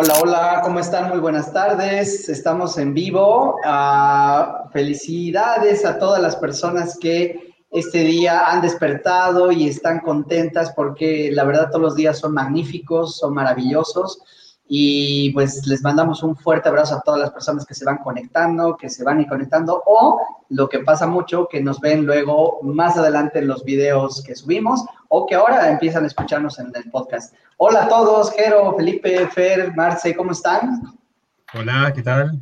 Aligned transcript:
Hola, 0.00 0.14
hola, 0.22 0.60
¿cómo 0.62 0.78
están? 0.78 1.08
Muy 1.08 1.18
buenas 1.18 1.52
tardes. 1.52 2.28
Estamos 2.28 2.78
en 2.78 2.94
vivo. 2.94 3.56
Ah, 3.64 4.68
felicidades 4.72 5.84
a 5.84 5.98
todas 5.98 6.22
las 6.22 6.36
personas 6.36 6.96
que 7.00 7.56
este 7.72 8.04
día 8.04 8.48
han 8.48 8.62
despertado 8.62 9.50
y 9.50 9.66
están 9.66 9.98
contentas 9.98 10.72
porque 10.76 11.32
la 11.32 11.42
verdad 11.42 11.70
todos 11.70 11.82
los 11.82 11.96
días 11.96 12.16
son 12.16 12.32
magníficos, 12.32 13.16
son 13.16 13.34
maravillosos. 13.34 14.22
Y 14.70 15.30
pues 15.30 15.66
les 15.66 15.82
mandamos 15.82 16.22
un 16.22 16.36
fuerte 16.36 16.68
abrazo 16.68 16.96
a 16.96 17.00
todas 17.00 17.18
las 17.18 17.30
personas 17.30 17.64
que 17.64 17.74
se 17.74 17.86
van 17.86 17.98
conectando, 17.98 18.76
que 18.76 18.90
se 18.90 19.02
van 19.02 19.20
y 19.20 19.26
conectando, 19.26 19.82
o 19.86 20.20
lo 20.50 20.68
que 20.68 20.80
pasa 20.80 21.06
mucho, 21.06 21.48
que 21.48 21.62
nos 21.62 21.80
ven 21.80 22.04
luego 22.04 22.58
más 22.62 22.98
adelante 22.98 23.38
en 23.38 23.48
los 23.48 23.64
videos 23.64 24.22
que 24.22 24.34
subimos, 24.34 24.84
o 25.08 25.24
que 25.26 25.36
ahora 25.36 25.70
empiezan 25.70 26.04
a 26.04 26.08
escucharnos 26.08 26.58
en 26.58 26.70
el 26.74 26.90
podcast. 26.90 27.34
Hola 27.56 27.84
a 27.84 27.88
todos, 27.88 28.30
Jero, 28.32 28.76
Felipe, 28.76 29.26
Fer, 29.28 29.74
Marce, 29.74 30.14
¿cómo 30.14 30.32
están? 30.32 30.98
Hola, 31.54 31.90
¿qué 31.94 32.02
tal? 32.02 32.38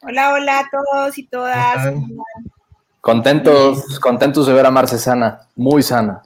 Hola, 0.00 0.32
hola 0.32 0.60
a 0.60 0.70
todos 0.70 1.18
y 1.18 1.26
todas. 1.26 1.94
Contentos, 3.02 4.00
contentos 4.00 4.46
de 4.46 4.54
ver 4.54 4.64
a 4.64 4.70
Marce 4.70 4.98
sana, 4.98 5.42
muy 5.54 5.82
sana. 5.82 6.22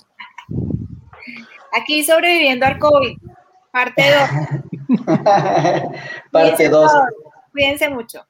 Aquí 1.73 2.05
sobreviviendo 2.05 2.65
al 2.67 2.79
COVID, 2.79 3.19
parte 3.73 4.03
2. 4.89 5.01
Parte 6.31 6.69
2. 6.69 6.93
Cuídense 7.51 7.89
mucho. 7.89 8.25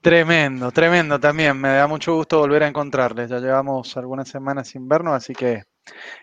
Tremendo, 0.00 0.70
tremendo 0.70 1.18
también. 1.18 1.60
Me 1.60 1.68
da 1.68 1.86
mucho 1.86 2.14
gusto 2.14 2.38
volver 2.38 2.62
a 2.62 2.68
encontrarles. 2.68 3.30
Ya 3.30 3.38
llevamos 3.38 3.96
algunas 3.96 4.28
semanas 4.28 4.68
sin 4.68 4.88
vernos, 4.88 5.14
así 5.14 5.34
que 5.34 5.64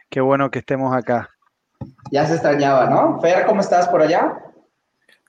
qué 0.09 0.21
bueno 0.21 0.49
que 0.49 0.59
estemos 0.59 0.95
acá. 0.95 1.29
Ya 2.11 2.25
se 2.25 2.33
extrañaba, 2.33 2.87
¿no? 2.87 3.19
Fer, 3.21 3.45
¿cómo 3.45 3.61
estás 3.61 3.87
por 3.87 4.01
allá? 4.01 4.37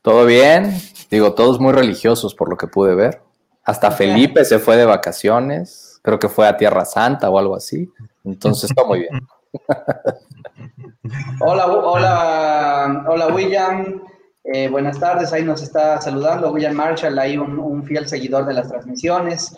Todo 0.03 0.27
bien, 0.27 0.75
digo, 1.11 1.35
todos 1.35 1.61
muy 1.61 1.73
religiosos 1.73 2.35
por 2.35 2.51
lo 2.51 2.57
que 2.57 2.67
pude 2.67 2.95
ver. 2.95 3.23
Hasta 3.65 3.91
Felipe 3.91 4.45
se 4.45 4.59
fue 4.59 4.77
de 4.77 4.85
vacaciones, 4.85 6.01
creo 6.03 6.19
que 6.19 6.29
fue 6.29 6.49
a 6.49 6.57
Tierra 6.57 6.85
Santa 6.85 7.31
o 7.31 7.39
algo 7.39 7.57
así. 7.57 7.89
Entonces 8.25 8.71
está 8.71 8.85
muy 8.85 9.01
bien. 9.01 9.21
Hola, 11.41 11.67
hola, 11.67 13.05
hola 13.09 13.27
William. 13.35 14.03
Eh, 14.45 14.69
buenas 14.69 15.01
tardes, 15.01 15.33
ahí 15.33 15.43
nos 15.43 15.61
está 15.61 16.01
saludando 16.01 16.53
William 16.53 16.75
Marshall, 16.75 17.19
ahí 17.19 17.37
un, 17.37 17.59
un 17.59 17.83
fiel 17.85 18.09
seguidor 18.09 18.47
de 18.47 18.55
las 18.55 18.69
transmisiones, 18.69 19.57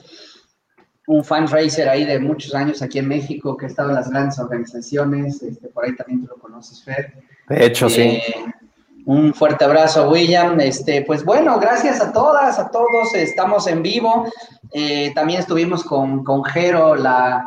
un 1.07 1.23
fan 1.23 1.47
racer 1.47 1.87
ahí 1.89 2.07
de 2.07 2.19
muchos 2.19 2.55
años 2.55 2.81
aquí 2.81 2.99
en 2.99 3.09
México, 3.09 3.59
que 3.59 3.67
ha 3.67 3.69
estado 3.69 3.91
en 3.91 3.97
las 3.97 4.09
grandes 4.09 4.39
organizaciones, 4.39 5.43
este, 5.43 5.69
por 5.69 5.85
ahí 5.85 5.95
también 5.97 6.23
tú 6.23 6.29
lo 6.29 6.37
conoces, 6.37 6.83
Fer. 6.83 7.13
De 7.49 7.67
hecho, 7.67 7.91
sí. 7.91 8.01
Eh, 8.01 8.23
un 9.05 9.35
fuerte 9.35 9.67
abrazo, 9.67 10.09
William. 10.09 10.59
Este, 10.61 11.03
pues 11.03 11.23
bueno, 11.27 11.59
gracias 11.59 12.01
a 12.01 12.11
todas, 12.11 12.59
a 12.59 12.71
todos. 12.71 13.15
Estamos 13.15 13.67
en 13.67 13.83
vivo. 13.83 14.27
Eh, 14.73 15.13
también 15.15 15.41
estuvimos 15.41 15.85
con, 15.85 16.25
con 16.25 16.43
Jero 16.43 16.95
la, 16.95 17.47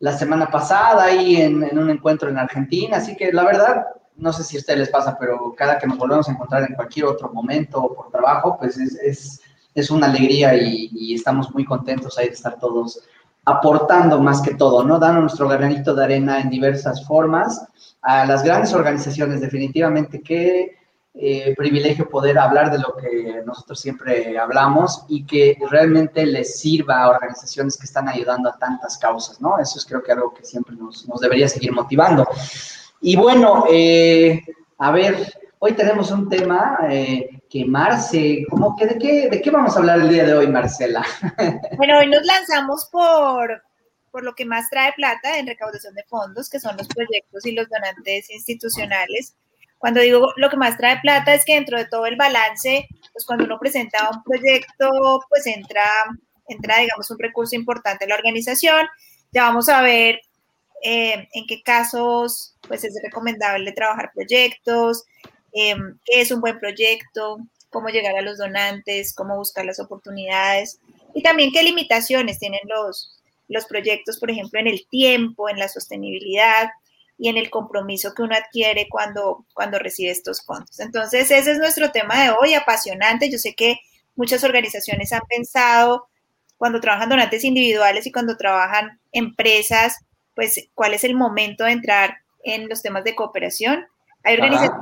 la 0.00 0.12
semana 0.12 0.50
pasada 0.50 1.04
ahí 1.04 1.36
en, 1.36 1.78
un 1.78 1.90
encuentro 1.90 2.28
en 2.28 2.38
Argentina. 2.38 2.96
Así 2.96 3.16
que 3.16 3.32
la 3.32 3.44
verdad, 3.44 3.86
no 4.16 4.32
sé 4.32 4.42
si 4.42 4.56
a 4.56 4.60
ustedes 4.60 4.78
les 4.80 4.88
pasa, 4.88 5.16
pero 5.18 5.54
cada 5.56 5.78
que 5.78 5.86
nos 5.86 5.98
volvemos 5.98 6.28
a 6.28 6.32
encontrar 6.32 6.64
en 6.68 6.74
cualquier 6.74 7.06
otro 7.06 7.30
momento 7.32 7.80
o 7.80 7.94
por 7.94 8.10
trabajo, 8.10 8.56
pues 8.58 8.78
es, 8.78 8.94
es, 8.96 9.40
es 9.74 9.90
una 9.90 10.06
alegría 10.06 10.54
y, 10.56 10.90
y, 10.92 11.14
estamos 11.14 11.54
muy 11.54 11.64
contentos 11.64 12.18
ahí 12.18 12.26
de 12.26 12.34
estar 12.34 12.58
todos 12.58 13.00
aportando 13.44 14.20
más 14.20 14.40
que 14.42 14.54
todo, 14.54 14.84
¿no? 14.84 14.98
Dando 14.98 15.22
nuestro 15.22 15.48
granito 15.48 15.94
de 15.94 16.04
arena 16.04 16.40
en 16.40 16.50
diversas 16.50 17.06
formas 17.06 17.66
a 18.02 18.24
las 18.24 18.42
grandes 18.42 18.72
organizaciones, 18.72 19.40
definitivamente 19.40 20.22
que 20.22 20.79
eh, 21.14 21.54
privilegio 21.56 22.08
poder 22.08 22.38
hablar 22.38 22.70
de 22.70 22.78
lo 22.78 22.96
que 22.96 23.42
nosotros 23.44 23.80
siempre 23.80 24.38
hablamos 24.38 25.04
y 25.08 25.26
que 25.26 25.58
realmente 25.68 26.24
les 26.24 26.60
sirva 26.60 27.02
a 27.02 27.10
organizaciones 27.10 27.76
que 27.76 27.84
están 27.84 28.08
ayudando 28.08 28.48
a 28.48 28.58
tantas 28.58 28.96
causas, 28.96 29.40
¿no? 29.40 29.58
Eso 29.58 29.78
es 29.78 29.84
creo 29.84 30.02
que 30.02 30.12
algo 30.12 30.32
que 30.32 30.44
siempre 30.44 30.76
nos, 30.76 31.08
nos 31.08 31.20
debería 31.20 31.48
seguir 31.48 31.72
motivando. 31.72 32.26
Y 33.00 33.16
bueno, 33.16 33.64
eh, 33.70 34.40
a 34.78 34.92
ver, 34.92 35.32
hoy 35.58 35.72
tenemos 35.72 36.10
un 36.10 36.28
tema 36.28 36.78
eh, 36.88 37.42
que 37.48 37.64
Marce, 37.64 38.44
¿cómo 38.48 38.76
que 38.76 38.86
de 38.86 38.98
qué, 38.98 39.28
de 39.28 39.42
qué 39.42 39.50
vamos 39.50 39.74
a 39.74 39.80
hablar 39.80 40.00
el 40.00 40.08
día 40.08 40.24
de 40.24 40.34
hoy, 40.34 40.46
Marcela? 40.46 41.04
Bueno, 41.76 41.98
hoy 41.98 42.08
nos 42.08 42.24
lanzamos 42.24 42.88
por, 42.92 43.62
por 44.10 44.22
lo 44.22 44.34
que 44.34 44.44
más 44.44 44.70
trae 44.70 44.92
plata 44.92 45.38
en 45.38 45.46
recaudación 45.46 45.94
de 45.94 46.04
fondos, 46.04 46.48
que 46.48 46.60
son 46.60 46.76
los 46.76 46.86
proyectos 46.86 47.44
y 47.46 47.52
los 47.52 47.68
donantes 47.68 48.30
institucionales. 48.30 49.34
Cuando 49.80 50.02
digo 50.02 50.30
lo 50.36 50.50
que 50.50 50.58
más 50.58 50.76
trae 50.76 51.00
plata 51.00 51.32
es 51.32 51.42
que 51.46 51.54
dentro 51.54 51.78
de 51.78 51.86
todo 51.86 52.04
el 52.04 52.16
balance, 52.16 52.86
pues 53.14 53.24
cuando 53.24 53.46
uno 53.46 53.58
presenta 53.58 54.10
un 54.14 54.22
proyecto, 54.22 55.24
pues 55.30 55.46
entra, 55.46 55.90
entra 56.48 56.80
digamos, 56.80 57.10
un 57.10 57.18
recurso 57.18 57.56
importante 57.56 58.04
a 58.04 58.08
la 58.08 58.16
organización. 58.16 58.86
Ya 59.32 59.44
vamos 59.44 59.70
a 59.70 59.80
ver 59.80 60.20
eh, 60.82 61.26
en 61.32 61.46
qué 61.46 61.62
casos 61.62 62.54
pues 62.68 62.84
es 62.84 62.94
recomendable 63.02 63.72
trabajar 63.72 64.12
proyectos, 64.14 65.04
eh, 65.54 65.74
qué 66.04 66.20
es 66.20 66.30
un 66.30 66.42
buen 66.42 66.58
proyecto, 66.58 67.38
cómo 67.70 67.88
llegar 67.88 68.14
a 68.16 68.22
los 68.22 68.36
donantes, 68.36 69.14
cómo 69.14 69.38
buscar 69.38 69.64
las 69.64 69.80
oportunidades 69.80 70.78
y 71.14 71.22
también 71.22 71.52
qué 71.52 71.62
limitaciones 71.62 72.38
tienen 72.38 72.60
los, 72.66 73.18
los 73.48 73.64
proyectos, 73.64 74.18
por 74.18 74.30
ejemplo, 74.30 74.60
en 74.60 74.66
el 74.66 74.86
tiempo, 74.90 75.48
en 75.48 75.58
la 75.58 75.68
sostenibilidad 75.68 76.68
y 77.20 77.28
en 77.28 77.36
el 77.36 77.50
compromiso 77.50 78.14
que 78.14 78.22
uno 78.22 78.34
adquiere 78.34 78.88
cuando, 78.88 79.44
cuando 79.52 79.78
recibe 79.78 80.10
estos 80.10 80.42
fondos. 80.42 80.80
Entonces, 80.80 81.30
ese 81.30 81.52
es 81.52 81.58
nuestro 81.58 81.90
tema 81.92 82.22
de 82.22 82.30
hoy, 82.30 82.54
apasionante. 82.54 83.30
Yo 83.30 83.36
sé 83.36 83.54
que 83.54 83.76
muchas 84.16 84.42
organizaciones 84.42 85.12
han 85.12 85.20
pensado 85.28 86.08
cuando 86.56 86.80
trabajan 86.80 87.10
donantes 87.10 87.44
individuales 87.44 88.06
y 88.06 88.12
cuando 88.12 88.38
trabajan 88.38 88.98
empresas, 89.12 89.98
pues 90.34 90.68
cuál 90.74 90.94
es 90.94 91.04
el 91.04 91.14
momento 91.14 91.64
de 91.64 91.72
entrar 91.72 92.16
en 92.42 92.70
los 92.70 92.80
temas 92.80 93.04
de 93.04 93.14
cooperación. 93.14 93.84
Hay 94.24 94.36
organizaciones, 94.36 94.80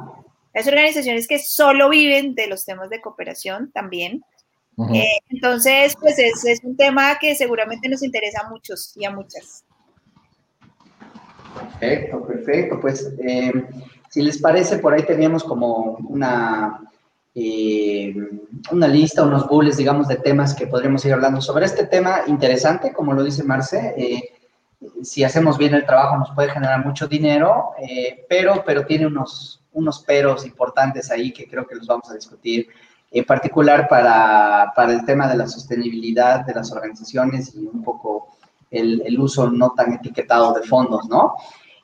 hay 0.55 0.69
organizaciones 0.69 1.27
que 1.27 1.41
solo 1.41 1.89
viven 1.89 2.37
de 2.37 2.47
los 2.47 2.65
temas 2.65 2.89
de 2.89 3.01
cooperación 3.01 3.73
también. 3.73 4.23
Uh 4.77 4.87
-huh. 4.87 4.97
eh, 4.97 5.19
entonces, 5.31 5.97
pues 5.99 6.21
es, 6.21 6.45
es 6.45 6.61
un 6.63 6.77
tema 6.77 7.19
que 7.19 7.35
seguramente 7.35 7.89
nos 7.89 8.05
interesa 8.05 8.43
a 8.45 8.49
muchos 8.49 8.97
y 8.97 9.05
a 9.05 9.11
muchas. 9.11 9.65
Perfecto, 11.79 12.27
perfecto. 12.27 12.81
Pues 12.81 13.13
eh, 13.21 13.53
si 14.11 14.23
les 14.23 14.39
parece, 14.39 14.79
por 14.79 14.95
ahí 14.95 15.03
teníamos 15.03 15.45
como 15.45 15.99
una, 16.09 16.81
eh, 17.35 18.15
una 18.71 18.89
lista, 18.89 19.25
unos 19.25 19.47
bullets, 19.49 19.77
digamos, 19.77 20.09
de 20.09 20.17
temas 20.17 20.55
que 20.55 20.67
podríamos 20.67 21.05
ir 21.05 21.13
hablando 21.13 21.41
sobre 21.41 21.67
este 21.67 21.87
tema 21.87 22.23
interesante, 22.27 22.93
como 22.93 23.13
lo 23.13 23.23
dice 23.23 23.45
Marce. 23.45 23.95
Eh, 23.97 24.23
si 25.03 25.25
hacemos 25.25 25.59
bien 25.59 25.75
el 25.75 25.87
trabajo 25.87 26.17
nos 26.17 26.31
puede 26.31 26.51
generar 26.51 26.85
mucho 26.85 27.09
dinero, 27.09 27.71
pero, 28.29 28.63
pero 28.65 28.87
tiene 28.87 29.09
unos, 29.09 29.61
unos 29.73 30.01
peros 30.01 30.47
importantes 30.47 31.11
ahí 31.11 31.33
que 31.33 31.49
creo 31.49 31.67
que 31.67 31.75
los 31.75 31.89
vamos 31.89 32.09
a 32.11 32.15
discutir 32.15 32.69
en 33.11 33.25
particular 33.25 33.89
para, 33.89 34.73
para 34.77 34.93
el 34.93 35.05
tema 35.05 35.29
de 35.29 35.37
la 35.37 35.49
sostenibilidad 35.49 36.45
de 36.45 36.55
las 36.55 36.71
organizaciones 36.73 37.55
y 37.55 37.67
un 37.67 37.83
poco 37.83 38.29
el, 38.71 39.03
el, 39.05 39.19
uso 39.19 39.51
no 39.51 39.71
tan 39.71 39.95
etiquetado 39.95 40.53
de 40.53 40.63
fondos, 40.63 41.09
¿no? 41.09 41.35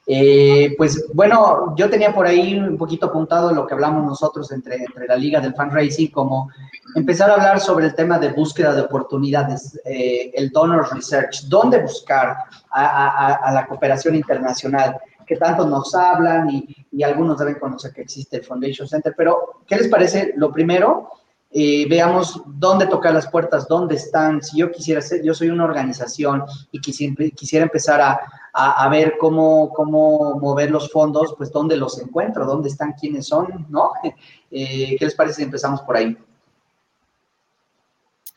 Eh, 0.06 0.75
pues 0.76 1.06
bueno, 1.15 1.75
yo 1.76 1.88
tenía 1.88 2.15
por 2.15 2.26
ahí 2.26 2.59
un 2.59 2.76
poquito 2.76 3.06
apuntado 3.06 3.53
lo 3.53 3.66
que 3.66 3.72
hablamos 3.72 4.04
nosotros 4.04 4.53
entre, 4.53 4.76
entre 4.76 5.06
la 5.06 5.16
liga 5.16 5.41
del 5.41 5.54
fundraising, 5.54 6.10
como 6.10 6.50
empezar 6.94 7.31
a 7.31 7.34
hablar 7.34 7.60
sobre 7.60 7.87
el 7.87 7.94
tema 7.94 8.19
de 8.19 8.32
búsqueda 8.32 8.75
de 8.75 8.82
oportunidades, 8.82 9.81
eh, 9.84 10.31
el 10.34 10.50
donor 10.50 10.94
research, 10.94 11.44
dónde 11.48 11.81
buscar 11.81 12.37
a, 12.70 13.51
la 13.53 13.66
cooperación 13.66 14.15
internacional, 14.15 14.98
que 15.27 15.36
tanto 15.36 15.66
nos 15.66 15.95
hablan 15.95 16.51
y, 16.51 16.86
y, 16.92 17.03
algunos 17.03 17.39
deben 17.39 17.59
conocer 17.59 17.92
que 17.95 18.03
existe 18.03 18.36
el 18.36 18.45
Foundation 18.45 18.86
Center, 18.86 19.15
pero 19.16 19.62
¿qué 19.66 19.77
les 19.77 19.89
parece? 19.89 20.34
Lo 20.36 20.53
primero, 20.53 21.09
eh, 21.56 21.86
veamos 21.89 22.42
dónde 22.47 22.89
tocar 22.89 23.15
las 23.15 23.28
puertas, 23.28 23.68
dónde 23.68 23.95
están. 23.95 24.42
Si 24.42 24.59
yo 24.59 24.72
quisiera 24.72 25.01
ser, 25.01 25.22
yo 25.22 25.33
soy 25.34 25.51
una 25.51 25.62
organización 25.62 26.42
y 26.72 26.80
quisiera 26.80 27.62
empezar 27.65 28.01
a, 28.01 28.21
a, 28.54 28.84
a, 28.84 28.89
ver 28.89 29.16
cómo, 29.18 29.71
cómo 29.71 30.39
mover 30.39 30.71
los 30.71 30.91
fondos, 30.91 31.34
pues 31.36 31.51
dónde 31.51 31.77
los 31.77 32.01
encuentro, 32.01 32.47
dónde 32.47 32.68
están, 32.68 32.92
quiénes 32.92 33.27
son, 33.27 33.66
¿no? 33.68 33.91
Eh, 34.56 34.95
¿Qué 34.97 35.04
les 35.04 35.16
parece 35.16 35.39
si 35.39 35.42
empezamos 35.42 35.83
por 35.83 35.97
ahí? 35.97 36.16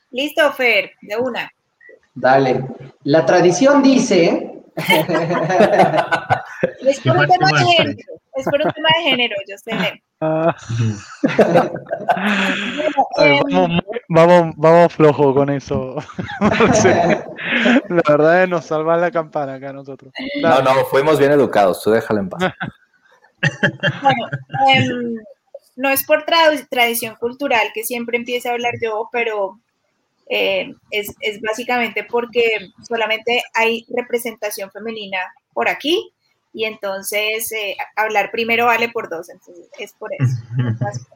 Listo, 0.10 0.52
Fer, 0.54 0.94
de 1.00 1.16
una. 1.16 1.52
Dale. 2.16 2.66
La 3.04 3.24
tradición 3.24 3.84
dice... 3.84 4.64
es 6.80 7.00
por 7.02 7.18
un 7.18 7.28
tema 7.28 7.52
de 7.52 7.66
género, 7.66 8.00
es 8.34 8.46
por 8.46 8.62
un 8.66 8.72
tema 8.72 8.90
de 8.98 9.04
género, 9.04 9.36
yo 9.48 9.58
sé. 9.60 10.02
Ah. 10.20 10.56
Vamos, 13.18 13.82
vamos, 14.10 14.56
vamos, 14.58 14.94
flojo 14.94 15.34
con 15.34 15.50
eso. 15.50 15.96
la 16.40 18.04
verdad 18.08 18.44
es 18.44 18.50
nos 18.50 18.66
salva 18.66 18.98
la 18.98 19.12
campana 19.12 19.56
acá 19.56 19.74
nosotros. 19.74 20.12
Dale. 20.42 20.64
No, 20.64 20.76
no, 20.76 20.86
fuimos 20.86 21.20
bien 21.20 21.32
educados, 21.32 21.82
tú 21.82 21.92
déjalo 21.92 22.22
en 22.22 22.30
paz. 22.30 22.54
bueno, 24.04 24.28
um, 24.94 25.16
no 25.76 25.90
es 25.90 26.06
por 26.06 26.26
tradición 26.26 27.16
cultural 27.16 27.72
que 27.74 27.84
siempre 27.84 28.18
empiece 28.18 28.50
a 28.50 28.54
hablar 28.54 28.74
yo, 28.82 29.10
pero 29.12 29.60
eh, 30.30 30.74
es, 30.92 31.16
básicamente 31.42 32.04
porque 32.04 32.70
solamente 32.88 33.44
hay 33.54 33.86
representación 33.90 34.72
femenina 34.72 35.20
por 35.54 35.70
aquí 35.70 36.12
y 36.58 36.66
entonces 36.66 37.52
eh, 37.52 37.78
hablar 37.96 38.32
primero 38.32 38.66
vale 38.66 38.90
por 38.90 39.10
dos, 39.10 39.30
entonces 39.30 39.70
es 39.78 39.94
por 39.94 40.10
eso. 40.18 40.36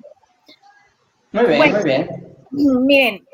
Muy 1.32 1.46
bien, 1.46 1.72
muy 1.72 1.84
bien. 1.84 2.10
Miren, 2.52 3.26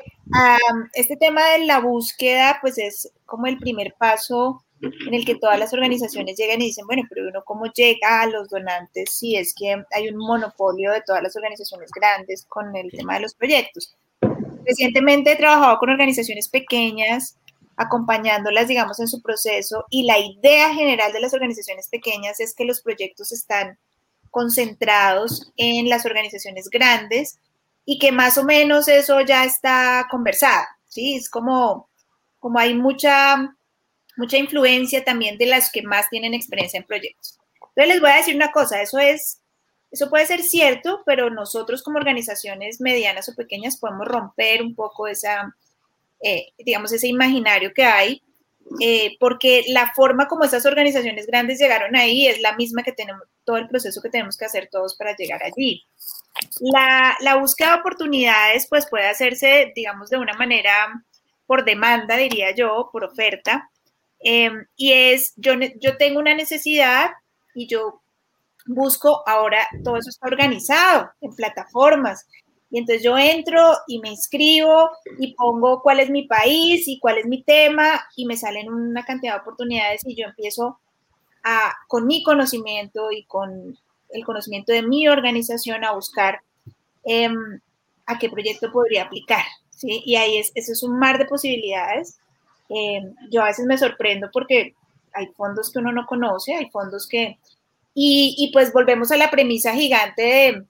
este 0.94 1.16
tema 1.16 1.44
de 1.50 1.66
la 1.66 1.80
búsqueda, 1.80 2.58
pues 2.60 2.78
es 2.78 3.12
como 3.26 3.48
el 3.48 3.58
primer 3.58 3.92
paso 3.98 4.62
en 4.80 5.14
el 5.14 5.24
que 5.24 5.34
todas 5.34 5.58
las 5.58 5.72
organizaciones 5.72 6.36
llegan 6.38 6.62
y 6.62 6.66
dicen, 6.66 6.86
bueno, 6.86 7.02
pero 7.10 7.28
uno 7.28 7.42
cómo 7.44 7.66
llega 7.66 8.22
a 8.22 8.26
los 8.28 8.48
donantes 8.48 9.12
si 9.12 9.36
es 9.36 9.52
que 9.52 9.82
hay 9.90 10.08
un 10.08 10.16
monopolio 10.16 10.92
de 10.92 11.02
todas 11.04 11.24
las 11.24 11.34
organizaciones 11.34 11.90
grandes 11.90 12.46
con 12.48 12.76
el 12.76 12.92
tema 12.92 13.14
de 13.14 13.20
los 13.20 13.34
proyectos. 13.34 13.96
Recientemente 14.64 15.32
he 15.32 15.36
trabajado 15.36 15.76
con 15.78 15.90
organizaciones 15.90 16.48
pequeñas, 16.48 17.36
acompañándolas, 17.78 18.66
digamos, 18.66 18.98
en 18.98 19.06
su 19.06 19.22
proceso 19.22 19.86
y 19.88 20.02
la 20.02 20.18
idea 20.18 20.74
general 20.74 21.12
de 21.12 21.20
las 21.20 21.32
organizaciones 21.32 21.88
pequeñas 21.88 22.40
es 22.40 22.52
que 22.54 22.64
los 22.64 22.82
proyectos 22.82 23.30
están 23.30 23.78
concentrados 24.30 25.52
en 25.56 25.88
las 25.88 26.04
organizaciones 26.04 26.68
grandes 26.68 27.38
y 27.84 28.00
que 28.00 28.10
más 28.10 28.36
o 28.36 28.42
menos 28.42 28.88
eso 28.88 29.20
ya 29.20 29.44
está 29.44 30.08
conversado, 30.10 30.66
¿sí? 30.88 31.14
Es 31.14 31.30
como, 31.30 31.88
como 32.40 32.58
hay 32.58 32.74
mucha, 32.74 33.56
mucha 34.16 34.36
influencia 34.36 35.04
también 35.04 35.38
de 35.38 35.46
las 35.46 35.70
que 35.70 35.82
más 35.82 36.10
tienen 36.10 36.34
experiencia 36.34 36.78
en 36.78 36.86
proyectos. 36.86 37.38
Entonces 37.54 37.94
les 37.94 38.00
voy 38.00 38.10
a 38.10 38.16
decir 38.16 38.34
una 38.34 38.50
cosa, 38.50 38.82
eso 38.82 38.98
es, 38.98 39.40
eso 39.92 40.10
puede 40.10 40.26
ser 40.26 40.42
cierto, 40.42 41.02
pero 41.06 41.30
nosotros 41.30 41.84
como 41.84 41.98
organizaciones 41.98 42.80
medianas 42.80 43.28
o 43.28 43.36
pequeñas 43.36 43.76
podemos 43.76 44.08
romper 44.08 44.62
un 44.62 44.74
poco 44.74 45.06
esa, 45.06 45.54
eh, 46.20 46.48
digamos, 46.58 46.92
ese 46.92 47.08
imaginario 47.08 47.72
que 47.74 47.84
hay, 47.84 48.22
eh, 48.80 49.16
porque 49.18 49.64
la 49.68 49.92
forma 49.94 50.28
como 50.28 50.44
esas 50.44 50.66
organizaciones 50.66 51.26
grandes 51.26 51.58
llegaron 51.58 51.96
ahí 51.96 52.26
es 52.26 52.40
la 52.40 52.54
misma 52.54 52.82
que 52.82 52.92
tenemos, 52.92 53.22
todo 53.44 53.56
el 53.56 53.68
proceso 53.68 54.02
que 54.02 54.10
tenemos 54.10 54.36
que 54.36 54.44
hacer 54.44 54.68
todos 54.70 54.94
para 54.96 55.16
llegar 55.16 55.42
allí. 55.42 55.86
La, 56.60 57.16
la, 57.20 57.36
búsqueda 57.36 57.72
de 57.72 57.80
oportunidades 57.80 58.66
pues 58.68 58.86
puede 58.88 59.08
hacerse, 59.08 59.72
digamos, 59.74 60.10
de 60.10 60.18
una 60.18 60.34
manera 60.34 61.02
por 61.46 61.64
demanda, 61.64 62.16
diría 62.16 62.54
yo, 62.54 62.90
por 62.92 63.04
oferta. 63.04 63.70
Em, 64.20 64.66
y 64.76 64.92
es, 64.92 65.32
yo, 65.36 65.54
yo 65.80 65.96
tengo 65.96 66.20
una 66.20 66.34
necesidad 66.34 67.10
y 67.54 67.66
yo 67.68 68.02
busco 68.66 69.22
ahora, 69.26 69.66
todo 69.82 69.96
eso 69.96 70.10
está 70.10 70.26
organizado 70.26 71.10
en 71.20 71.34
plataformas. 71.34 72.26
Y 72.70 72.78
entonces 72.78 73.02
yo 73.02 73.16
entro 73.16 73.72
y 73.86 73.98
me 74.00 74.10
inscribo 74.10 74.90
y 75.18 75.34
pongo 75.34 75.80
cuál 75.82 76.00
es 76.00 76.10
mi 76.10 76.26
país 76.26 76.86
y 76.86 76.98
cuál 76.98 77.18
es 77.18 77.26
mi 77.26 77.42
tema 77.42 78.04
y 78.14 78.26
me 78.26 78.36
salen 78.36 78.70
una 78.70 79.04
cantidad 79.04 79.34
de 79.34 79.40
oportunidades 79.40 80.02
y 80.04 80.14
yo 80.14 80.26
empiezo 80.26 80.78
a, 81.44 81.72
con 81.86 82.06
mi 82.06 82.22
conocimiento 82.22 83.10
y 83.10 83.24
con 83.24 83.78
el 84.10 84.24
conocimiento 84.24 84.72
de 84.72 84.82
mi 84.82 85.08
organización 85.08 85.84
a 85.84 85.92
buscar 85.92 86.42
em, 87.04 87.60
a 88.06 88.18
qué 88.18 88.28
proyecto 88.28 88.70
podría 88.70 89.04
aplicar. 89.04 89.44
¿sí? 89.70 90.02
Y 90.04 90.16
ahí 90.16 90.36
es, 90.36 90.52
eso 90.54 90.72
es 90.72 90.82
un 90.82 90.98
mar 90.98 91.18
de 91.18 91.24
posibilidades. 91.24 92.18
Em, 92.68 93.14
yo 93.30 93.42
a 93.42 93.46
veces 93.46 93.64
me 93.64 93.78
sorprendo 93.78 94.28
porque 94.30 94.74
hay 95.14 95.26
fondos 95.28 95.72
que 95.72 95.78
uno 95.78 95.92
no 95.92 96.06
conoce, 96.06 96.54
hay 96.54 96.68
fondos 96.70 97.06
que... 97.08 97.38
Y, 97.94 98.36
y 98.38 98.52
pues 98.52 98.72
volvemos 98.72 99.10
a 99.10 99.16
la 99.16 99.30
premisa 99.30 99.74
gigante 99.74 100.22
de 100.22 100.64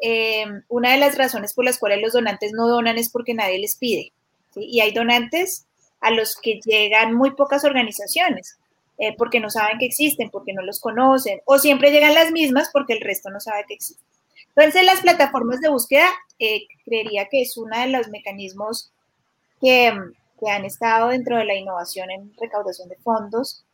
em, 0.00 0.62
una 0.68 0.92
de 0.92 0.98
las 0.98 1.16
razones 1.16 1.54
por 1.54 1.64
las 1.64 1.78
cuales 1.78 2.00
los 2.00 2.12
donantes 2.12 2.52
no 2.52 2.68
donan 2.68 2.98
es 2.98 3.10
porque 3.10 3.34
nadie 3.34 3.58
les 3.58 3.76
pide. 3.76 4.12
Y 4.54 4.80
hay 4.80 4.92
donantes 4.92 5.66
a 6.00 6.10
los 6.10 6.36
que 6.36 6.60
llegan 6.64 7.14
muy 7.14 7.32
pocas 7.32 7.64
organizaciones. 7.64 8.58
Eh, 9.00 9.14
porque 9.16 9.38
no 9.38 9.48
saben 9.48 9.78
que 9.78 9.86
existen, 9.86 10.28
porque 10.28 10.52
no 10.52 10.62
los 10.62 10.80
conocen, 10.80 11.40
o 11.44 11.60
siempre 11.60 11.92
llegan 11.92 12.14
las 12.14 12.32
mismas 12.32 12.68
porque 12.72 12.94
el 12.94 13.00
resto 13.00 13.30
no 13.30 13.38
sabe 13.38 13.64
que 13.68 13.74
existen. 13.74 14.04
Entonces, 14.56 14.84
las 14.84 15.02
plataformas 15.02 15.60
de 15.60 15.68
búsqueda, 15.68 16.08
eh, 16.40 16.62
creería 16.84 17.28
que 17.28 17.42
es 17.42 17.56
uno 17.56 17.78
de 17.78 17.86
los 17.86 18.08
mecanismos 18.08 18.90
que, 19.60 19.92
que, 20.40 20.50
han 20.50 20.64
estado 20.64 21.10
dentro 21.10 21.36
de 21.36 21.44
la 21.44 21.54
innovación 21.54 22.10
en 22.10 22.32
recaudación 22.40 22.88
de 22.88 22.96
fondos. 22.96 23.64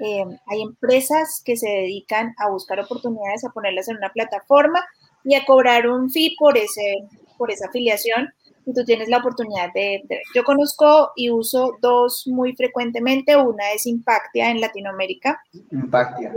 Eh, 0.00 0.24
hay 0.46 0.62
empresas 0.62 1.42
que 1.44 1.56
se 1.56 1.68
dedican 1.68 2.34
a 2.38 2.50
buscar 2.50 2.80
oportunidades, 2.80 3.44
a 3.44 3.50
ponerlas 3.50 3.86
en 3.86 3.98
una 3.98 4.12
plataforma 4.12 4.84
y 5.24 5.34
a 5.34 5.44
cobrar 5.44 5.88
un 5.88 6.10
fee 6.10 6.36
por, 6.38 6.56
ese, 6.56 7.04
por 7.36 7.50
esa 7.50 7.66
afiliación 7.66 8.32
y 8.64 8.72
tú 8.72 8.84
tienes 8.84 9.08
la 9.08 9.18
oportunidad 9.18 9.72
de, 9.72 10.02
ver. 10.08 10.22
Yo 10.34 10.44
conozco 10.44 11.12
y 11.16 11.30
uso 11.30 11.76
dos 11.80 12.26
muy 12.26 12.54
frecuentemente. 12.54 13.36
Una 13.36 13.72
es 13.72 13.86
Impactia 13.86 14.50
en 14.50 14.60
Latinoamérica. 14.60 15.42
Impactia. 15.70 16.32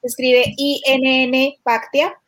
Se 0.00 0.06
escribe 0.06 0.54
INN 0.56 1.54
Pactia. 1.62 2.18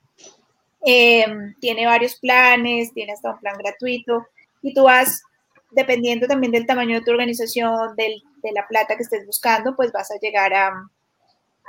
Em, 0.86 1.54
tiene 1.60 1.86
varios 1.86 2.16
planes, 2.16 2.92
tiene 2.92 3.12
hasta 3.12 3.32
un 3.32 3.40
plan 3.40 3.56
gratuito 3.56 4.26
y 4.60 4.74
tú 4.74 4.84
vas, 4.84 5.22
dependiendo 5.70 6.26
también 6.26 6.52
del 6.52 6.66
tamaño 6.66 6.98
de 6.98 7.04
tu 7.04 7.10
organización, 7.10 7.96
del, 7.96 8.22
de 8.42 8.52
la 8.52 8.68
plata 8.68 8.96
que 8.96 9.02
estés 9.02 9.24
buscando, 9.24 9.74
pues 9.74 9.92
vas 9.92 10.10
a 10.10 10.18
llegar 10.20 10.52
a, 10.52 10.90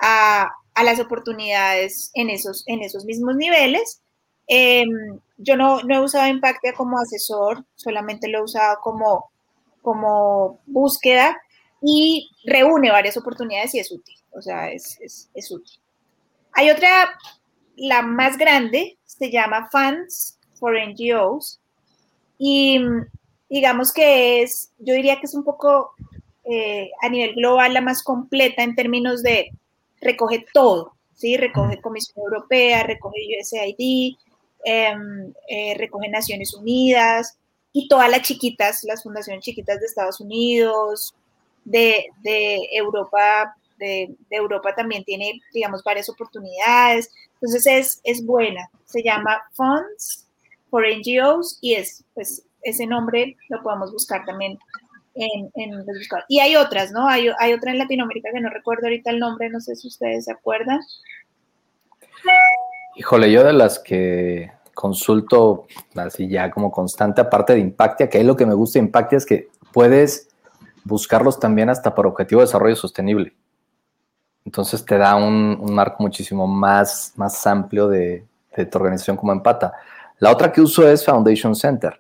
a, 0.02 0.52
a 0.74 0.84
las 0.84 1.00
oportunidades 1.00 2.12
en 2.14 2.30
esos, 2.30 2.64
en 2.68 2.82
esos 2.82 3.06
mismos 3.06 3.38
niveles. 3.38 4.02
Em, 4.48 5.20
yo 5.38 5.56
no, 5.56 5.82
no, 5.82 5.96
he 5.96 6.00
usado 6.00 6.28
Impactia 6.28 6.74
como 6.74 6.98
asesor, 7.00 7.66
solamente 7.76 8.28
lo 8.28 8.40
he 8.40 8.44
usado 8.44 8.78
como, 8.82 9.32
como 9.82 10.60
búsqueda 10.66 11.38
y 11.82 12.30
reúne 12.46 12.92
varias 12.92 13.18
oportunidades 13.18 13.74
y 13.76 13.80
es 13.80 13.92
útil, 13.92 14.16
o 14.32 14.42
sea, 14.42 14.72
es, 14.72 15.00
es, 15.02 15.30
es 15.34 15.52
útil. 15.52 15.80
Hay 16.54 16.70
otra, 16.70 17.18
la 17.76 18.02
más 18.02 18.38
grande, 18.38 18.98
se 19.04 19.32
llama 19.32 19.70
Funds 19.72 20.38
for 20.60 20.76
NGOs 20.76 21.60
y 22.38 22.80
digamos 23.50 23.94
que 23.94 24.42
es, 24.42 24.72
yo 24.80 24.94
diría 24.94 25.20
que 25.20 25.26
es 25.26 25.34
un 25.34 25.44
poco 25.44 25.92
eh, 26.44 26.90
a 27.02 27.10
nivel 27.10 27.36
global 27.36 27.74
la 27.74 27.82
más 27.82 28.04
completa 28.04 28.64
en 28.64 28.76
términos 28.76 29.24
de 29.24 29.52
recoge 30.02 30.46
todo, 30.54 30.94
¿sí? 31.14 31.38
Recoge 31.38 31.82
Comisión 31.82 32.24
Europea, 32.24 32.84
recoge 32.84 33.18
USAID, 33.42 34.16
eh, 34.66 35.76
recoge 35.78 36.10
Naciones 36.10 36.54
Unidas 36.54 37.38
y 37.72 37.88
todas 37.88 38.10
las 38.10 38.22
chiquitas, 38.22 38.84
las 38.84 39.04
fundaciones 39.04 39.44
chiquitas 39.44 39.80
de 39.80 39.86
Estados 39.86 40.20
Unidos, 40.20 41.14
de, 41.66 42.06
Europa, 42.72 43.56
de, 43.78 44.16
Europa 44.30 44.74
también 44.76 45.04
tiene, 45.04 45.42
digamos, 45.54 45.84
varias 45.84 46.10
oportunidades. 46.10 47.12
Entonces 47.36 47.68
es, 47.68 48.02
es 48.04 48.26
buena. 48.26 48.70
Se 48.86 49.04
llama 49.04 49.42
Funds 49.54 50.26
for 50.70 50.86
NGOs 50.88 51.60
y 51.62 51.74
es, 51.74 52.04
pues, 52.14 52.44
ese 52.62 52.88
nombre 52.88 53.36
lo 53.50 53.62
podemos 53.62 53.92
buscar 53.92 54.26
también 54.26 54.58
en, 55.14 55.52
en 55.56 55.78
los 55.78 55.86
buscadores. 55.86 56.26
Y 56.30 56.40
hay 56.40 56.56
otras, 56.56 56.92
¿no? 56.92 57.08
Hay, 57.08 57.30
hay 57.40 57.54
otra 57.54 57.72
en 57.72 57.78
Latinoamérica 57.78 58.32
que 58.34 58.42
no 58.42 58.50
recuerdo 58.50 58.86
ahorita 58.86 59.12
el 59.12 59.20
nombre, 59.20 59.50
no 59.50 59.60
sé 59.60 59.76
si 59.76 59.88
ustedes 59.88 60.26
se 60.26 60.32
acuerdan. 60.32 60.80
Híjole, 62.96 63.32
yo 63.32 63.44
de 63.44 63.54
las 63.54 63.80
que 63.80 64.52
consulto 64.74 65.68
así 65.96 66.28
ya 66.28 66.52
como 66.52 66.72
constante, 66.72 67.22
aparte 67.22 67.54
de 67.54 67.60
Impactia, 67.60 68.10
que 68.10 68.18
ahí 68.18 68.24
lo 68.24 68.36
que 68.36 68.46
me 68.46 68.54
gusta 68.54 68.80
de 68.80 68.86
Impactia 68.86 69.18
es 69.18 69.26
que 69.26 69.50
puedes 69.74 70.30
buscarlos 70.84 71.40
también 71.40 71.70
hasta 71.70 71.94
por 71.94 72.08
objetivo 72.08 72.42
de 72.42 72.48
desarrollo 72.48 72.76
sostenible. 72.76 73.34
Entonces 74.46 74.86
te 74.86 74.98
da 74.98 75.16
un, 75.16 75.74
marco 75.74 76.04
muchísimo 76.04 76.48
más, 76.48 77.14
más 77.16 77.46
amplio 77.48 77.88
de, 77.88 78.24
de, 78.56 78.66
tu 78.66 78.78
organización 78.78 79.18
como 79.18 79.32
empata. 79.32 79.74
La 80.20 80.32
otra 80.32 80.52
que 80.52 80.62
uso 80.62 80.88
es 80.88 81.04
Foundation 81.04 81.56
Center. 81.56 82.00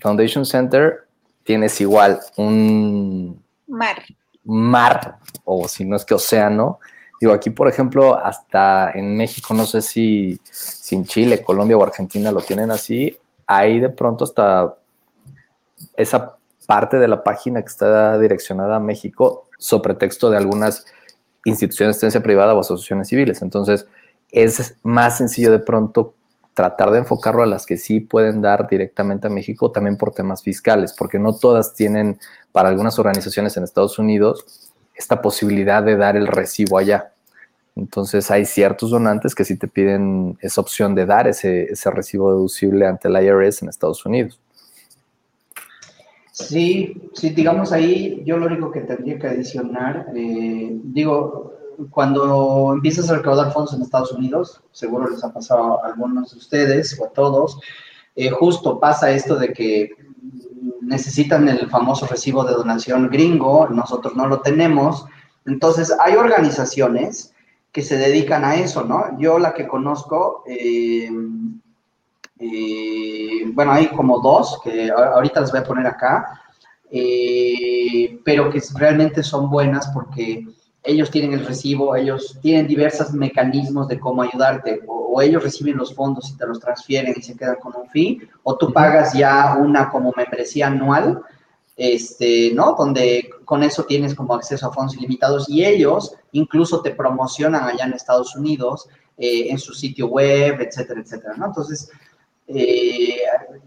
Foundation 0.00 0.46
Center 0.46 1.08
tienes 1.42 1.80
igual 1.80 2.20
un 2.36 3.42
mar. 3.66 4.04
Mar, 4.44 5.18
o 5.44 5.68
si 5.68 5.84
no 5.84 5.96
es 5.96 6.04
que 6.04 6.14
océano, 6.14 6.78
Digo, 7.20 7.34
aquí, 7.34 7.50
por 7.50 7.68
ejemplo, 7.68 8.16
hasta 8.16 8.92
en 8.92 9.14
México, 9.14 9.52
no 9.52 9.66
sé 9.66 9.82
si, 9.82 10.40
sin 10.50 11.00
en 11.00 11.04
Chile, 11.04 11.42
Colombia 11.42 11.76
o 11.76 11.82
Argentina 11.82 12.32
lo 12.32 12.40
tienen 12.40 12.70
así, 12.70 13.16
ahí 13.46 13.78
de 13.78 13.90
pronto 13.90 14.24
hasta 14.24 14.74
esa 15.96 16.36
parte 16.66 16.98
de 16.98 17.08
la 17.08 17.22
página 17.22 17.60
que 17.60 17.68
está 17.68 18.18
direccionada 18.18 18.76
a 18.76 18.80
México, 18.80 19.48
sobre 19.58 19.94
texto 19.94 20.30
de 20.30 20.38
algunas 20.38 20.86
instituciones 21.44 21.96
de 21.96 21.98
asistencia 21.98 22.22
privada 22.22 22.54
o 22.54 22.60
asociaciones 22.60 23.08
civiles. 23.08 23.42
Entonces, 23.42 23.86
es 24.30 24.76
más 24.82 25.18
sencillo 25.18 25.50
de 25.50 25.58
pronto 25.58 26.14
tratar 26.54 26.90
de 26.90 26.98
enfocarlo 26.98 27.42
a 27.42 27.46
las 27.46 27.66
que 27.66 27.76
sí 27.76 28.00
pueden 28.00 28.40
dar 28.40 28.68
directamente 28.68 29.26
a 29.26 29.30
México, 29.30 29.70
también 29.70 29.96
por 29.96 30.12
temas 30.12 30.42
fiscales, 30.42 30.94
porque 30.96 31.18
no 31.18 31.34
todas 31.34 31.74
tienen, 31.74 32.18
para 32.52 32.68
algunas 32.68 32.98
organizaciones 32.98 33.56
en 33.56 33.64
Estados 33.64 33.98
Unidos, 33.98 34.69
esta 35.00 35.22
posibilidad 35.22 35.82
de 35.82 35.96
dar 35.96 36.14
el 36.16 36.26
recibo 36.26 36.76
allá. 36.76 37.12
Entonces 37.74 38.30
hay 38.30 38.44
ciertos 38.44 38.90
donantes 38.90 39.34
que 39.34 39.46
sí 39.46 39.56
te 39.56 39.66
piden 39.66 40.36
esa 40.40 40.60
opción 40.60 40.94
de 40.94 41.06
dar 41.06 41.26
ese, 41.26 41.72
ese 41.72 41.90
recibo 41.90 42.30
deducible 42.30 42.86
ante 42.86 43.08
el 43.08 43.16
IRS 43.16 43.62
en 43.62 43.70
Estados 43.70 44.04
Unidos. 44.04 44.38
Sí, 46.32 46.94
sí, 47.14 47.30
digamos 47.30 47.72
ahí, 47.72 48.22
yo 48.26 48.36
lo 48.36 48.46
único 48.46 48.70
que 48.70 48.80
tendría 48.80 49.18
que 49.18 49.26
adicionar, 49.26 50.06
eh, 50.14 50.70
digo, 50.84 51.54
cuando 51.90 52.72
empiezas 52.74 53.10
a 53.10 53.16
recaudar 53.16 53.52
fondos 53.52 53.74
en 53.74 53.82
Estados 53.82 54.12
Unidos, 54.12 54.62
seguro 54.72 55.08
les 55.08 55.24
ha 55.24 55.32
pasado 55.32 55.82
a 55.82 55.88
algunos 55.88 56.32
de 56.32 56.38
ustedes 56.38 56.98
o 56.98 57.06
a 57.06 57.10
todos, 57.10 57.58
eh, 58.16 58.30
justo 58.30 58.78
pasa 58.78 59.10
esto 59.10 59.36
de 59.36 59.52
que 59.52 59.90
necesitan 60.80 61.48
el 61.48 61.68
famoso 61.68 62.06
recibo 62.06 62.44
de 62.44 62.54
donación 62.54 63.08
gringo, 63.08 63.68
nosotros 63.68 64.16
no 64.16 64.26
lo 64.26 64.40
tenemos, 64.40 65.06
entonces 65.46 65.94
hay 66.00 66.14
organizaciones 66.14 67.34
que 67.72 67.82
se 67.82 67.96
dedican 67.96 68.44
a 68.44 68.56
eso, 68.56 68.84
¿no? 68.84 69.18
Yo 69.18 69.38
la 69.38 69.54
que 69.54 69.68
conozco, 69.68 70.42
eh, 70.46 71.10
eh, 72.38 73.44
bueno, 73.52 73.72
hay 73.72 73.88
como 73.88 74.20
dos 74.20 74.60
que 74.64 74.90
ahorita 74.90 75.40
las 75.40 75.52
voy 75.52 75.60
a 75.60 75.64
poner 75.64 75.86
acá, 75.86 76.40
pero 78.24 78.50
que 78.50 78.60
realmente 78.76 79.22
son 79.22 79.48
buenas 79.48 79.88
porque 79.94 80.44
ellos 80.82 81.10
tienen 81.10 81.34
el 81.34 81.46
recibo, 81.46 81.94
ellos 81.94 82.38
tienen 82.42 82.66
diversos 82.66 83.12
mecanismos 83.12 83.88
de 83.88 84.00
cómo 84.00 84.22
ayudarte, 84.22 84.80
o, 84.86 84.99
ellos 85.20 85.42
reciben 85.42 85.78
los 85.78 85.94
fondos 85.94 86.28
y 86.30 86.36
te 86.36 86.46
los 86.46 86.60
transfieren 86.60 87.14
y 87.16 87.22
se 87.22 87.34
quedan 87.34 87.56
con 87.56 87.74
un 87.74 87.88
fee, 87.88 88.20
o 88.42 88.56
tú 88.56 88.70
pagas 88.70 89.14
ya 89.14 89.56
una 89.58 89.88
como 89.88 90.12
membresía 90.14 90.66
anual, 90.66 91.22
este, 91.76 92.52
¿no? 92.54 92.74
Donde 92.78 93.30
con 93.46 93.62
eso 93.62 93.84
tienes 93.84 94.14
como 94.14 94.34
acceso 94.34 94.66
a 94.66 94.72
fondos 94.72 94.96
ilimitados 94.96 95.48
y 95.48 95.64
ellos 95.64 96.14
incluso 96.32 96.82
te 96.82 96.90
promocionan 96.90 97.64
allá 97.64 97.86
en 97.86 97.94
Estados 97.94 98.36
Unidos, 98.36 98.88
eh, 99.16 99.48
en 99.48 99.58
su 99.58 99.72
sitio 99.72 100.08
web, 100.08 100.60
etcétera, 100.60 101.00
etcétera, 101.00 101.34
¿no? 101.38 101.46
Entonces, 101.46 101.90
eh, 102.46 103.16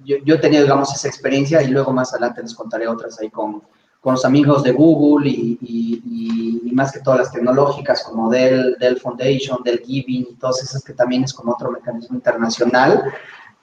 yo, 0.04 0.18
yo, 0.24 0.36
he 0.36 0.40
tenido, 0.40 0.64
digamos, 0.64 0.94
esa 0.94 1.08
experiencia 1.08 1.64
y 1.64 1.70
luego 1.70 1.92
más 1.92 2.14
adelante 2.14 2.44
les 2.44 2.54
contaré 2.54 2.88
otras 2.88 3.20
ahí 3.20 3.30
con, 3.30 3.64
con 4.04 4.16
los 4.16 4.26
amigos 4.26 4.64
de 4.64 4.74
Google 4.74 5.30
y, 5.30 6.70
más 6.74 6.92
que 6.92 7.00
todas 7.00 7.20
las 7.20 7.32
tecnológicas 7.32 8.04
como 8.04 8.30
Dell, 8.30 8.76
Dell 8.80 9.00
Foundation, 9.00 9.60
Dell 9.64 9.82
Giving 9.86 10.28
y 10.32 10.36
todas 10.36 10.62
esas 10.64 10.84
que 10.84 10.94
también 10.94 11.24
es 11.24 11.34
como 11.34 11.54
otro 11.54 11.72
mecanismo 11.72 12.16
internacional, 12.16 13.14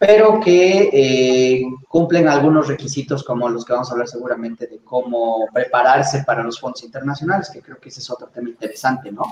pero 0.00 0.40
que 0.40 0.88
eh, 0.94 1.62
cumplen 1.86 2.26
algunos 2.26 2.68
requisitos 2.68 3.22
como 3.22 3.50
los 3.50 3.66
que 3.66 3.74
vamos 3.74 3.90
a 3.90 3.92
hablar 3.92 4.08
seguramente 4.08 4.66
de 4.66 4.78
cómo 4.78 5.46
prepararse 5.52 6.24
para 6.24 6.42
los 6.42 6.58
fondos 6.58 6.82
internacionales, 6.82 7.50
que 7.50 7.60
creo 7.60 7.78
que 7.78 7.90
ese 7.90 8.00
es 8.00 8.10
otro 8.10 8.28
tema 8.28 8.48
interesante, 8.48 9.12
¿no? 9.12 9.24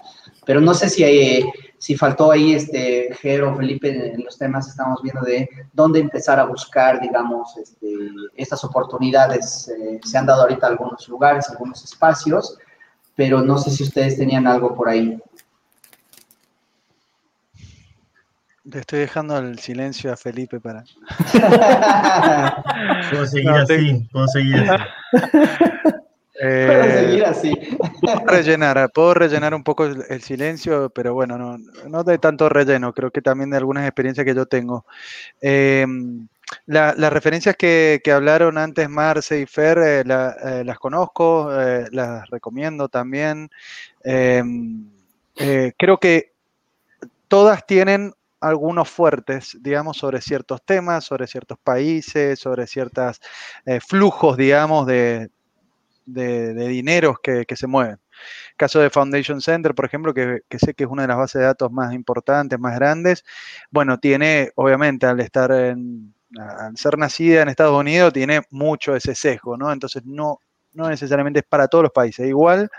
Pero 0.44 0.60
no 0.60 0.75
sé 0.75 0.90
si, 0.90 1.04
hay, 1.04 1.50
si 1.78 1.96
faltó 1.96 2.30
ahí, 2.30 2.52
este, 2.52 3.08
Jero, 3.18 3.56
Felipe, 3.56 4.12
en 4.12 4.22
los 4.22 4.37
temas 4.37 4.68
estamos 4.68 5.00
viendo 5.02 5.22
de 5.22 5.48
dónde 5.72 6.00
empezar 6.00 6.38
a 6.38 6.44
buscar, 6.44 7.00
digamos, 7.00 7.56
este, 7.56 7.88
estas 8.37 8.62
oportunidades. 8.62 9.68
Eh, 9.68 9.98
se 10.04 10.18
han 10.18 10.26
dado 10.26 10.42
ahorita 10.42 10.66
algunos 10.66 11.08
lugares, 11.08 11.48
algunos 11.48 11.82
espacios, 11.82 12.58
pero 13.16 13.40
no 13.40 13.56
sé 13.56 13.70
si 13.70 13.84
ustedes 13.84 14.18
tenían 14.18 14.46
algo 14.46 14.75
por 14.75 14.90
ahí. 14.90 15.18
Te 18.70 18.80
estoy 18.80 18.98
dejando 19.00 19.38
el 19.38 19.58
silencio 19.58 20.12
a 20.12 20.16
Felipe 20.16 20.60
para. 20.60 20.84
puedo 23.10 23.26
seguir 23.26 23.50
así, 23.50 24.08
puedo 24.12 24.28
seguir 24.28 24.56
así. 24.56 24.84
Eh, 26.40 26.96
seguir 27.00 27.25
así. 27.25 27.52
Puedo 28.00 28.26
rellenar, 28.26 28.90
puedo 28.92 29.14
rellenar 29.14 29.54
un 29.54 29.64
poco 29.64 29.87
el, 29.87 30.22
silencio, 30.22 30.90
pero 30.90 31.14
bueno, 31.14 31.38
no, 31.38 31.56
no, 31.88 32.04
de 32.04 32.18
tanto 32.18 32.50
relleno, 32.50 32.92
creo 32.92 33.10
que 33.10 33.22
también 33.22 33.50
de 33.50 33.56
algunas 33.56 33.84
experiencias 33.84 34.26
que 34.26 34.34
yo 34.34 34.44
tengo. 34.44 34.84
Em, 35.40 36.28
las 36.66 37.12
referencias 37.12 37.56
que, 37.56 38.02
que, 38.04 38.12
hablaron 38.12 38.58
antes 38.58 38.88
Marce 38.88 39.40
y 39.40 39.46
Fer, 39.46 39.78
eh, 39.78 40.00
eh, 40.00 40.62
las 40.64 40.78
conozco, 40.78 41.50
las 41.90 42.28
recomiendo 42.28 42.88
también. 42.88 43.50
Em, 44.04 44.84
creo 45.34 45.98
que 45.98 46.32
todas 47.28 47.66
tienen 47.66 48.12
algunos 48.40 48.88
fuertes, 48.88 49.57
digamos, 49.61 49.97
sobre 49.99 50.21
ciertos 50.21 50.62
temas, 50.64 51.04
sobre 51.04 51.26
ciertos 51.26 51.59
países, 51.59 52.38
sobre 52.38 52.66
ciertos 52.66 53.21
eh, 53.66 53.80
flujos, 53.80 54.37
digamos, 54.37 54.87
de, 54.87 55.30
de, 56.09 56.68
dineros 56.68 57.16
que, 57.23 57.45
se 57.54 57.66
mueven. 57.66 57.99
Caso 58.57 58.80
de 58.80 58.90
Foundation 58.90 59.40
Center, 59.40 59.75
por 59.75 59.85
ejemplo, 59.85 60.14
que, 60.14 60.42
sé 60.59 60.75
que 60.75 60.85
es 60.85 60.90
una 60.90 61.02
de 61.02 61.09
las 61.09 61.16
bases 61.16 61.40
de 61.40 61.47
datos 61.47 61.71
más 61.71 61.92
importantes, 61.92 62.59
más 62.59 62.75
grandes, 62.75 63.25
bueno, 63.71 63.99
tiene, 63.99 64.50
obviamente, 64.57 65.07
al 65.07 65.21
estar 65.21 65.50
en, 65.52 66.14
al 66.38 66.76
ser 66.76 66.99
nacida 66.99 67.42
en 67.42 67.49
Estados 67.49 67.78
Unidos, 67.78 68.12
tiene 68.12 68.42
mucho 68.50 68.97
ese 68.97 69.14
sesgo, 69.14 69.57
¿no? 69.57 69.73
Entonces, 69.73 70.04
no, 70.04 70.40
no 70.73 70.88
necesariamente 70.88 71.40
es 71.40 71.47
para 71.47 71.68
todos 71.68 71.85
los 71.85 71.92
países. 71.92 72.26
Igual, 72.26 72.71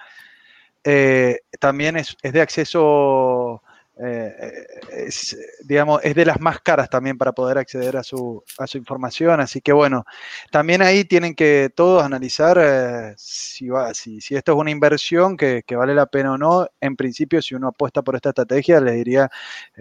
eh, 0.83 1.39
también 1.59 1.97
es, 1.97 2.15
es 2.21 2.33
de 2.33 2.41
acceso 2.41 3.61
eh, 4.01 4.65
es, 4.91 5.37
digamos, 5.65 5.99
es 6.03 6.15
de 6.15 6.25
las 6.25 6.39
más 6.39 6.61
caras 6.61 6.89
también 6.89 7.17
para 7.17 7.33
poder 7.33 7.57
acceder 7.57 7.97
a 7.97 8.03
su, 8.03 8.43
a 8.57 8.65
su 8.65 8.77
información. 8.77 9.41
Así 9.41 9.59
que 9.59 9.73
bueno, 9.73 10.05
también 10.51 10.81
ahí 10.81 11.03
tienen 11.03 11.35
que 11.35 11.69
todos 11.75 12.01
analizar 12.03 12.57
eh, 12.61 13.13
si, 13.17 13.67
va, 13.67 13.93
si, 13.93 14.21
si, 14.21 14.35
esto 14.35 14.53
es 14.53 14.57
una 14.57 14.71
inversión 14.71 15.35
que, 15.35 15.63
que, 15.67 15.75
vale 15.75 15.93
la 15.93 16.05
pena 16.05 16.33
o 16.33 16.37
no. 16.37 16.67
En 16.79 16.95
principio, 16.95 17.41
si 17.41 17.55
uno 17.55 17.67
apuesta 17.69 18.01
por 18.01 18.15
esta 18.15 18.29
estrategia, 18.29 18.79
les 18.79 18.95
diría 18.95 19.29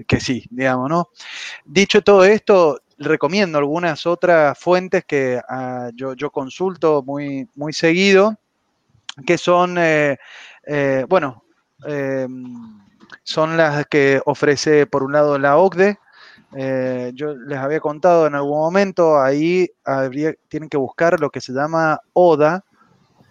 que 0.08 0.18
sí, 0.18 0.44
digamos, 0.50 0.90
¿no? 0.90 1.10
Dicho 1.64 2.02
todo 2.02 2.24
esto, 2.24 2.80
recomiendo 2.98 3.58
algunas 3.58 4.04
otras 4.04 4.58
fuentes 4.58 5.04
que 5.04 5.40
uh, 5.48 5.90
yo, 5.94 6.14
yo, 6.14 6.30
consulto 6.30 7.04
muy, 7.04 7.48
muy 7.54 7.72
seguido, 7.72 8.36
que 9.24 9.38
son, 9.38 9.76
eh, 9.78 10.18
bueno, 11.08 11.44
son 13.28 13.58
las 13.58 13.84
que 13.88 14.22
ofrece 14.24 14.86
por 14.86 15.02
un 15.02 15.12
lado 15.12 15.38
la 15.38 15.58
OCDE. 15.58 15.98
Eh, 16.56 17.12
yo 17.14 17.34
les 17.34 17.58
había 17.58 17.78
contado 17.78 18.26
en 18.26 18.34
algún 18.34 18.58
momento, 18.58 19.20
ahí 19.20 19.68
tienen 20.48 20.70
que 20.70 20.78
buscar 20.78 21.20
lo 21.20 21.28
que 21.28 21.42
se 21.42 21.52
llama 21.52 22.00
ODA, 22.14 22.64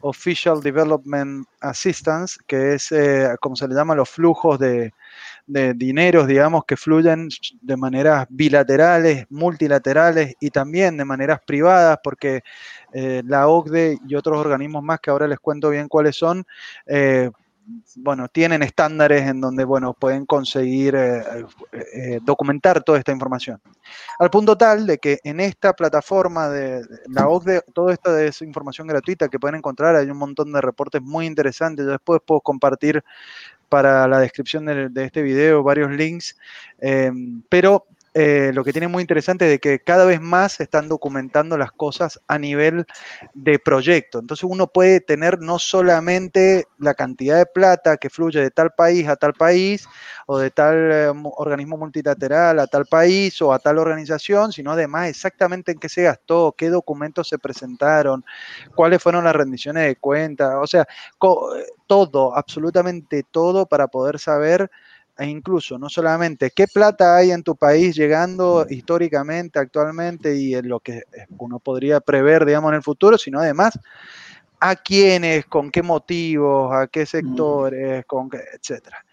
Official 0.02 0.62
Development 0.62 1.48
Assistance, 1.62 2.38
que 2.46 2.76
es 2.76 2.92
eh, 2.92 3.36
como 3.42 3.56
se 3.56 3.68
le 3.68 3.74
llama 3.74 3.96
los 3.96 4.08
flujos 4.08 4.60
de, 4.60 4.94
de 5.48 5.74
dineros, 5.74 6.28
digamos, 6.28 6.66
que 6.66 6.78
fluyen 6.78 7.30
de 7.60 7.76
maneras 7.76 8.28
bilaterales, 8.30 9.26
multilaterales 9.32 10.36
y 10.40 10.52
también 10.52 10.96
de 10.96 11.06
maneras 11.06 11.40
privadas, 11.44 11.98
porque 12.04 12.44
eh, 12.94 13.24
la 13.26 13.48
OCDE 13.48 13.98
y 14.08 14.14
otros 14.14 14.38
organismos 14.38 14.84
más 14.84 15.00
que 15.00 15.10
ahora 15.10 15.28
les 15.28 15.40
cuento 15.40 15.72
bien 15.72 15.88
cuáles 15.88 16.16
son, 16.16 16.46
bueno, 17.96 18.28
tienen 18.30 18.64
estándares 18.64 19.24
en 19.28 19.42
donde, 19.42 19.66
bueno, 19.66 19.94
pueden 19.94 20.26
conseguir 20.26 20.96
eh, 20.96 21.46
eh, 21.74 22.20
documentar 22.24 22.84
toda 22.84 22.98
esta 22.98 23.12
información. 23.12 23.62
Al 24.20 24.30
punto 24.30 24.58
tal 24.58 24.88
de 24.88 24.98
que 24.98 25.20
en 25.24 25.40
esta 25.40 25.74
plataforma 25.74 26.50
de, 26.50 26.82
la 27.10 27.28
OCDE, 27.28 27.64
toda 27.74 27.94
esta 27.94 28.24
es 28.24 28.42
información 28.42 28.88
gratuita 28.88 29.28
que 29.28 29.40
pueden 29.40 29.58
encontrar, 29.58 29.96
hay 29.96 30.10
un 30.10 30.18
montón 30.18 30.52
de 30.54 30.62
reportes 30.62 31.02
muy 31.02 31.26
interesantes, 31.26 31.86
yo 31.86 31.92
después 31.92 32.22
puedo 32.26 32.42
compartir 32.42 33.04
para 33.70 34.08
la 34.08 34.20
descripción 34.20 34.66
de, 34.66 35.04
este 35.04 35.22
video 35.22 35.62
varios 35.62 35.92
links, 35.92 36.38
eh, 36.80 37.12
pero 37.50 37.86
eh, 38.20 38.52
lo 38.52 38.64
que 38.64 38.72
tiene 38.72 38.88
muy 38.88 39.02
interesante 39.02 39.46
es 39.46 39.52
de 39.52 39.60
que 39.60 39.80
cada 39.80 40.04
vez 40.04 40.20
más 40.20 40.54
se 40.54 40.64
están 40.64 40.90
documentando 40.90 41.56
las 41.56 41.72
cosas 41.72 42.20
a 42.28 42.40
nivel 42.40 42.88
de 43.36 43.60
proyecto. 43.60 44.18
Entonces 44.18 44.44
uno 44.44 44.66
puede 44.66 45.02
tener 45.02 45.40
no 45.40 45.60
solamente 45.60 46.66
la 46.80 46.96
cantidad 46.96 47.38
de 47.38 47.46
plata 47.46 47.98
que 47.98 48.10
fluye 48.10 48.42
de 48.42 48.50
tal 48.50 48.72
país 48.72 49.08
a 49.08 49.18
tal 49.18 49.34
país 49.34 49.88
o 50.26 50.40
de 50.40 50.50
tal 50.50 50.92
eh, 50.92 51.14
organismo 51.38 51.78
multilateral 51.78 52.58
a 52.58 52.66
tal 52.66 52.88
país 52.88 53.40
o 53.44 53.54
a 53.54 53.60
tal 53.60 53.78
organización, 53.78 54.52
sino 54.52 54.72
además 54.72 55.10
exactamente 55.10 55.72
en 55.72 55.78
qué 55.78 55.88
se 55.88 56.02
gastó, 56.02 56.56
qué 56.58 56.72
documentos 56.72 57.30
se 57.30 57.38
presentaron, 57.38 58.26
cuáles 58.74 59.04
fueron 59.04 59.26
las 59.26 59.36
rendiciones 59.36 59.86
de 59.86 59.96
cuentas, 59.96 60.56
o 60.60 60.66
sea, 60.66 60.88
todo, 61.86 62.36
absolutamente 62.36 63.24
todo 63.30 63.68
para 63.68 63.88
poder 63.88 64.18
saber 64.18 64.72
e 65.18 65.26
incluso 65.26 65.78
no 65.78 65.90
solamente 65.90 66.52
qué 66.52 66.68
plata 66.68 67.16
hay 67.16 67.32
en 67.32 67.44
tu 67.44 67.56
país 67.56 67.96
llegando 67.96 68.66
históricamente, 68.70 69.60
actualmente 69.60 70.36
y 70.36 70.56
en 70.56 70.70
lo 70.70 70.80
que 70.80 71.04
uno 71.38 71.60
podría 71.60 72.00
prever, 72.00 72.46
digamos, 72.46 72.70
en 72.70 72.76
el 72.76 72.84
futuro, 72.84 73.18
sino 73.18 73.40
además 73.40 73.80
a 74.60 74.76
quiénes, 74.76 75.46
con 75.46 75.72
qué 75.72 75.82
motivos, 75.84 76.74
a 76.74 76.88
qué 76.88 77.06
sectores, 77.06 78.06
con 78.06 78.30
qué, 78.30 78.40
etcétera. 78.54 79.06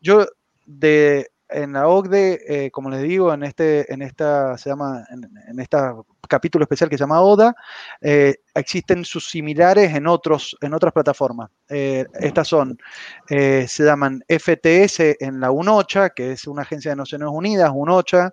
Yo 0.00 0.26
de 0.66 1.30
en 1.52 1.72
la 1.72 1.88
OCDE, 1.88 2.40
eh, 2.48 2.70
como 2.70 2.90
les 2.90 3.02
digo, 3.02 3.32
en 3.32 3.42
este, 3.42 3.92
en 3.92 4.02
esta, 4.02 4.56
se 4.58 4.70
llama, 4.70 5.04
en, 5.10 5.60
esta 5.60 5.94
capítulo 6.28 6.62
especial 6.62 6.88
que 6.88 6.96
se 6.96 7.02
llama 7.02 7.20
ODA, 7.20 7.54
eh, 8.00 8.36
existen 8.54 9.04
sus 9.04 9.28
similares 9.28 9.92
en, 9.94 10.06
otros, 10.06 10.56
en 10.60 10.74
otras 10.74 10.92
plataformas. 10.92 11.50
Eh, 11.68 12.06
estas 12.20 12.46
son, 12.46 12.78
se 13.28 13.84
llaman 13.84 14.22
FTS 14.28 15.16
en 15.18 15.40
la 15.40 15.50
UNOCHA, 15.50 16.10
que 16.10 16.32
es 16.32 16.46
una 16.46 16.62
agencia 16.62 16.92
de 16.92 16.96
Naciones 16.96 17.28
Unidas, 17.32 17.72
UNOCHA, 17.74 18.30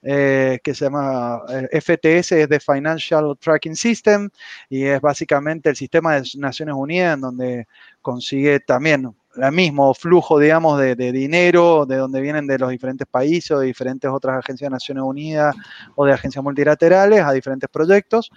que 0.00 0.60
se 0.64 0.84
llama 0.84 1.42
FTS, 1.72 2.32
es 2.32 2.48
de 2.48 2.60
Financial 2.60 3.36
Tracking 3.40 3.74
System, 3.74 4.30
y 4.68 4.84
es 4.84 5.00
básicamente 5.00 5.70
el 5.70 5.76
sistema 5.76 6.20
de 6.20 6.28
Naciones 6.36 6.74
Unidas 6.76 7.14
en 7.14 7.20
donde 7.20 7.66
consigue 8.00 8.60
también 8.60 9.12
el 9.36 9.52
mismo 9.52 9.94
flujo, 9.94 10.38
digamos, 10.38 10.78
de, 10.80 10.94
dinero, 10.94 11.86
de 11.86 11.96
donde 11.96 12.20
vienen 12.20 12.46
de 12.46 12.58
los 12.58 12.70
diferentes 12.70 13.06
países 13.06 13.52
o 13.52 13.60
de 13.60 13.66
diferentes 13.66 14.10
otras 14.10 14.38
agencias 14.38 14.68
de 14.68 14.74
Naciones 14.74 15.04
Unidas 15.04 15.54
o 15.94 16.04
de 16.04 16.12
agencias 16.12 16.42
multilaterales 16.42 17.22
a 17.22 17.32
diferentes 17.32 17.68
proyectos. 17.70 18.30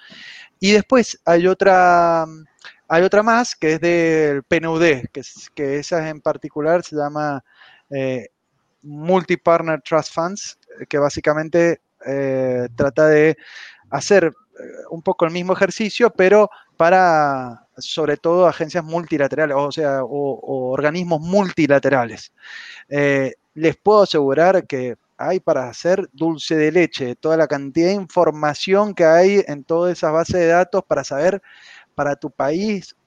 Y 0.60 0.72
después 0.72 1.20
hay 1.26 1.48
otra, 1.48 2.26
hay 2.88 3.04
otra 3.04 3.24
más 3.24 3.56
que 3.56 3.74
es 3.74 3.82
del 3.82 4.44
PNUD, 4.44 5.08
que, 5.12 5.22
que 5.56 5.80
esa 5.80 6.10
en 6.10 6.22
particular 6.22 6.84
se 6.84 6.96
llama 6.96 7.44
eh, 7.90 8.30
Multi-Partner 8.84 9.82
Trust 9.82 10.14
Funds, 10.14 10.60
que 10.88 10.98
básicamente 10.98 11.82
eh, 12.06 12.68
trata 12.76 13.08
de 13.08 13.38
hacer 13.90 14.26
eh, 14.26 14.32
un 14.90 15.02
poco 15.02 15.26
el 15.26 15.32
mismo 15.32 15.54
ejercicio, 15.54 16.12
pero 16.12 16.50
para 16.84 17.66
sobre 17.78 18.18
todo 18.18 18.46
agencias 18.46 18.84
multilaterales, 18.84 19.56
o 19.58 19.72
sea, 19.72 20.04
o, 20.04 20.70
organismos 20.70 21.22
multilaterales. 21.22 22.34
Eh, 22.90 23.36
les 23.54 23.78
puedo 23.78 24.04
asegurar 24.04 24.68
que 24.68 24.98
hay 25.16 25.40
para 25.40 25.70
hacer 25.70 26.10
dulce 26.12 26.58
de 26.58 26.74
leche, 26.74 27.16
toda 27.16 27.38
la 27.38 27.48
cantidad 27.48 27.88
de 27.88 27.94
información 27.94 28.94
que 28.94 29.06
hay 29.06 29.46
en 29.48 29.64
todas 29.64 29.94
esas 29.94 30.12
bases 30.12 30.42
de 30.42 30.48
datos 30.48 30.84
para 30.86 31.06
saber 31.06 31.42
para 31.96 32.18
tu 32.18 32.30
país 32.30 32.98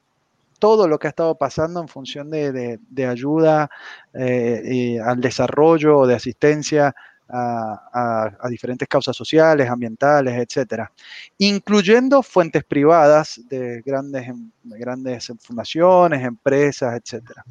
todo 0.58 0.88
lo 0.88 0.98
que 0.98 1.08
ha 1.08 1.10
estado 1.10 1.34
pasando 1.34 1.82
en 1.82 1.88
función 1.88 2.30
de, 2.30 3.06
ayuda 3.06 3.68
eh, 4.14 4.98
al 5.04 5.20
desarrollo 5.20 5.98
o 5.98 6.06
de 6.06 6.14
asistencia 6.14 6.94
a, 7.28 8.48
diferentes 8.48 8.88
causas 8.88 9.16
sociales, 9.16 9.68
ambientales, 9.68 10.34
etcétera, 10.38 10.90
incluyendo 11.38 12.22
fuentes 12.22 12.64
privadas 12.64 13.40
de 13.48 13.82
grandes, 13.84 14.28
em, 14.28 14.50
grandes 14.64 15.32
fundaciones, 15.40 16.24
empresas, 16.24 17.00
etcétera. 17.02 17.44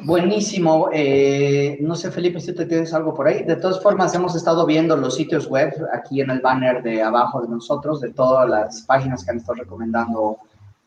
Buenísimo. 0.00 0.88
Eh, 0.92 1.76
no 1.82 1.94
sé, 1.94 2.10
Felipe, 2.10 2.40
si 2.40 2.54
tú 2.54 2.66
tienes 2.66 2.94
algo 2.94 3.12
por 3.12 3.28
ahí. 3.28 3.44
De 3.44 3.56
todas 3.56 3.82
formas, 3.82 4.14
hemos 4.14 4.34
estado 4.34 4.64
viendo 4.64 4.96
los 4.96 5.14
sitios 5.14 5.46
web 5.48 5.72
aquí 5.92 6.22
en 6.22 6.30
el 6.30 6.40
banner 6.40 6.82
de 6.82 7.02
abajo 7.02 7.42
de 7.42 7.48
nosotros, 7.48 8.00
de 8.00 8.10
todas 8.10 8.48
las 8.48 8.82
páginas 8.82 9.22
que 9.22 9.32
han 9.32 9.36
estado 9.36 9.56
recomendando, 9.56 10.38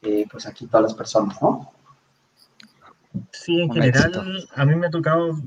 eh, 0.01 0.25
pues 0.31 0.47
aquí 0.47 0.65
todas 0.65 0.83
las 0.83 0.93
personas, 0.95 1.39
¿no? 1.39 1.71
Sí, 3.31 3.61
en 3.61 3.71
general, 3.71 4.47
a 4.55 4.65
mí 4.65 4.75
me 4.75 4.87
ha 4.87 4.89
tocado 4.89 5.39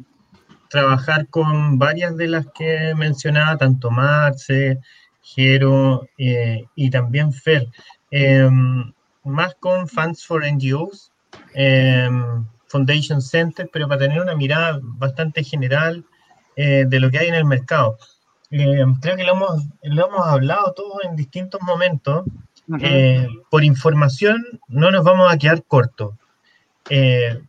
trabajar 0.68 1.28
con 1.28 1.78
varias 1.78 2.16
de 2.16 2.28
las 2.28 2.46
que 2.54 2.94
mencionaba, 2.94 3.56
tanto 3.56 3.90
Marce, 3.90 4.80
Jero 5.22 6.08
eh, 6.16 6.64
y 6.75 6.90
también 6.90 7.32
Fer. 7.32 7.66
Em, 8.10 8.92
más 9.25 9.54
con 9.60 9.88
Funds 9.88 10.25
for 10.25 10.44
NGOs, 10.44 11.12
em, 11.54 12.44
Foundation 12.68 13.20
Center, 13.20 13.68
pero 13.72 13.88
para 13.88 14.00
tener 14.00 14.20
una 14.20 14.34
mirada 14.34 14.78
bastante 14.82 15.42
general 15.42 16.04
eh, 16.56 16.84
de 16.88 17.00
lo 17.00 17.10
que 17.10 17.18
hay 17.18 17.28
en 17.28 17.34
el 17.34 17.44
mercado. 17.44 17.98
Em, 18.50 18.94
creo 19.00 19.16
que 19.16 19.25
lo 19.25 19.32
hemos, 19.32 19.66
lo 19.82 20.08
hemos 20.08 20.26
hablado 20.26 20.72
todos 20.72 21.04
en 21.04 21.16
distintos 21.16 21.60
momentos. 21.62 22.25
Eh, 22.80 23.26
por 23.50 23.64
información 23.64 24.44
no 24.68 24.90
nos 24.90 25.02
vamos 25.02 25.32
a 25.32 25.38
quedar 25.38 25.62
cortos. 25.64 26.14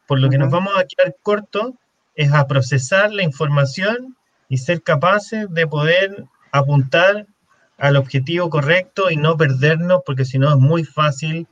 por 0.08 0.20
lo 0.20 0.30
que 0.30 0.38
nos 0.38 0.52
vamos 0.52 0.74
a 0.78 0.84
quedar 0.84 1.16
cortos 1.22 1.72
es 2.20 2.34
a 2.34 2.48
procesar 2.48 3.14
la 3.14 3.24
información 3.24 4.18
y 4.50 4.58
ser 4.58 4.84
capaces 4.84 5.50
de 5.52 5.66
poder 5.66 6.26
apuntar 6.52 7.28
al 7.78 7.96
objetivo 7.96 8.50
correcto 8.50 9.10
y 9.10 9.16
no 9.16 9.38
perdernos, 9.38 10.02
porque 10.06 10.26
si 10.26 10.38
no 10.38 10.50
es 10.50 10.58
muy 10.58 10.84
fácil 10.84 11.48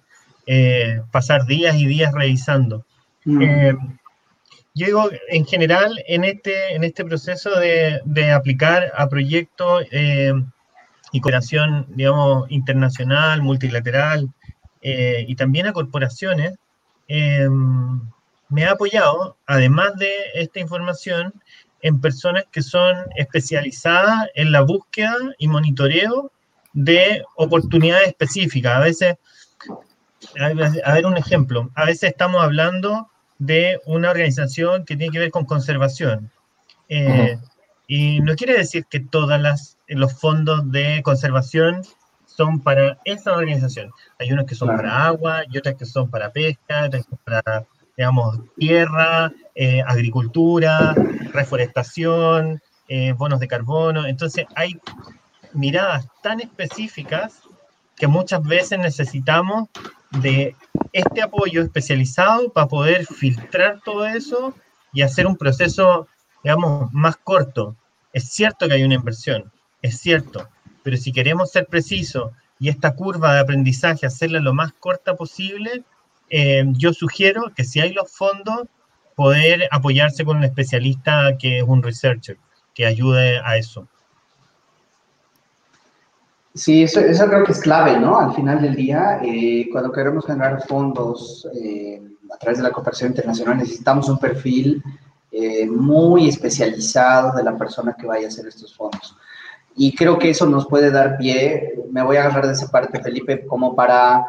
eh, 0.45 1.01
pasar 1.09 1.45
días 1.45 1.77
y 1.77 1.87
días 1.87 2.13
revisando. 2.13 2.85
Mm. 3.23 3.41
Eh, 3.41 3.77
yo 4.75 4.85
digo, 4.87 5.09
en 5.29 5.45
general, 5.45 6.03
en 6.05 6.25
este, 6.25 6.75
en 6.75 6.83
este 6.83 7.05
proceso 7.05 7.49
de, 7.57 8.31
aplicar 8.33 8.91
a 8.93 9.07
proyectos 9.07 9.85
eh, 9.91 10.33
y 11.13 11.21
cooperación, 11.21 11.85
digamos, 11.95 12.51
internacional, 12.51 13.41
multilateral, 13.41 14.29
y 14.81 15.35
también 15.35 15.67
a 15.67 15.73
corporaciones, 15.73 16.53
me 18.49 18.65
ha 18.65 18.71
apoyado, 18.71 19.37
además 19.45 19.95
de 19.97 20.11
esta 20.35 20.59
información, 20.59 21.33
en 21.81 22.01
personas 22.01 22.45
que 22.51 22.61
son 22.61 22.95
especializadas 23.15 24.29
en 24.35 24.51
la 24.51 24.61
búsqueda 24.61 25.15
y 25.37 25.47
monitoreo 25.47 26.31
de 26.73 27.23
oportunidades 27.35 28.07
específicas. 28.09 28.75
A 28.75 28.79
veces, 28.79 29.15
a 30.83 30.93
ver 30.93 31.05
un 31.05 31.17
ejemplo, 31.17 31.69
a 31.75 31.85
veces 31.85 32.11
estamos 32.11 32.43
hablando 32.43 33.09
de 33.39 33.79
una 33.85 34.09
organización 34.09 34.85
que 34.85 34.95
tiene 34.95 35.11
que 35.11 35.19
ver 35.19 35.31
con 35.31 35.45
conservación. 35.45 36.31
Eh, 36.89 37.37
y 37.87 38.19
no 38.21 38.35
quiere 38.35 38.57
decir 38.57 38.85
que 38.89 38.99
todos 38.99 39.39
los 39.87 40.19
fondos 40.19 40.71
de 40.71 41.01
conservación 41.03 41.81
son 42.25 42.61
para 42.61 42.99
esa 43.05 43.35
organización. 43.35 43.91
Hay 44.19 44.31
unos 44.31 44.45
que 44.45 44.55
son 44.55 44.75
para 44.75 45.05
agua 45.05 45.43
y 45.49 45.57
otras 45.57 45.75
que 45.75 45.85
son 45.85 46.09
para 46.09 46.31
pesca, 46.31 46.85
otras 46.85 47.03
que 47.03 47.09
son 47.09 47.19
para 47.23 47.65
digamos, 47.97 48.39
tierra, 48.55 49.33
eh, 49.55 49.81
agricultura, 49.85 50.93
reforestación, 51.33 52.61
eh, 52.87 53.13
bonos 53.13 53.39
de 53.39 53.47
carbono. 53.47 54.05
Entonces 54.05 54.45
hay 54.55 54.79
miradas 55.53 56.07
tan 56.21 56.39
específicas 56.39 57.41
que 57.95 58.05
muchas 58.05 58.43
veces 58.43 58.77
necesitamos 58.77 59.69
de 60.21 60.55
este 60.93 61.23
apoyo 61.23 61.63
especializado 61.63 62.51
para 62.53 62.67
poder 62.67 63.05
filtrar 63.07 63.81
todo 63.83 64.05
eso 64.05 64.53
y 64.93 65.01
hacer 65.01 65.25
un 65.25 65.35
proceso, 65.35 66.07
digamos, 66.43 66.93
más 66.93 67.17
corto. 67.17 67.75
Es 68.13 68.29
cierto 68.29 68.67
que 68.67 68.75
hay 68.75 68.83
una 68.83 68.95
inversión, 68.95 69.51
es 69.81 69.99
cierto, 69.99 70.47
pero 70.83 70.97
si 70.97 71.11
queremos 71.11 71.51
ser 71.51 71.65
precisos 71.65 72.31
y 72.59 72.69
esta 72.69 72.93
curva 72.95 73.33
de 73.33 73.39
aprendizaje 73.39 74.05
hacerla 74.05 74.39
lo 74.39 74.53
más 74.53 74.71
corta 74.73 75.15
posible, 75.15 75.83
eh, 76.29 76.63
yo 76.73 76.93
sugiero 76.93 77.51
que 77.55 77.63
si 77.63 77.79
hay 77.79 77.93
los 77.93 78.11
fondos, 78.11 78.67
poder 79.15 79.67
apoyarse 79.71 80.23
con 80.23 80.37
un 80.37 80.43
especialista 80.43 81.37
que 81.37 81.59
es 81.59 81.63
un 81.63 81.81
researcher, 81.81 82.37
que 82.73 82.85
ayude 82.85 83.39
a 83.43 83.57
eso. 83.57 83.87
Sí, 86.53 86.83
eso, 86.83 87.01
creo 87.27 87.43
que 87.43 87.51
es 87.51 87.59
clave, 87.59 87.99
¿no? 87.99 88.19
Al 88.19 88.33
final 88.33 88.61
del 88.61 88.75
día, 88.75 89.19
eh, 89.23 89.67
cuando 89.71 89.91
queremos 89.91 90.25
generar 90.25 90.63
fondos 90.67 91.47
eh, 91.63 92.01
a 92.33 92.37
través 92.37 92.57
de 92.57 92.63
la 92.63 92.71
cooperación 92.71 93.11
internacional, 93.11 93.57
necesitamos 93.57 94.09
un 94.09 94.19
perfil 94.19 94.83
muy 95.69 96.29
especializado 96.29 97.37
de 97.37 97.43
la 97.43 97.55
persona 97.55 97.95
que 97.95 98.07
vaya 98.07 98.25
a 98.25 98.29
hacer 98.29 98.47
estos 98.47 98.75
fondos. 98.75 99.15
Y 99.75 99.93
creo 99.93 100.17
que 100.17 100.31
eso 100.31 100.47
nos 100.47 100.65
puede 100.65 100.89
dar 100.89 101.17
pie, 101.17 101.75
me 101.91 102.01
voy 102.01 102.17
a 102.17 102.21
agarrar 102.21 102.47
de 102.47 102.53
esa 102.53 102.69
parte, 102.69 102.99
Felipe, 102.99 103.45
como 103.45 103.75
para 103.75 104.25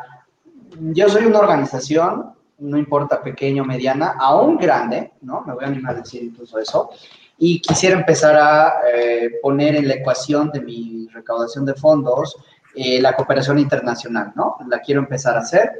yo 0.81 1.09
soy 1.09 1.26
una 1.26 1.40
organización, 1.40 2.33
no 2.59 2.76
importa 2.76 3.22
pequeño, 3.22 3.64
mediana, 3.64 4.16
aún 4.18 4.57
grande, 4.57 5.12
¿no? 5.22 5.42
Me 5.46 5.54
voy 5.54 5.64
a 5.64 5.68
animar 5.68 5.96
a 5.96 6.00
decir 6.00 6.22
incluso 6.22 6.59
eso. 6.59 6.90
Y 7.38 7.61
quisiera 7.61 7.96
empezar 7.98 8.37
a 8.37 8.74
eh, 8.92 9.38
poner 9.40 9.76
en 9.76 9.87
la 9.87 9.94
ecuación 9.94 10.50
de 10.50 10.61
mi 10.61 11.09
recaudación 11.12 11.64
de 11.64 11.74
fondos 11.74 12.37
eh, 12.74 13.00
la 13.00 13.14
cooperación 13.14 13.59
internacional, 13.59 14.33
¿no? 14.35 14.57
La 14.68 14.81
quiero 14.81 15.00
empezar 15.00 15.37
a 15.37 15.40
hacer. 15.40 15.70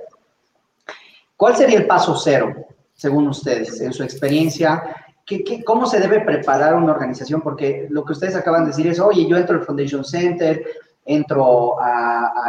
¿Cuál 1.37 1.57
sería 1.57 1.79
el 1.79 1.87
paso 1.87 2.16
cero, 2.16 2.53
según 2.94 3.29
ustedes, 3.29 3.81
en 3.81 3.92
su 3.92 4.03
experiencia? 4.03 4.83
¿Qué, 5.24 5.62
cómo 5.64 5.87
se 5.87 6.01
debe 6.01 6.20
preparar 6.20 6.74
una 6.74 6.92
organización? 6.92 7.40
Porque 7.42 7.87
lo 7.90 8.05
que 8.05 8.12
ustedes 8.12 8.35
acaban 8.35 8.64
de 8.64 8.70
decir 8.70 8.87
es, 8.87 8.98
oye, 8.98 9.29
yo 9.29 9.37
entro 9.37 9.57
al 9.57 9.64
Foundation 9.64 10.05
Center, 10.05 10.64
entro 11.05 11.81
a, 11.81 11.98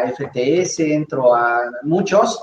FTS, 0.03 0.79
entro 0.79 1.35
a 1.35 1.61
muchos, 1.83 2.41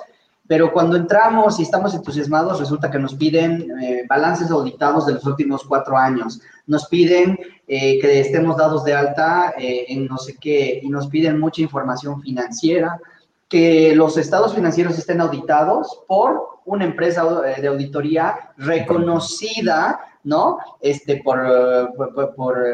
pero 0.49 0.73
cuando 0.73 0.97
entramos 0.97 1.59
y 1.59 1.63
estamos 1.63 1.95
entusiasmados, 1.95 2.61
resulta 2.61 2.91
que 2.91 2.99
nos 2.99 3.15
piden 3.15 3.69
eh, 3.81 4.05
balances 4.09 4.51
auditados 4.51 5.07
de 5.07 5.15
los 5.15 5.25
últimos 5.27 5.65
cuatro 5.65 5.97
años, 5.97 6.41
nos 6.67 6.87
piden 6.87 7.39
eh, 7.67 7.99
que 8.01 8.21
estemos 8.21 8.57
dados 8.57 8.85
de 8.85 8.95
alta 8.95 9.55
eh, 9.59 9.87
en 9.89 10.07
no 10.07 10.19
sé 10.19 10.37
qué, 10.41 10.81
y 10.83 10.89
nos 10.89 11.09
piden 11.09 11.41
mucha 11.41 11.63
información 11.63 12.23
financiera, 12.23 13.01
que 13.49 13.95
los 13.95 14.17
estados 14.17 14.55
financieros 14.55 14.99
estén 14.99 15.21
auditados 15.21 16.03
por 16.07 16.61
una 16.65 16.85
empresa 16.85 17.25
eh, 17.47 17.61
de 17.61 17.69
auditoría 17.69 18.53
reconocida, 18.57 20.01
¿no? 20.23 20.59
Este, 20.81 21.23
por, 21.23 21.93
por, 21.97 22.35
por, 22.35 22.65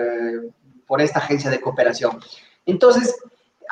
por 0.86 1.00
esta 1.00 1.20
agencia 1.20 1.50
de 1.50 1.60
cooperación. 1.60 2.18
Entonces, 2.64 3.14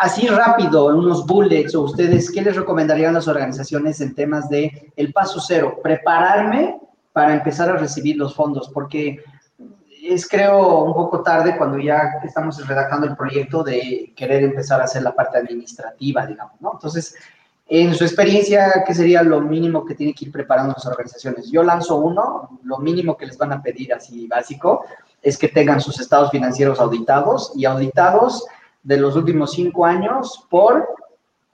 así 0.01 0.27
rápido, 0.27 0.87
unos 0.87 1.27
bullets, 1.27 1.75
o 1.75 1.83
ustedes, 1.83 2.31
¿qué 2.33 2.41
les 2.41 2.57
recomendarían 2.57 3.13
las 3.13 3.29
organizaciones 3.29 4.01
en 4.01 4.15
temas 4.15 4.49
de 4.49 4.93
el 4.97 5.13
paso 5.13 5.41
cero? 5.41 5.79
Prepararme 5.83 6.81
para 7.13 7.35
empezar 7.35 7.69
a 7.69 7.77
recibir 7.77 8.17
los 8.17 8.35
fondos, 8.35 8.71
porque 8.71 9.23
es 10.03 10.27
creo 10.27 10.85
un 10.85 10.95
poco 10.95 11.23
tarde 11.23 11.55
cuando 11.59 11.79
ya 11.79 12.15
estamos 12.25 12.67
redactando 12.67 13.07
el 13.07 13.15
proyecto 13.15 13.63
de 13.63 14.15
querer 14.17 14.43
empezar 14.43 14.81
a 14.81 14.85
hacer 14.85 15.03
la 15.03 15.15
parte 15.15 15.37
administrativa, 15.37 16.27
digamos, 16.27 16.59
¿no? 16.61 16.71
Entonces, 16.73 17.15
en 17.69 17.95
su 17.95 18.03
experiencia, 18.03 18.83
¿qué 18.87 18.95
sería 18.95 19.23
lo 19.23 19.43
mínimo 19.43 19.85
que 19.85 19.95
tiene 19.95 20.15
que 20.15 20.25
ir 20.25 20.33
preparando 20.33 20.73
las 20.73 20.87
organizaciones? 20.87 21.51
Yo 21.51 21.63
lanzo 21.63 21.99
uno, 21.99 22.59
lo 22.63 22.79
mínimo 22.79 23.19
que 23.19 23.27
les 23.27 23.37
van 23.37 23.53
a 23.53 23.63
pedir 23.63 23.93
así 23.93 24.27
básico 24.27 24.83
es 25.21 25.37
que 25.37 25.49
tengan 25.49 25.83
sus 25.83 26.01
estados 26.01 26.31
financieros 26.31 26.81
auditados 26.81 27.53
y 27.55 27.67
auditados 27.67 28.47
de 28.83 28.97
los 28.97 29.17
últimos 29.17 29.53
cinco 29.53 29.85
años 29.85 30.47
por 30.49 30.89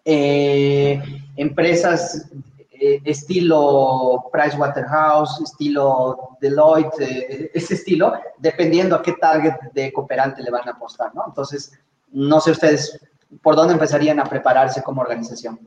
eh, 0.05 1.03
empresas 1.37 2.31
eh, 2.71 3.01
estilo 3.05 4.25
Pricewaterhouse, 4.33 5.41
estilo 5.41 6.37
Deloitte, 6.41 7.01
eh, 7.01 7.51
ese 7.55 7.75
estilo, 7.75 8.13
dependiendo 8.39 8.95
a 8.95 9.03
qué 9.03 9.15
target 9.15 9.55
de 9.73 9.93
cooperante 9.93 10.43
le 10.43 10.51
van 10.51 10.69
a 10.69 10.73
apostar, 10.73 11.15
¿no? 11.15 11.25
Entonces, 11.27 11.73
no 12.13 12.41
sé 12.41 12.53
ustedes 12.53 13.01
por 13.43 13.57
dónde 13.57 13.73
empezarían 13.73 14.21
a 14.21 14.25
prepararse 14.25 14.83
como 14.83 15.01
organización. 15.01 15.59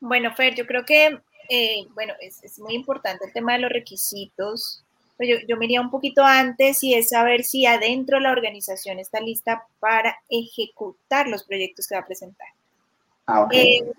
Bueno, 0.00 0.34
Fer, 0.34 0.54
yo 0.54 0.66
creo 0.66 0.84
que, 0.84 1.20
bueno, 1.94 2.14
es, 2.20 2.42
es, 2.42 2.58
muy 2.58 2.74
importante 2.74 3.26
el 3.26 3.32
tema 3.32 3.54
de 3.54 3.60
los 3.60 3.70
requisitos 3.70 4.84
yo, 5.28 5.36
yo 5.46 5.56
me 5.56 5.66
iría 5.66 5.80
un 5.80 5.90
poquito 5.90 6.22
antes 6.24 6.82
y 6.82 6.94
es 6.94 7.10
saber 7.10 7.44
si 7.44 7.66
adentro 7.66 8.20
la 8.20 8.32
organización 8.32 8.98
está 8.98 9.20
lista 9.20 9.66
para 9.78 10.16
ejecutar 10.28 11.28
los 11.28 11.44
proyectos 11.44 11.86
que 11.86 11.94
va 11.94 12.00
a 12.00 12.06
presentar. 12.06 12.48
Ah, 13.26 13.42
okay. 13.42 13.78
eh, 13.78 13.92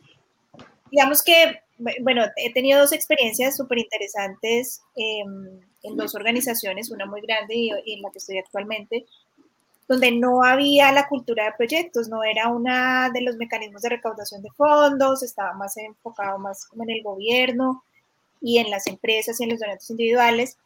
digamos 0.89 1.23
que, 1.23 1.61
bueno, 2.01 2.25
he 2.35 2.53
tenido 2.53 2.79
dos 2.79 2.91
experiencias 2.91 3.55
súper 3.55 3.79
interesantes 3.79 4.81
eh, 4.95 5.23
en 5.83 5.97
dos 5.97 6.15
organizaciones, 6.15 6.91
una 6.91 7.05
muy 7.05 7.21
grande 7.21 7.55
y, 7.55 7.71
y, 7.85 7.93
en 7.93 8.01
la 8.01 8.11
que 8.11 8.19
estoy 8.19 8.37
actualmente, 8.37 9.05
donde 9.87 10.11
no 10.11 10.43
había 10.43 10.91
la 10.91 11.07
cultura 11.07 11.45
de 11.45 11.53
proyectos, 11.57 12.07
no 12.07 12.23
era 12.23 12.47
una 12.47 13.09
de 13.13 13.21
los 13.21 13.35
mecanismos 13.35 13.81
de 13.81 13.89
recaudación 13.89 14.41
de 14.41 14.49
fondos, 14.51 15.23
estaba 15.23 15.53
más 15.53 15.75
enfocado 15.77 16.39
más 16.39 16.65
como 16.65 16.83
en 16.83 16.91
el 16.91 17.03
gobierno 17.03 17.83
y 18.41 18.57
en 18.59 18.69
las 18.69 18.87
empresas 18.87 19.39
y 19.39 19.43
en 19.43 19.51
los 19.51 19.59
donantes 19.59 19.89
individuales 19.89 20.57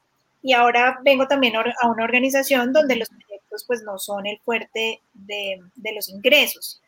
y 0.46 0.54
ahora 0.54 1.00
vengo 1.02 1.28
también 1.28 1.56
a 1.56 1.88
una 1.88 2.04
organización 2.04 2.72
donde 2.72 2.98
los 2.98 3.10
proyectos 3.10 3.64
pues 3.66 3.82
no 3.82 3.98
son 3.98 4.28
el 4.28 4.40
fuerte 4.42 5.02
de, 5.16 5.60
de 5.76 5.94
los 5.94 6.08
ingresos. 6.08 6.84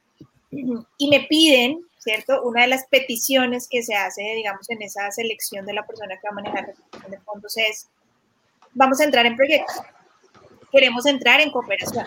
Y 0.51 1.09
me 1.09 1.21
piden, 1.21 1.79
¿cierto? 1.97 2.43
Una 2.43 2.61
de 2.61 2.67
las 2.67 2.85
peticiones 2.85 3.67
que 3.67 3.81
se 3.81 3.95
hace, 3.95 4.21
digamos, 4.21 4.69
en 4.69 4.83
esa 4.83 5.09
selección 5.09 5.65
de 5.65 5.73
la 5.73 5.87
persona 5.87 6.19
que 6.21 6.27
va 6.27 6.33
a 6.33 6.35
manejar 6.35 6.75
la 7.01 7.09
de 7.09 7.19
fondos 7.21 7.57
es, 7.57 7.89
vamos 8.73 9.01
a 9.01 9.05
entrar 9.05 9.25
en 9.25 9.35
proyectos, 9.35 9.75
queremos 10.71 11.07
entrar 11.07 11.41
en 11.41 11.49
cooperación. 11.49 12.05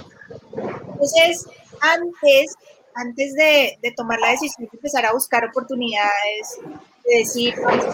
Entonces, 0.93 1.49
antes, 1.81 2.55
antes 2.95 3.35
de, 3.35 3.77
de 3.83 3.91
tomar 3.91 4.21
la 4.21 4.31
decisión 4.31 4.69
de 4.71 4.77
empezar 4.77 5.05
a 5.05 5.13
buscar 5.13 5.45
oportunidades, 5.47 6.61
de 7.05 7.19
decir, 7.19 7.57
vamos 7.61 7.87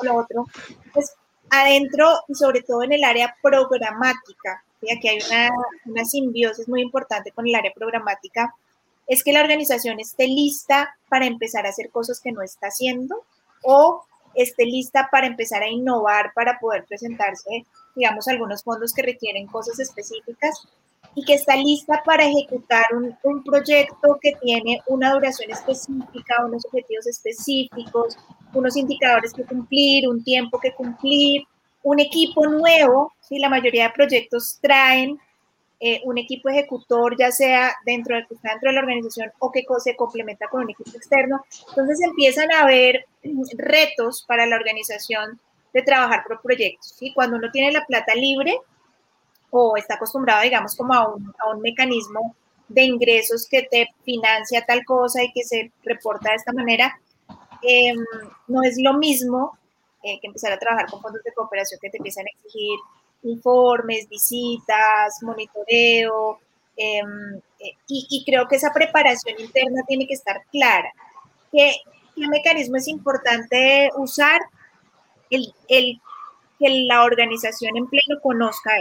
a 0.00 0.04
lo 0.04 0.14
otro, 0.18 0.46
pues 0.94 1.16
adentro 1.50 2.08
y 2.28 2.34
sobre 2.34 2.62
todo 2.62 2.82
en 2.82 2.92
el 2.92 3.04
área 3.04 3.36
programática, 3.42 4.62
y 4.82 4.92
aquí 4.92 5.08
hay 5.08 5.18
una, 5.26 5.50
una 5.86 6.04
simbiosis 6.04 6.68
muy 6.68 6.82
importante 6.82 7.32
con 7.32 7.46
el 7.46 7.54
área 7.54 7.72
programática, 7.74 8.54
es 9.06 9.22
que 9.22 9.32
la 9.32 9.40
organización 9.40 10.00
esté 10.00 10.26
lista 10.26 10.96
para 11.08 11.26
empezar 11.26 11.66
a 11.66 11.70
hacer 11.70 11.90
cosas 11.90 12.20
que 12.20 12.32
no 12.32 12.42
está 12.42 12.68
haciendo 12.68 13.24
o 13.62 14.04
esté 14.34 14.64
lista 14.64 15.08
para 15.10 15.26
empezar 15.26 15.62
a 15.62 15.68
innovar 15.68 16.32
para 16.34 16.58
poder 16.58 16.84
presentarse, 16.84 17.64
digamos, 17.94 18.28
algunos 18.28 18.62
fondos 18.62 18.92
que 18.92 19.02
requieren 19.02 19.46
cosas 19.46 19.78
específicas 19.78 20.68
y 21.16 21.24
que 21.24 21.34
está 21.34 21.56
lista 21.56 22.02
para 22.04 22.26
ejecutar 22.26 22.84
un, 22.92 23.16
un, 23.24 23.42
proyecto 23.42 24.18
que 24.20 24.32
tiene 24.42 24.80
una 24.86 25.14
duración 25.14 25.50
específica, 25.50 26.44
unos 26.44 26.64
objetivos 26.66 27.06
específicos, 27.06 28.18
unos 28.52 28.76
indicadores 28.76 29.32
que 29.32 29.44
cumplir, 29.44 30.06
un 30.08 30.22
tiempo 30.22 30.60
que 30.60 30.74
cumplir, 30.74 31.42
un 31.82 32.00
equipo 32.00 32.46
nuevo, 32.46 33.14
¿sí? 33.20 33.38
la 33.38 33.48
mayoría 33.48 33.84
de 33.84 33.94
proyectos 33.94 34.58
traen 34.60 35.18
eh, 35.80 36.00
un 36.04 36.18
equipo 36.18 36.50
ejecutor, 36.50 37.16
ya 37.18 37.30
sea 37.30 37.74
dentro, 37.86 38.16
de, 38.16 38.26
dentro 38.28 38.70
de 38.70 38.72
la 38.72 38.80
organización 38.80 39.30
o 39.38 39.50
que 39.50 39.62
se 39.78 39.96
complementa 39.96 40.48
con 40.48 40.64
un 40.64 40.70
equipo 40.70 40.90
externo. 40.96 41.44
Entonces 41.70 42.00
empiezan 42.02 42.50
a 42.52 42.62
haber 42.62 43.06
retos 43.56 44.24
para 44.28 44.46
la 44.46 44.56
organización 44.56 45.40
de 45.72 45.82
trabajar 45.82 46.24
por 46.26 46.42
proyectos. 46.42 46.94
¿sí? 46.98 47.12
Cuando 47.14 47.36
uno 47.36 47.50
tiene 47.50 47.72
la 47.72 47.86
plata 47.86 48.14
libre 48.14 48.58
o 49.50 49.76
está 49.76 49.94
acostumbrado, 49.94 50.42
digamos, 50.42 50.76
como 50.76 50.94
a 50.94 51.08
un, 51.08 51.34
a 51.38 51.50
un 51.50 51.60
mecanismo 51.60 52.34
de 52.68 52.82
ingresos 52.82 53.46
que 53.48 53.62
te 53.70 53.88
financia 54.04 54.64
tal 54.66 54.84
cosa 54.84 55.22
y 55.22 55.32
que 55.32 55.44
se 55.44 55.70
reporta 55.84 56.30
de 56.30 56.36
esta 56.36 56.52
manera, 56.52 56.98
eh, 57.62 57.94
no 58.48 58.62
es 58.62 58.76
lo 58.78 58.94
mismo 58.94 59.56
eh, 60.02 60.18
que 60.20 60.26
empezar 60.26 60.52
a 60.52 60.58
trabajar 60.58 60.90
con 60.90 61.00
fondos 61.00 61.22
de 61.22 61.32
cooperación 61.32 61.80
que 61.80 61.90
te 61.90 61.98
empiezan 61.98 62.26
a 62.26 62.30
exigir 62.30 62.78
informes, 63.22 64.08
visitas, 64.08 65.22
monitoreo, 65.22 66.38
eh, 66.76 67.02
y, 67.88 68.06
y, 68.10 68.24
creo 68.24 68.46
que 68.46 68.56
esa 68.56 68.72
preparación 68.72 69.40
interna 69.40 69.82
tiene 69.88 70.06
que 70.06 70.14
estar 70.14 70.42
clara. 70.52 70.92
¿Qué, 71.50 71.72
qué 72.14 72.28
mecanismo 72.28 72.76
es 72.76 72.86
importante 72.86 73.90
usar? 73.96 74.42
El, 75.30 75.52
el, 75.68 76.00
que 76.58 76.84
la 76.86 77.02
organización 77.04 77.76
en 77.76 77.86
pleno 77.86 78.20
conozca 78.22 78.72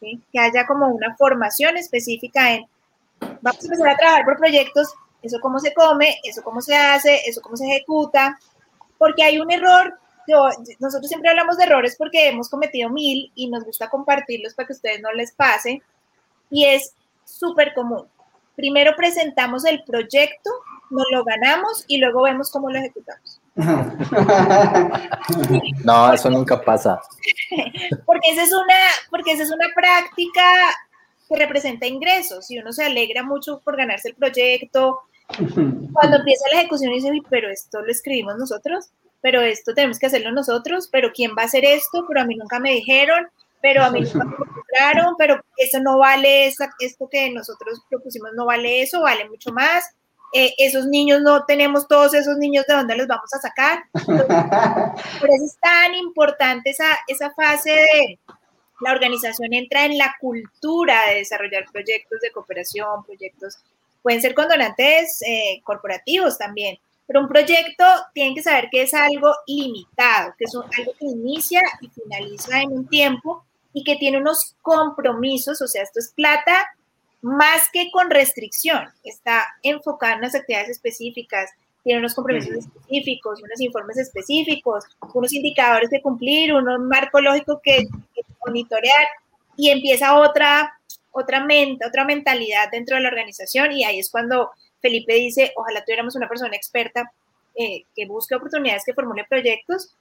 que 0.00 0.38
haya 0.38 0.66
como 0.66 0.88
una 0.88 1.14
formación 1.16 1.76
específica 1.76 2.54
en, 2.54 2.66
vamos 3.42 3.62
a 3.62 3.64
empezar 3.64 3.88
a 3.88 3.96
trabajar 3.96 4.24
por 4.24 4.38
proyectos, 4.38 4.92
eso 5.22 5.38
cómo 5.40 5.58
se 5.58 5.74
come, 5.74 6.16
eso 6.24 6.42
cómo 6.42 6.60
se 6.60 6.74
hace, 6.74 7.20
eso 7.26 7.40
cómo 7.42 7.56
se 7.56 7.66
ejecuta, 7.66 8.38
porque 8.98 9.22
hay 9.22 9.38
un 9.38 9.50
error, 9.50 9.98
nosotros 10.78 11.08
siempre 11.08 11.30
hablamos 11.30 11.56
de 11.56 11.64
errores 11.64 11.96
porque 11.98 12.28
hemos 12.28 12.48
cometido 12.48 12.88
mil 12.88 13.30
y 13.34 13.48
nos 13.50 13.64
gusta 13.64 13.90
compartirlos 13.90 14.54
para 14.54 14.66
que 14.66 14.72
a 14.72 14.76
ustedes 14.76 15.00
no 15.00 15.12
les 15.12 15.32
pase, 15.32 15.82
y 16.50 16.64
es 16.64 16.94
súper 17.24 17.74
común. 17.74 18.06
Primero 18.60 18.92
presentamos 18.94 19.64
el 19.64 19.82
proyecto, 19.84 20.50
nos 20.90 21.06
lo 21.10 21.24
ganamos 21.24 21.86
y 21.88 21.96
luego 21.96 22.24
vemos 22.24 22.50
cómo 22.50 22.70
lo 22.70 22.78
ejecutamos. 22.78 23.40
No, 25.84 26.12
eso 26.12 26.28
nunca 26.28 26.60
pasa. 26.60 27.00
porque 28.04 28.30
esa 28.30 28.42
es 28.42 28.52
una, 28.52 28.74
porque 29.08 29.32
esa 29.32 29.44
es 29.44 29.50
una 29.50 29.68
práctica 29.74 30.42
que 31.26 31.36
representa 31.36 31.86
ingresos 31.86 32.50
y 32.50 32.58
uno 32.58 32.72
se 32.72 32.84
alegra 32.84 33.22
mucho 33.22 33.60
por 33.64 33.78
ganarse 33.78 34.10
el 34.10 34.14
proyecto, 34.14 35.00
cuando 35.92 36.18
empieza 36.18 36.44
la 36.52 36.60
ejecución 36.60 36.92
dice, 36.92 37.10
pero 37.30 37.48
esto 37.48 37.80
lo 37.80 37.90
escribimos 37.90 38.36
nosotros, 38.36 38.90
pero 39.22 39.40
esto 39.40 39.72
tenemos 39.72 39.98
que 39.98 40.06
hacerlo 40.06 40.32
nosotros, 40.32 40.88
pero 40.92 41.12
¿quién 41.14 41.30
va 41.36 41.42
a 41.42 41.46
hacer 41.46 41.64
esto? 41.64 42.04
Pero 42.06 42.20
a 42.20 42.24
mí 42.24 42.36
nunca 42.36 42.60
me 42.60 42.72
dijeron, 42.72 43.26
pero 43.60 43.82
a 43.82 43.90
mí 43.90 44.00
nunca 44.00 44.24
me 44.24 44.36
compraron, 44.36 45.14
pero 45.18 45.40
eso 45.56 45.80
no 45.80 45.98
vale, 45.98 46.46
esto 46.46 47.08
que 47.10 47.30
nosotros 47.30 47.82
propusimos 47.88 48.30
no 48.34 48.46
vale 48.46 48.82
eso, 48.82 49.02
vale 49.02 49.28
mucho 49.28 49.52
más. 49.52 49.84
Eh, 50.32 50.54
esos 50.58 50.86
niños 50.86 51.22
no 51.22 51.44
tenemos 51.44 51.88
todos 51.88 52.14
esos 52.14 52.36
niños 52.36 52.64
de 52.66 52.74
dónde 52.74 52.96
los 52.96 53.08
vamos 53.08 53.32
a 53.34 53.40
sacar. 53.40 53.82
por 53.92 55.30
eso 55.30 55.44
es 55.44 55.56
tan 55.60 55.94
importante 55.94 56.70
esa, 56.70 56.98
esa 57.08 57.32
fase 57.32 57.70
de 57.70 58.18
la 58.80 58.92
organización 58.92 59.52
entra 59.52 59.84
en 59.84 59.98
la 59.98 60.14
cultura 60.20 61.08
de 61.08 61.16
desarrollar 61.16 61.64
proyectos 61.72 62.20
de 62.20 62.30
cooperación, 62.30 63.04
proyectos 63.04 63.58
Pueden 64.02 64.22
ser 64.22 64.34
con 64.34 64.48
donantes 64.48 65.20
eh, 65.22 65.60
corporativos 65.62 66.38
también, 66.38 66.78
pero 67.06 67.20
un 67.20 67.28
proyecto 67.28 67.84
tiene 68.14 68.34
que 68.34 68.42
saber 68.42 68.68
que 68.70 68.82
es 68.82 68.94
algo 68.94 69.32
limitado, 69.46 70.34
que 70.38 70.44
es 70.44 70.54
algo 70.54 70.92
que 70.98 71.06
inicia 71.06 71.60
y 71.80 71.88
finaliza 71.88 72.62
en 72.62 72.72
un 72.72 72.88
tiempo 72.88 73.44
y 73.72 73.84
que 73.84 73.96
tiene 73.96 74.18
unos 74.18 74.56
compromisos, 74.62 75.60
o 75.60 75.68
sea, 75.68 75.82
esto 75.82 76.00
es 76.00 76.12
plata 76.14 76.66
más 77.22 77.68
que 77.72 77.90
con 77.90 78.10
restricción, 78.10 78.88
está 79.04 79.46
enfocado 79.62 80.14
en 80.14 80.18
unas 80.20 80.34
actividades 80.34 80.70
específicas, 80.70 81.50
tiene 81.84 82.00
unos 82.00 82.14
compromisos 82.14 82.56
específicos, 82.56 83.42
unos 83.42 83.60
informes 83.60 83.98
específicos, 83.98 84.84
unos 85.14 85.32
indicadores 85.32 85.90
que 85.90 86.02
cumplir, 86.02 86.52
un 86.52 86.88
marco 86.88 87.20
lógico 87.20 87.60
que, 87.62 87.86
que 88.14 88.22
monitorear 88.44 89.06
y 89.56 89.70
empieza 89.70 90.18
otra 90.18 90.72
otra 91.12 91.44
mente, 91.44 91.86
otra 91.86 92.04
mentalidad 92.04 92.70
dentro 92.70 92.96
de 92.96 93.02
la 93.02 93.08
organización 93.08 93.72
y 93.72 93.84
ahí 93.84 93.98
es 93.98 94.10
cuando 94.10 94.50
Felipe 94.80 95.14
dice, 95.14 95.52
ojalá 95.56 95.84
tuviéramos 95.84 96.14
una 96.16 96.28
persona 96.28 96.56
experta 96.56 97.12
eh, 97.54 97.84
que 97.94 98.06
busque 98.06 98.34
oportunidades, 98.34 98.84
que 98.84 98.94
formule 98.94 99.26
proyectos, 99.28 99.94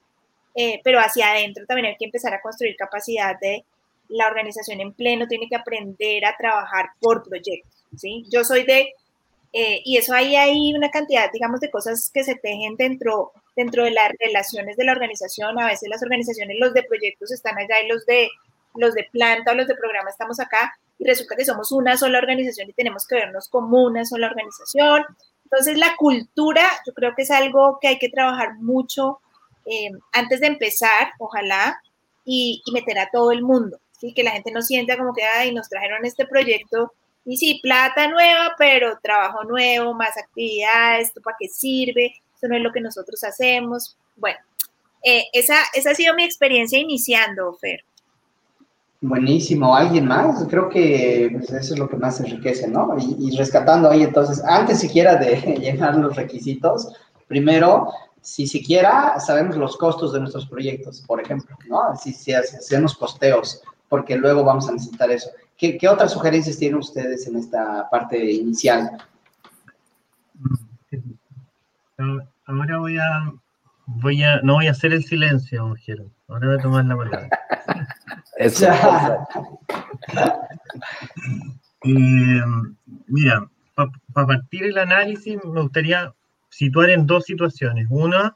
eh, 0.55 0.81
pero 0.83 0.99
hacia 0.99 1.31
adentro 1.31 1.65
también 1.65 1.87
hay 1.87 1.97
que 1.97 2.05
empezar 2.05 2.33
a 2.33 2.41
construir 2.41 2.75
capacidad 2.75 3.39
de 3.39 3.65
la 4.09 4.27
organización 4.27 4.81
en 4.81 4.93
pleno, 4.93 5.27
tiene 5.27 5.47
que 5.47 5.55
aprender 5.55 6.25
a 6.25 6.35
trabajar 6.35 6.89
por 6.99 7.23
proyectos, 7.23 7.85
¿sí? 7.95 8.25
Yo 8.31 8.43
soy 8.43 8.63
de, 8.63 8.93
eh, 9.53 9.81
y 9.85 9.97
eso 9.97 10.13
ahí 10.13 10.35
hay 10.35 10.73
una 10.73 10.89
cantidad, 10.89 11.31
digamos, 11.31 11.59
de 11.59 11.69
cosas 11.69 12.09
que 12.11 12.23
se 12.23 12.35
tejen 12.35 12.75
dentro, 12.75 13.31
dentro 13.55 13.83
de 13.83 13.91
las 13.91 14.11
relaciones 14.19 14.77
de 14.77 14.85
la 14.85 14.93
organización, 14.93 15.59
a 15.59 15.67
veces 15.67 15.89
las 15.89 16.01
organizaciones, 16.01 16.57
los 16.59 16.73
de 16.73 16.83
proyectos 16.83 17.31
están 17.31 17.57
allá 17.57 17.81
y 17.83 17.87
los 17.87 18.05
de, 18.05 18.29
los 18.75 18.93
de 18.95 19.07
planta 19.11 19.51
o 19.51 19.55
los 19.55 19.67
de 19.67 19.75
programa 19.75 20.09
estamos 20.09 20.39
acá, 20.39 20.73
y 20.97 21.05
resulta 21.05 21.35
que 21.35 21.45
somos 21.45 21.71
una 21.71 21.95
sola 21.95 22.17
organización 22.17 22.69
y 22.69 22.73
tenemos 22.73 23.07
que 23.07 23.15
vernos 23.15 23.47
como 23.47 23.83
una 23.85 24.05
sola 24.05 24.27
organización. 24.27 25.05
Entonces, 25.45 25.77
la 25.77 25.95
cultura, 25.95 26.63
yo 26.85 26.93
creo 26.93 27.15
que 27.15 27.23
es 27.23 27.31
algo 27.31 27.79
que 27.81 27.87
hay 27.87 27.97
que 27.97 28.09
trabajar 28.09 28.55
mucho 28.59 29.19
eh, 29.69 29.91
antes 30.13 30.39
de 30.39 30.47
empezar, 30.47 31.09
ojalá, 31.19 31.79
y, 32.25 32.61
meter 32.73 32.99
a 32.99 33.09
todo 33.11 33.31
el 33.31 33.41
mundo, 33.43 33.79
¿sí? 33.99 34.13
que 34.13 34.23
la 34.23 34.31
gente 34.31 34.51
no 34.51 34.61
sienta 34.61 34.97
como 34.97 35.13
que, 35.13 35.23
ay, 35.23 35.53
nos 35.53 35.69
trajeron 35.69 36.05
este 36.05 36.25
proyecto 36.25 36.93
y 37.25 37.37
sí, 37.37 37.59
plata 37.61 38.07
nueva, 38.07 38.55
pero 38.57 38.97
trabajo 39.03 39.43
nuevo, 39.43 39.93
más 39.93 40.17
actividades, 40.17 41.09
¿esto 41.09 41.21
para 41.21 41.37
qué 41.39 41.47
sirve? 41.47 42.13
Eso 42.35 42.47
no 42.47 42.55
es 42.55 42.63
lo 42.63 42.71
que 42.71 42.81
nosotros 42.81 43.23
hacemos. 43.23 43.97
Bueno, 44.15 44.39
eh, 45.03 45.25
esa, 45.33 45.55
esa 45.73 45.91
ha 45.91 45.95
sido 45.95 46.15
mi 46.15 46.23
experiencia 46.23 46.79
iniciando, 46.79 47.53
Fer. 47.53 47.83
Buenísimo, 49.01 49.75
¿alguien 49.75 50.05
más? 50.07 50.43
Creo 50.49 50.69
que 50.69 51.29
pues, 51.31 51.51
eso 51.51 51.73
es 51.73 51.79
lo 51.79 51.87
que 51.87 51.97
más 51.97 52.19
enriquece, 52.19 52.67
¿no? 52.67 52.97
Y, 52.97 53.15
y, 53.29 53.37
rescatando 53.37 53.89
ahí 53.89 54.03
entonces, 54.03 54.43
antes 54.45 54.79
siquiera 54.79 55.15
de 55.15 55.35
llenar 55.59 55.95
los 55.95 56.15
requisitos, 56.15 56.93
primero 57.27 57.93
si 58.21 58.47
siquiera 58.47 59.19
sabemos 59.19 59.55
los 59.57 59.77
costos 59.77 60.13
de 60.13 60.19
nuestros 60.19 60.45
proyectos, 60.47 61.01
por 61.01 61.21
ejemplo, 61.21 61.55
¿no? 61.67 61.95
Si, 61.95 62.13
si 62.13 62.33
hacemos 62.33 62.95
costeos, 62.95 63.61
porque 63.87 64.17
luego 64.17 64.43
vamos 64.43 64.69
a 64.69 64.73
necesitar 64.73 65.09
eso. 65.11 65.29
¿Qué, 65.57 65.77
¿Qué, 65.77 65.87
otras 65.87 66.13
sugerencias 66.13 66.57
tienen 66.57 66.79
ustedes 66.79 67.27
en 67.27 67.37
esta 67.37 67.89
parte 67.89 68.31
inicial? 68.31 68.97
Ahora 72.45 72.77
voy 72.77 72.97
a, 72.97 73.33
voy 73.85 74.23
a, 74.23 74.41
no 74.41 74.53
voy 74.55 74.67
a 74.67 74.71
hacer 74.71 74.93
el 74.93 75.03
silencio, 75.03 75.67
mujer. 75.67 76.03
Ahora 76.27 76.47
voy 76.47 76.57
a 76.57 76.61
tomar 76.61 76.85
la 76.85 76.95
palabra. 76.95 77.29
Eso. 78.37 78.67
eh, 81.83 82.41
mira, 83.07 83.49
para 83.75 83.91
pa 84.13 84.27
partir 84.27 84.63
el 84.63 84.77
análisis, 84.77 85.37
me 85.43 85.61
gustaría 85.61 86.13
situar 86.49 86.89
en 86.89 87.05
dos 87.05 87.25
situaciones. 87.25 87.87
Una 87.89 88.35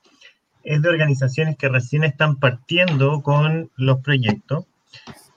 es 0.64 0.82
de 0.82 0.90
organizaciones 0.90 1.58
que 1.58 1.70
recién 1.70 2.04
están 2.04 2.38
partiendo 2.38 3.22
con 3.22 3.70
los 3.76 4.00
proyectos. 4.00 4.66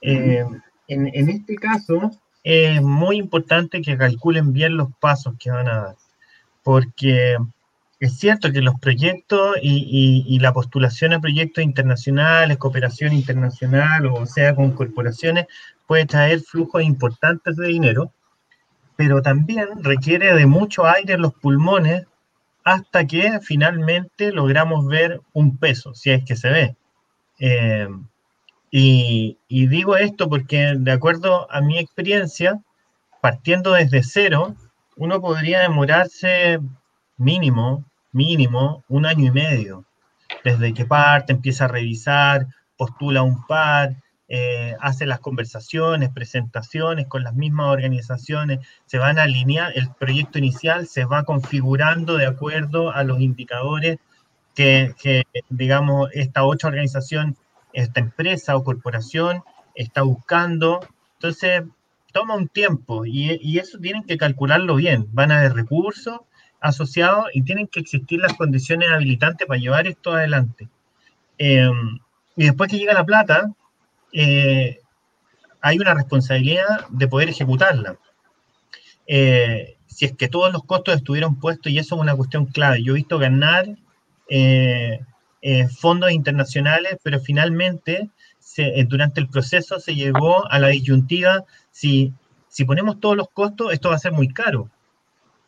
Eh, 0.01 0.45
en, 0.89 1.11
en, 1.12 1.29
este 1.29 1.57
caso, 1.57 2.12
es 2.45 2.81
muy 2.81 3.17
importante 3.17 3.83
que 3.83 3.99
calculen 3.99 4.53
bien 4.53 4.77
los 4.77 4.89
pasos 5.01 5.35
que 5.39 5.51
van 5.51 5.69
a 5.69 5.81
dar, 5.81 5.97
porque 6.62 7.37
es 7.99 8.19
cierto 8.19 8.53
que 8.53 8.61
los 8.61 8.79
proyectos 8.79 9.57
y, 9.62 10.25
y, 10.29 10.35
y 10.35 10.39
la 10.39 10.53
postulación 10.53 11.12
a 11.12 11.21
proyectos 11.21 11.65
internacionales, 11.65 12.59
cooperación 12.59 13.12
internacional, 13.12 14.07
o 14.07 14.27
sea, 14.27 14.55
con 14.55 14.73
corporaciones, 14.73 15.47
puede 15.87 16.07
traer 16.07 16.41
flujos 16.41 16.83
importantes 16.83 17.57
de 17.57 17.67
dinero, 17.69 18.12
pero 18.97 19.23
también 19.23 19.69
requiere 19.83 20.35
de 20.35 20.47
mucho 20.47 20.87
aire 20.87 21.15
en 21.15 21.23
los 21.23 21.35
pulmones 21.35 22.05
hasta 22.67 23.07
que 23.07 23.39
finalmente 23.43 24.33
logramos 24.33 24.89
ver 24.89 25.21
un 25.33 25.57
peso, 25.57 25.95
si 25.95 26.11
es 26.11 26.25
que 26.25 26.35
se 26.35 26.51
ve. 26.51 26.77
Eh, 27.39 27.89
y, 28.73 29.39
y, 29.47 29.69
digo 29.69 29.97
esto 29.97 30.29
porque 30.29 30.75
de 30.77 30.91
acuerdo 30.91 31.47
a 31.53 31.61
mi 31.61 31.79
experiencia, 31.79 32.61
partiendo 33.23 33.73
desde 33.73 34.03
cero, 34.03 34.57
uno 34.97 35.21
podría 35.21 35.61
demorarse 35.61 36.59
mínimo, 37.17 37.85
mínimo, 38.11 38.83
un 38.89 39.07
año 39.07 39.27
y 39.27 39.31
medio. 39.31 39.85
Desde 40.43 40.75
que 40.75 40.87
parte, 40.87 41.35
empieza 41.35 41.67
a 41.67 41.69
revisar, 41.69 42.49
postula 42.77 43.23
un 43.23 43.47
par, 43.47 43.95
eh, 44.29 44.75
hace 44.81 45.07
las 45.07 45.21
conversaciones, 45.21 46.11
presentaciones 46.11 47.07
con 47.07 47.23
las 47.23 47.35
mismas 47.35 47.69
organizaciones, 47.69 48.61
se 48.87 48.99
van 48.99 49.19
a 49.19 49.25
alinear, 49.25 49.73
el 49.77 49.89
proyecto 49.91 50.39
inicial 50.39 50.87
se 50.87 51.05
va 51.05 51.25
configurando 51.25 52.17
de 52.17 52.27
acuerdo 52.27 52.93
a 52.93 53.05
los 53.05 53.21
indicadores 53.21 53.99
que, 54.55 54.95
digamos, 55.51 56.09
esta 56.15 56.45
otra 56.45 56.71
organización, 56.71 57.37
esta 57.73 58.01
empresa 58.01 58.57
o 58.57 58.65
corporación 58.65 59.43
está 59.75 60.03
buscando. 60.03 60.81
Entonces, 61.15 61.62
toma 62.12 62.37
un 62.37 62.49
tiempo 62.49 63.05
y, 63.05 63.39
y 63.43 63.59
eso 63.59 63.79
tienen 63.79 64.05
que 64.05 64.17
calcularlo 64.17 64.77
bien. 64.77 65.09
Van 65.12 65.31
a 65.31 65.41
haber 65.41 65.53
recursos 65.53 66.21
asociados 66.61 67.27
y 67.33 67.43
tienen 67.43 67.67
que 67.67 67.81
existir 67.81 68.21
las 68.21 68.35
condiciones 68.35 68.91
habilitantes 68.91 69.47
para 69.47 69.61
llevar 69.61 69.87
esto 69.87 70.12
adelante. 70.12 70.69
Eh, 71.39 71.71
y 72.37 72.45
después 72.45 72.71
que 72.71 72.79
llega 72.79 72.95
la 72.95 73.05
plata, 73.05 73.53
eh, 74.12 74.81
hay 75.61 75.79
una 75.79 75.95
responsabilidad 75.95 76.87
de 76.90 77.09
poder 77.09 77.29
ejecutarla. 77.29 77.99
Eh, 79.07 79.77
si 79.87 80.05
es 80.05 80.12
que 80.12 80.29
todos 80.29 80.53
los 80.53 80.64
costos 80.64 80.97
estuvieron 80.97 81.38
puestos, 81.38 81.73
y 81.73 81.79
eso 81.79 81.95
es 81.95 82.01
una 82.01 82.14
cuestión 82.14 82.47
clave. 82.47 82.83
Yo 82.83 82.92
he 82.92 82.97
visto 82.97 83.19
ganar 83.19 83.66
eh, 84.29 85.01
fondos 85.79 86.11
internacionales, 86.11 86.99
pero 87.03 87.21
finalmente 87.21 88.11
se, 88.38 88.85
durante 88.85 89.21
el 89.21 89.29
proceso 89.29 89.81
se 89.81 89.95
llegó 89.95 90.51
a 90.51 90.59
la 90.59 90.69
disyuntiva, 90.69 91.45
si, 91.71 92.12
si 92.49 92.64
ponemos 92.64 93.01
todos 93.01 93.16
los 93.16 93.29
costos, 93.31 93.73
esto 93.73 93.90
va 93.90 93.97
a 93.97 94.01
ser 94.01 94.12
muy 94.12 94.29
caro. 94.29 94.71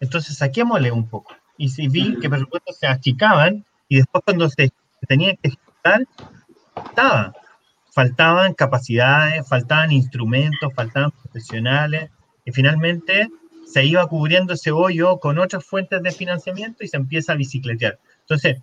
Entonces 0.01 0.37
saquémosle 0.37 0.91
un 0.93 1.09
poco. 1.09 1.35
Y 1.57 1.71
si 1.71 1.89
vi 1.89 2.19
que 2.21 2.31
presupuestos 2.31 2.77
se 2.79 2.87
achicaban 2.87 3.65
y 3.89 3.97
después 3.97 4.23
cuando 4.25 4.49
se 4.49 4.71
tenía 5.09 5.35
que 5.35 5.49
ejecutar, 5.49 6.07
estaba 6.87 7.33
faltaban 7.99 8.55
capacidades, 8.55 9.49
faltaban 9.49 9.91
instrumentos, 9.91 10.73
faltaban 10.73 11.11
profesionales, 11.11 12.11
y 12.45 12.53
finalmente 12.53 13.29
se 13.67 13.85
iba 13.85 14.07
cubriendo 14.07 14.53
ese 14.53 14.71
hoyo 14.71 15.19
con 15.19 15.37
otras 15.37 15.65
fuentes 15.65 16.01
de 16.05 16.13
financiamiento 16.13 16.85
y 16.85 16.87
se 16.87 16.97
empieza 16.97 17.33
a 17.33 17.35
bicicletear. 17.35 17.99
Entonces, 18.21 18.63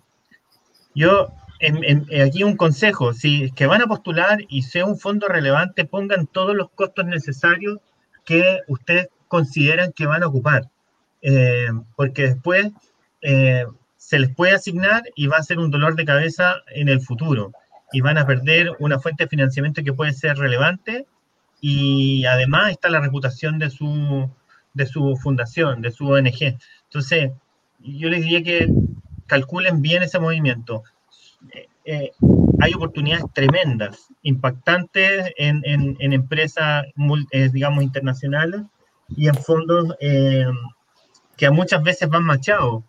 yo, 0.94 1.28
en, 1.60 2.06
aquí 2.22 2.44
un 2.44 2.56
consejo, 2.56 3.12
si 3.12 3.44
es 3.44 3.52
que 3.52 3.66
van 3.66 3.82
a 3.82 3.86
postular 3.86 4.38
y 4.48 4.62
sea 4.62 4.86
un 4.86 4.98
fondo 4.98 5.28
relevante, 5.28 5.84
pongan 5.84 6.26
todos 6.26 6.56
los 6.56 6.70
costos 6.70 7.04
necesarios 7.04 7.80
que 8.24 8.60
ustedes 8.68 9.08
consideran 9.28 9.92
que 9.92 10.06
van 10.06 10.22
a 10.22 10.28
ocupar, 10.28 10.70
eh, 11.20 11.68
porque 11.94 12.22
después 12.28 12.70
eh, 13.20 13.66
se 13.98 14.18
les 14.18 14.34
puede 14.34 14.54
asignar 14.54 15.02
y 15.14 15.26
va 15.26 15.36
a 15.36 15.42
ser 15.42 15.58
un 15.58 15.70
dolor 15.70 15.94
de 15.94 16.06
cabeza 16.06 16.54
en 16.68 16.88
el 16.88 17.02
futuro 17.02 17.52
y 17.92 18.00
van 18.00 18.18
a 18.18 18.26
perder 18.26 18.72
una 18.78 18.98
fuente 18.98 19.24
de 19.24 19.28
financiamiento 19.28 19.82
que 19.82 19.92
puede 19.92 20.12
ser 20.12 20.36
relevante 20.36 21.06
y 21.60 22.24
además 22.26 22.72
está 22.72 22.88
la 22.88 23.00
reputación 23.00 23.58
de 23.58 23.70
su, 23.70 24.30
de 24.74 24.86
su 24.86 25.16
fundación, 25.16 25.80
de 25.80 25.90
su 25.90 26.08
ONG. 26.08 26.58
Entonces, 26.84 27.30
yo 27.80 28.08
les 28.08 28.22
diría 28.22 28.42
que 28.42 28.68
calculen 29.26 29.82
bien 29.82 30.02
ese 30.02 30.18
movimiento. 30.18 30.82
Eh, 31.52 31.68
eh, 31.84 32.12
hay 32.60 32.74
oportunidades 32.74 33.24
tremendas, 33.32 34.08
impactantes 34.22 35.32
en, 35.36 35.60
en, 35.64 35.96
en 36.00 36.12
empresas, 36.12 36.84
eh, 37.30 37.48
digamos, 37.52 37.84
internacionales 37.84 38.62
y 39.08 39.28
en 39.28 39.34
fondos 39.34 39.94
eh, 40.00 40.46
que 41.36 41.50
muchas 41.50 41.82
veces 41.82 42.08
van 42.08 42.24
machados 42.24 42.82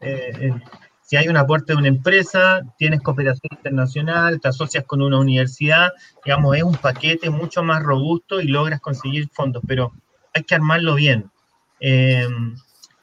si 1.08 1.16
hay 1.16 1.30
un 1.30 1.38
aporte 1.38 1.72
de 1.72 1.80
una 1.80 1.88
empresa, 1.88 2.62
tienes 2.78 3.00
cooperación 3.00 3.48
internacional, 3.52 4.42
te 4.42 4.50
asocias 4.50 4.84
con 4.84 5.02
una 5.02 5.18
universidad, 5.18 5.94
digamos, 6.26 6.58
es 6.58 6.64
un 6.64 6.76
paquete 6.76 7.30
mucho 7.30 7.64
más 7.64 7.82
robusto 7.82 8.42
y 8.42 8.50
logras 8.50 8.82
conseguir 8.82 9.30
fondos, 9.30 9.64
pero 9.66 9.94
hay 10.34 10.44
que 10.44 10.56
armarlo 10.56 10.96
bien. 10.96 11.32
Eh, 11.80 12.28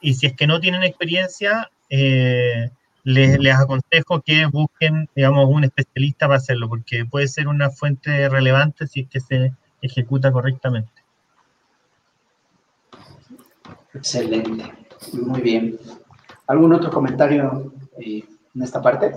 y 0.01 0.13
si 0.13 0.27
es 0.27 0.33
que 0.33 0.45
no 0.45 0.59
tienen 0.59 0.83
experiencia, 0.83 1.71
eh, 1.89 2.69
les, 3.03 3.39
les, 3.39 3.55
aconsejo 3.55 4.21
que 4.21 4.45
busquen, 4.45 5.09
digamos, 5.15 5.49
un 5.49 5.63
especialista 5.63 6.27
para 6.27 6.37
hacerlo, 6.37 6.69
porque 6.69 7.05
puede 7.05 7.27
ser 7.27 7.47
una 7.47 7.71
fuente 7.71 8.29
relevante 8.29 8.85
si 8.85 8.99
es 8.99 9.09
que 9.09 9.19
se 9.19 9.51
ejecuta 9.81 10.31
correctamente. 10.31 10.91
Excelente, 13.95 14.71
muy 15.13 15.41
bien. 15.41 15.79
¿Algún 16.45 16.71
otro 16.71 16.91
comentario 16.91 17.73
en 17.97 18.61
esta 18.61 18.81
parte? 18.81 19.13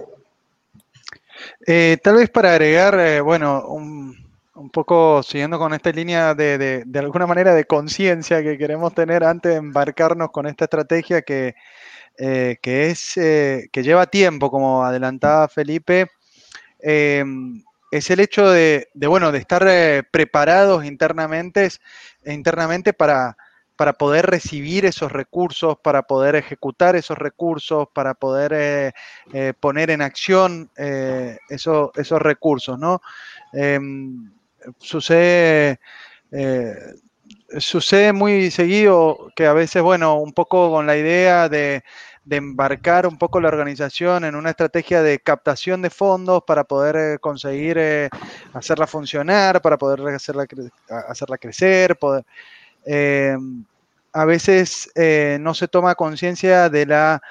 Eh, 1.66 1.98
tal 2.02 2.16
vez 2.16 2.30
para 2.30 2.52
agregar, 2.52 2.98
eh, 2.98 3.20
bueno, 3.20 3.64
un, 3.66 4.16
un 4.54 4.70
poco 4.70 5.22
siguiendo 5.22 5.58
con 5.58 5.72
esta 5.72 5.90
línea 5.90 6.34
de, 6.34 6.58
de, 6.58 6.82
de 6.84 6.98
alguna 6.98 7.26
manera 7.26 7.54
de 7.54 7.64
conciencia 7.64 8.42
que 8.42 8.58
queremos 8.58 8.94
tener 8.94 9.24
antes 9.24 9.52
de 9.52 9.58
embarcarnos 9.58 10.30
con 10.30 10.46
esta 10.46 10.64
estrategia 10.64 11.22
que, 11.22 11.54
eh, 12.18 12.56
que 12.60 12.90
es 12.90 13.12
que 13.14 13.82
lleva 13.82 14.06
tiempo, 14.06 14.50
como 14.50 14.84
adelantaba 14.84 15.48
Felipe, 15.48 16.10
es 16.80 18.10
el 18.10 18.20
hecho 18.20 18.50
de, 18.50 18.88
de, 18.94 19.06
bueno, 19.06 19.32
de 19.32 19.38
estar 19.38 19.64
preparados 20.10 20.84
internamente, 20.84 21.68
internamente 22.24 22.92
para, 22.92 23.36
para 23.78 23.92
poder 23.92 24.26
recibir 24.26 24.84
esos 24.86 25.12
recursos, 25.12 25.78
para 25.78 26.02
poder 26.02 26.34
ejecutar 26.34 26.96
esos 26.96 27.16
recursos, 27.16 27.86
para 27.94 28.14
poder 28.14 28.52
eh, 28.52 28.92
eh, 29.32 29.52
poner 29.58 29.90
en 29.90 30.02
acción 30.02 30.68
eh, 30.76 31.38
eso, 31.48 31.92
esos 31.94 32.20
recursos, 32.20 32.76
¿no? 32.76 33.00
Em, 33.52 34.32
sucede, 34.78 35.78
sucede 37.58 38.12
muy 38.12 38.50
seguido 38.50 39.30
que 39.36 39.46
a 39.46 39.52
veces, 39.52 39.80
bueno, 39.80 40.16
un 40.16 40.32
poco 40.32 40.72
con 40.72 40.88
la 40.88 40.96
idea 40.96 41.48
de, 41.48 41.84
de, 42.24 42.36
embarcar 42.36 43.06
un 43.06 43.16
poco 43.16 43.40
la 43.40 43.46
organización 43.46 44.24
en 44.24 44.34
una 44.34 44.50
estrategia 44.50 45.02
de 45.02 45.20
captación 45.20 45.82
de 45.82 45.90
fondos 45.90 46.42
para 46.44 46.64
poder 46.64 47.20
conseguir 47.20 47.78
hacerla 48.52 48.88
funcionar, 48.88 49.62
para 49.62 49.78
poder 49.78 50.00
hacerla, 50.12 50.46
hacerla 51.08 51.38
crecer, 51.38 51.96
poder 51.96 52.24
eh, 52.86 53.36
a 54.12 54.24
veces 54.24 54.90
eh, 54.94 55.38
no 55.40 55.54
se 55.54 55.68
toma 55.68 55.94
conciencia 55.94 56.68
de, 56.68 56.86
la, 56.86 57.22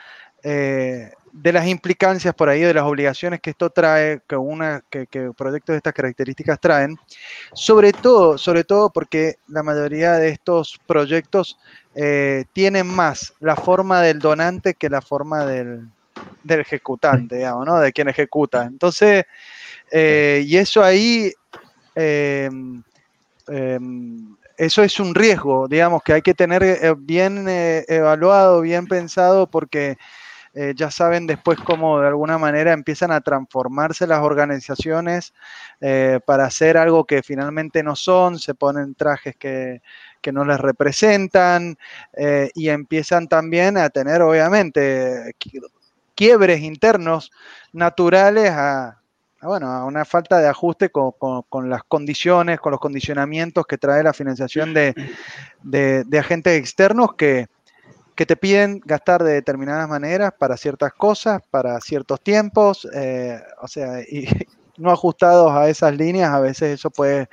eh, 0.43 1.11
de 1.33 1.51
las 1.51 1.67
implicancias 1.67 2.33
por 2.33 2.49
ahí, 2.49 2.61
de 2.61 2.73
las 2.73 2.85
obligaciones 2.85 3.41
que 3.41 3.49
esto 3.49 3.69
trae, 3.69 4.21
que, 4.27 4.35
una, 4.35 4.83
que, 4.89 5.07
que, 5.07 5.31
proyectos 5.35 5.73
de 5.73 5.77
estas 5.77 5.93
características 5.93 6.59
traen, 6.59 6.97
sobre 7.53 7.91
todo, 7.91 8.37
sobre 8.37 8.63
todo 8.63 8.89
porque 8.89 9.35
la 9.47 9.63
mayoría 9.63 10.13
de 10.13 10.29
estos 10.29 10.79
proyectos 10.85 11.57
eh, 11.95 12.45
tienen 12.53 12.87
más 12.87 13.33
la 13.39 13.55
forma 13.55 14.01
del 14.01 14.19
donante 14.19 14.75
que 14.75 14.89
la 14.89 15.01
forma 15.01 15.45
del, 15.45 15.87
del 16.43 16.59
ejecutante, 16.61 17.37
digamos, 17.37 17.65
¿no? 17.65 17.79
De 17.79 17.91
quien 17.91 18.07
ejecuta. 18.07 18.63
Entonces, 18.63 19.25
y 19.91 20.57
eso 20.57 20.83
ahí 20.83 21.31
eh, 23.49 23.79
eso 24.57 24.83
es 24.83 24.99
un 24.99 25.15
riesgo, 25.15 25.67
digamos, 25.67 26.01
que 26.03 26.13
hay 26.13 26.21
que 26.21 26.33
tener 26.33 26.63
eh, 26.63 26.95
bien 26.97 27.47
eh, 27.47 27.85
evaluado, 27.87 28.61
bien 28.61 28.87
pensado, 28.87 29.47
porque 29.49 29.97
eh, 30.59 30.73
ya 30.75 30.89
saben 30.89 31.27
después 31.27 31.59
cómo 31.59 31.99
de 31.99 32.07
alguna 32.07 32.39
manera 32.39 32.73
empiezan 32.73 33.11
a 33.11 33.21
transformarse 33.21 34.07
las 34.07 34.21
organizaciones 34.23 35.31
eh, 35.81 36.19
para 36.25 36.45
hacer 36.45 36.77
algo 36.77 37.05
que 37.05 37.21
finalmente 37.21 37.83
no 37.83 37.95
son, 37.95 38.39
se 38.39 38.55
ponen 38.55 38.95
trajes 38.95 39.35
que, 39.35 39.83
que 40.19 40.31
no 40.31 40.43
les 40.45 40.59
representan 40.59 41.77
eh, 42.13 42.49
y 42.55 42.69
empiezan 42.69 43.27
también 43.27 43.77
a 43.77 43.91
tener, 43.91 44.23
obviamente, 44.23 45.35
quiebres 46.15 46.61
internos 46.61 47.31
naturales 47.71 48.49
a, 48.49 48.99
bueno, 49.41 49.67
a 49.67 49.85
una 49.85 50.03
falta 50.03 50.39
de 50.39 50.47
ajuste 50.47 50.89
con, 50.89 51.11
con, 51.47 51.69
las 51.69 51.83
condiciones, 51.83 52.59
con 52.59 52.71
los 52.71 52.79
condicionamientos 52.79 53.67
que 53.67 53.77
trae 53.77 54.03
la 54.03 54.13
financiación 54.13 54.73
de, 54.73 54.95
de, 55.63 56.19
agentes 56.19 56.57
externos 56.57 57.13
que, 57.15 57.47
que, 58.15 58.25
te 58.25 58.35
piden 58.35 58.81
gastar 58.83 59.23
de 59.23 59.33
determinadas 59.33 59.87
maneras 59.87 60.33
para 60.37 60.57
ciertas 60.57 60.93
cosas, 60.93 61.41
para 61.51 61.79
ciertos 61.81 62.19
tiempos, 62.21 62.87
eh, 62.93 63.39
o 63.61 63.67
sea, 63.67 64.01
y 64.01 64.27
no 64.77 64.91
ajustados 64.91 65.51
a 65.51 65.69
esas 65.69 65.95
líneas, 65.95 66.31
a 66.31 66.39
veces 66.39 66.79
eso 66.79 66.89
puede 66.89 67.29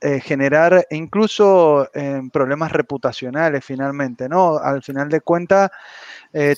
eh, 0.00 0.20
generar 0.20 0.86
incluso 0.90 1.88
eh, 1.94 2.20
problemas 2.32 2.72
reputacionales 2.72 3.64
finalmente, 3.64 4.28
¿no? 4.28 4.58
Al 4.58 4.82
final 4.82 5.08
de 5.08 5.20
cuentas, 5.20 5.70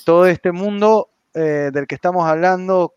todo 0.05 0.27
este 0.27 0.51
mundo 0.51 1.11
del 1.33 1.87
que 1.87 1.95
estamos 1.95 2.27
hablando, 2.27 2.95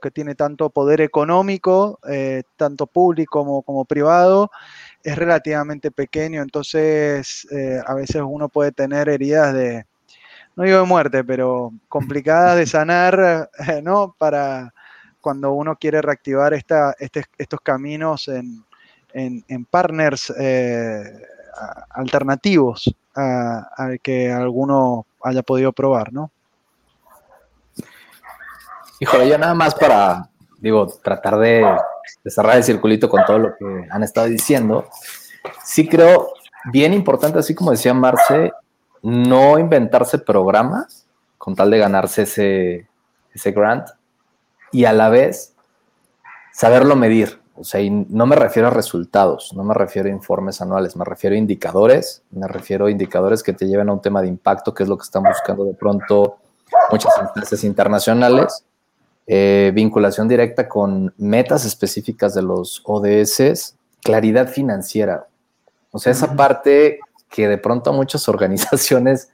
que 0.00 0.10
tiene 0.10 0.34
tanto 0.34 0.70
poder 0.70 1.00
económico, 1.00 1.98
eh, 2.08 2.42
tanto 2.56 2.86
público 2.86 3.40
como, 3.40 3.62
como, 3.62 3.84
privado, 3.84 4.50
es 5.02 5.16
relativamente 5.16 5.90
pequeño, 5.90 6.42
entonces 6.42 7.46
eh, 7.50 7.80
a 7.86 7.94
veces 7.94 8.22
uno 8.26 8.48
puede 8.48 8.72
tener 8.72 9.08
heridas 9.08 9.54
de, 9.54 9.86
no 10.56 10.64
digo 10.64 10.78
de 10.78 10.84
muerte, 10.84 11.24
pero 11.24 11.72
complicadas 11.88 12.56
de 12.56 12.66
sanar, 12.66 13.50
eh, 13.68 13.80
¿no? 13.82 14.14
Para 14.18 14.74
cuando 15.20 15.52
uno 15.52 15.76
quiere 15.76 16.02
reactivar 16.02 16.52
esta, 16.52 16.94
este, 16.98 17.24
estos 17.38 17.60
caminos 17.62 18.28
en, 18.28 18.64
en, 19.14 19.42
en 19.48 19.64
partners 19.64 20.30
alternativos 21.90 22.94
al 23.14 24.00
que 24.02 24.30
alguno 24.30 25.06
haya 25.22 25.42
podido 25.42 25.72
probar, 25.72 26.12
¿no? 26.12 26.30
Híjole, 29.04 29.28
yo 29.28 29.36
nada 29.36 29.52
más 29.52 29.74
para, 29.74 30.30
digo, 30.60 30.86
tratar 30.86 31.36
de, 31.36 31.62
cerrar 32.24 32.56
el 32.56 32.64
circulito 32.64 33.06
con 33.06 33.22
todo 33.26 33.38
lo 33.38 33.54
que 33.54 33.86
han 33.90 34.02
estado 34.02 34.28
diciendo. 34.28 34.88
Sí 35.62 35.86
creo 35.86 36.32
bien 36.72 36.94
importante, 36.94 37.38
así 37.38 37.54
como 37.54 37.72
decía 37.72 37.92
Marce, 37.92 38.50
no 39.02 39.58
inventarse 39.58 40.20
programas 40.20 41.06
con 41.36 41.54
tal 41.54 41.70
de 41.70 41.80
ganarse 41.80 42.22
ese, 42.22 42.88
ese 43.34 43.52
grant 43.52 43.90
y 44.72 44.86
a 44.86 44.94
la 44.94 45.10
vez 45.10 45.54
saberlo 46.50 46.96
medir. 46.96 47.42
O 47.56 47.62
sea, 47.62 47.82
y 47.82 47.90
no 47.90 48.24
me 48.24 48.36
refiero 48.36 48.68
a 48.68 48.70
resultados, 48.70 49.52
no 49.54 49.64
me 49.64 49.74
refiero 49.74 50.08
a 50.08 50.12
informes 50.12 50.62
anuales, 50.62 50.96
me 50.96 51.04
refiero 51.04 51.36
a 51.36 51.38
indicadores, 51.38 52.22
me 52.30 52.48
refiero 52.48 52.86
a 52.86 52.90
indicadores 52.90 53.42
que 53.42 53.52
te 53.52 53.66
lleven 53.66 53.90
a 53.90 53.92
un 53.92 54.00
tema 54.00 54.22
de 54.22 54.28
impacto, 54.28 54.72
que 54.72 54.84
es 54.84 54.88
lo 54.88 54.96
que 54.96 55.04
están 55.04 55.24
buscando 55.24 55.66
de 55.66 55.74
pronto 55.74 56.38
muchas 56.90 57.12
empresas 57.18 57.62
internacionales 57.64 58.64
eh, 59.26 59.72
vinculación 59.74 60.28
directa 60.28 60.68
con 60.68 61.14
metas 61.16 61.64
específicas 61.64 62.34
de 62.34 62.42
los 62.42 62.82
ODS, 62.84 63.76
claridad 64.02 64.48
financiera. 64.48 65.26
O 65.90 65.98
sea, 65.98 66.12
esa 66.12 66.36
parte 66.36 67.00
que 67.30 67.48
de 67.48 67.58
pronto 67.58 67.90
a 67.90 67.92
muchas 67.92 68.28
organizaciones 68.28 69.30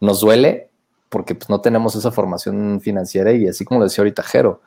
nos 0.00 0.20
duele 0.20 0.70
porque 1.08 1.34
pues, 1.34 1.48
no 1.48 1.60
tenemos 1.60 1.94
esa 1.94 2.10
formación 2.10 2.80
financiera 2.80 3.32
y 3.32 3.46
así 3.46 3.64
como 3.64 3.80
lo 3.80 3.84
decía 3.84 4.02
ahorita 4.02 4.22
Jero, 4.22 4.62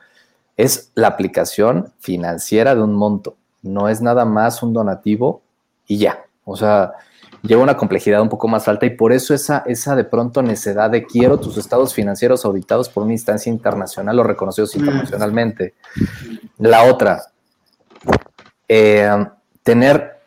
es 0.55 0.91
la 0.95 1.07
aplicación 1.07 1.93
financiera 1.99 2.73
de 2.73 2.81
un 2.81 2.95
monto, 2.95 3.35
no 3.61 3.89
es 3.89 4.01
nada 4.01 4.25
más 4.25 4.63
un 4.63 4.73
donativo 4.73 5.41
y 5.85 5.97
ya. 5.97 6.25
O 6.45 6.55
sea, 6.55 6.93
lleva 7.41 7.63
una 7.63 7.77
complejidad 7.77 8.21
un 8.21 8.29
poco 8.29 8.47
más 8.47 8.67
alta 8.67 8.85
y 8.85 8.91
por 8.91 9.13
eso 9.13 9.33
esa, 9.33 9.63
esa 9.65 9.95
de 9.95 10.03
pronto 10.03 10.41
necesidad 10.41 10.89
de 10.89 11.05
quiero 11.05 11.39
tus 11.39 11.57
estados 11.57 11.93
financieros 11.93 12.45
auditados 12.45 12.89
por 12.89 13.03
una 13.03 13.13
instancia 13.13 13.49
internacional 13.51 14.19
o 14.19 14.23
reconocidos 14.23 14.75
mm. 14.75 14.79
internacionalmente. 14.79 15.73
La 16.57 16.83
otra, 16.83 17.23
eh, 18.67 19.25
tener 19.63 20.17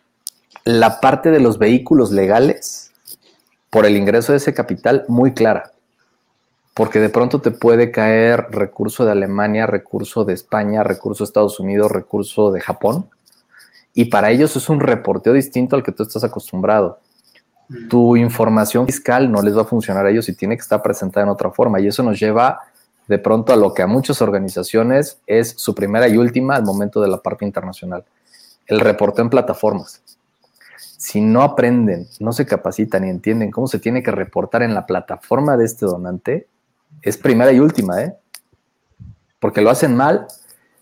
la 0.65 1.01
parte 1.01 1.31
de 1.31 1.41
los 1.41 1.59
vehículos 1.59 2.11
legales 2.11 2.93
por 3.71 3.87
el 3.87 3.97
ingreso 3.97 4.33
de 4.33 4.39
ese 4.39 4.55
capital 4.55 5.05
muy 5.09 5.33
clara, 5.33 5.73
porque 6.75 6.99
de 6.99 7.09
pronto 7.09 7.41
te 7.41 7.51
puede 7.51 7.91
caer 7.91 8.47
recurso 8.51 9.05
de 9.05 9.13
Alemania, 9.13 9.67
recurso 9.67 10.25
de 10.25 10.35
España, 10.35 10.83
recurso 10.83 11.25
de 11.25 11.29
Estados 11.29 11.61
Unidos, 11.61 11.91
recurso 11.91 12.51
de 12.53 12.61
Japón, 12.61 13.09
y 13.95 14.07
para 14.07 14.31
ellos 14.31 14.55
es 14.57 14.69
un 14.69 14.81
reporteo 14.81 15.33
distinto 15.33 15.77
al 15.77 15.83
que 15.83 15.93
tú 15.93 16.03
estás 16.03 16.25
acostumbrado. 16.25 17.01
Tu 17.89 18.17
información 18.17 18.87
fiscal 18.87 19.31
no 19.31 19.43
les 19.43 19.57
va 19.57 19.63
a 19.63 19.65
funcionar 19.65 20.07
a 20.07 20.11
ellos 20.11 20.29
y 20.29 20.35
tiene 20.35 20.57
que 20.57 20.63
estar 20.63 20.83
presentada 20.83 21.25
en 21.25 21.31
otra 21.31 21.51
forma. 21.51 21.81
Y 21.81 21.87
eso 21.87 22.03
nos 22.03 22.19
lleva 22.19 22.61
de 23.07 23.19
pronto 23.19 23.53
a 23.53 23.57
lo 23.57 23.75
que 23.75 23.83
a 23.83 23.87
muchas 23.87 24.23
organizaciones 24.23 25.19
es 25.27 25.55
su 25.57 25.75
primera 25.75 26.09
y 26.09 26.17
última 26.17 26.57
al 26.57 26.65
momento 26.65 27.01
de 27.01 27.09
la 27.09 27.19
parte 27.19 27.45
internacional. 27.45 28.05
El 28.67 28.81
reporteo 28.81 29.25
en 29.25 29.31
plataformas. 29.31 30.03
Si 30.97 31.21
no 31.21 31.43
aprenden, 31.43 32.07
no 32.21 32.33
se 32.33 32.47
capacitan 32.47 33.05
y 33.05 33.11
entienden 33.11 33.51
cómo 33.51 33.67
se 33.67 33.79
tiene 33.79 34.03
que 34.03 34.11
reportar 34.11 34.63
en 34.63 34.75
la 34.75 34.87
plataforma 34.87 35.57
de 35.57 35.65
este 35.65 35.87
donante, 35.87 36.47
es 37.03 37.17
primera 37.17 37.53
y 37.53 37.61
última, 37.61 38.03
¿eh? 38.03 38.15
Porque 39.39 39.63
lo 39.63 39.71
hacen 39.71 39.97
mal 39.97 40.27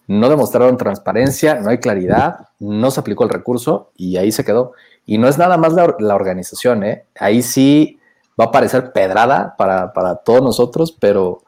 no 0.09 0.31
demostraron 0.31 0.79
transparencia, 0.79 1.61
no 1.61 1.71
hay 1.71 1.79
claridad, 1.79 2.49
no 2.59 2.91
se 2.91 2.99
aplicó 2.99 3.25
el 3.25 3.31
recurso 3.31 3.93
y 3.95 4.17
ahí 4.17 4.33
se 4.33 4.45
quedó. 4.45 4.73
Y 5.07 5.19
no 5.19 5.29
es 5.29 5.39
nada 5.39 5.57
más 5.59 5.75
la, 5.75 6.15
organización, 6.15 6.83
¿eh? 6.83 7.05
ahí 7.19 7.43
sí 7.43 8.01
va 8.39 8.47
a 8.47 8.51
parecer 8.51 8.93
pedrada 8.93 9.55
para, 9.57 9.93
para, 9.93 10.17
todos 10.17 10.43
nosotros, 10.43 10.97
pero 10.99 11.43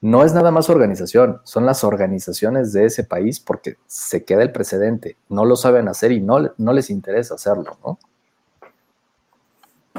no 0.00 0.24
es 0.24 0.32
nada 0.32 0.50
más 0.52 0.70
organización, 0.70 1.40
son 1.44 1.66
las 1.66 1.82
organizaciones 1.82 2.72
de 2.72 2.86
ese 2.86 3.04
país 3.04 3.40
porque 3.40 3.76
se 3.86 4.24
queda 4.24 4.42
el 4.42 4.52
precedente, 4.52 5.16
no 5.28 5.44
lo 5.44 5.56
saben 5.56 5.88
hacer 5.88 6.12
y 6.12 6.20
no, 6.20 6.52
no 6.56 6.72
les 6.72 6.88
interesa 6.88 7.34
hacerlo, 7.34 7.78
¿no? 7.84 7.98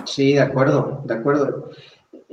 Sí, 0.06 0.34
de 0.34 0.42
acuerdo, 0.42 1.02
de 1.06 1.14
acuerdo. 1.14 1.70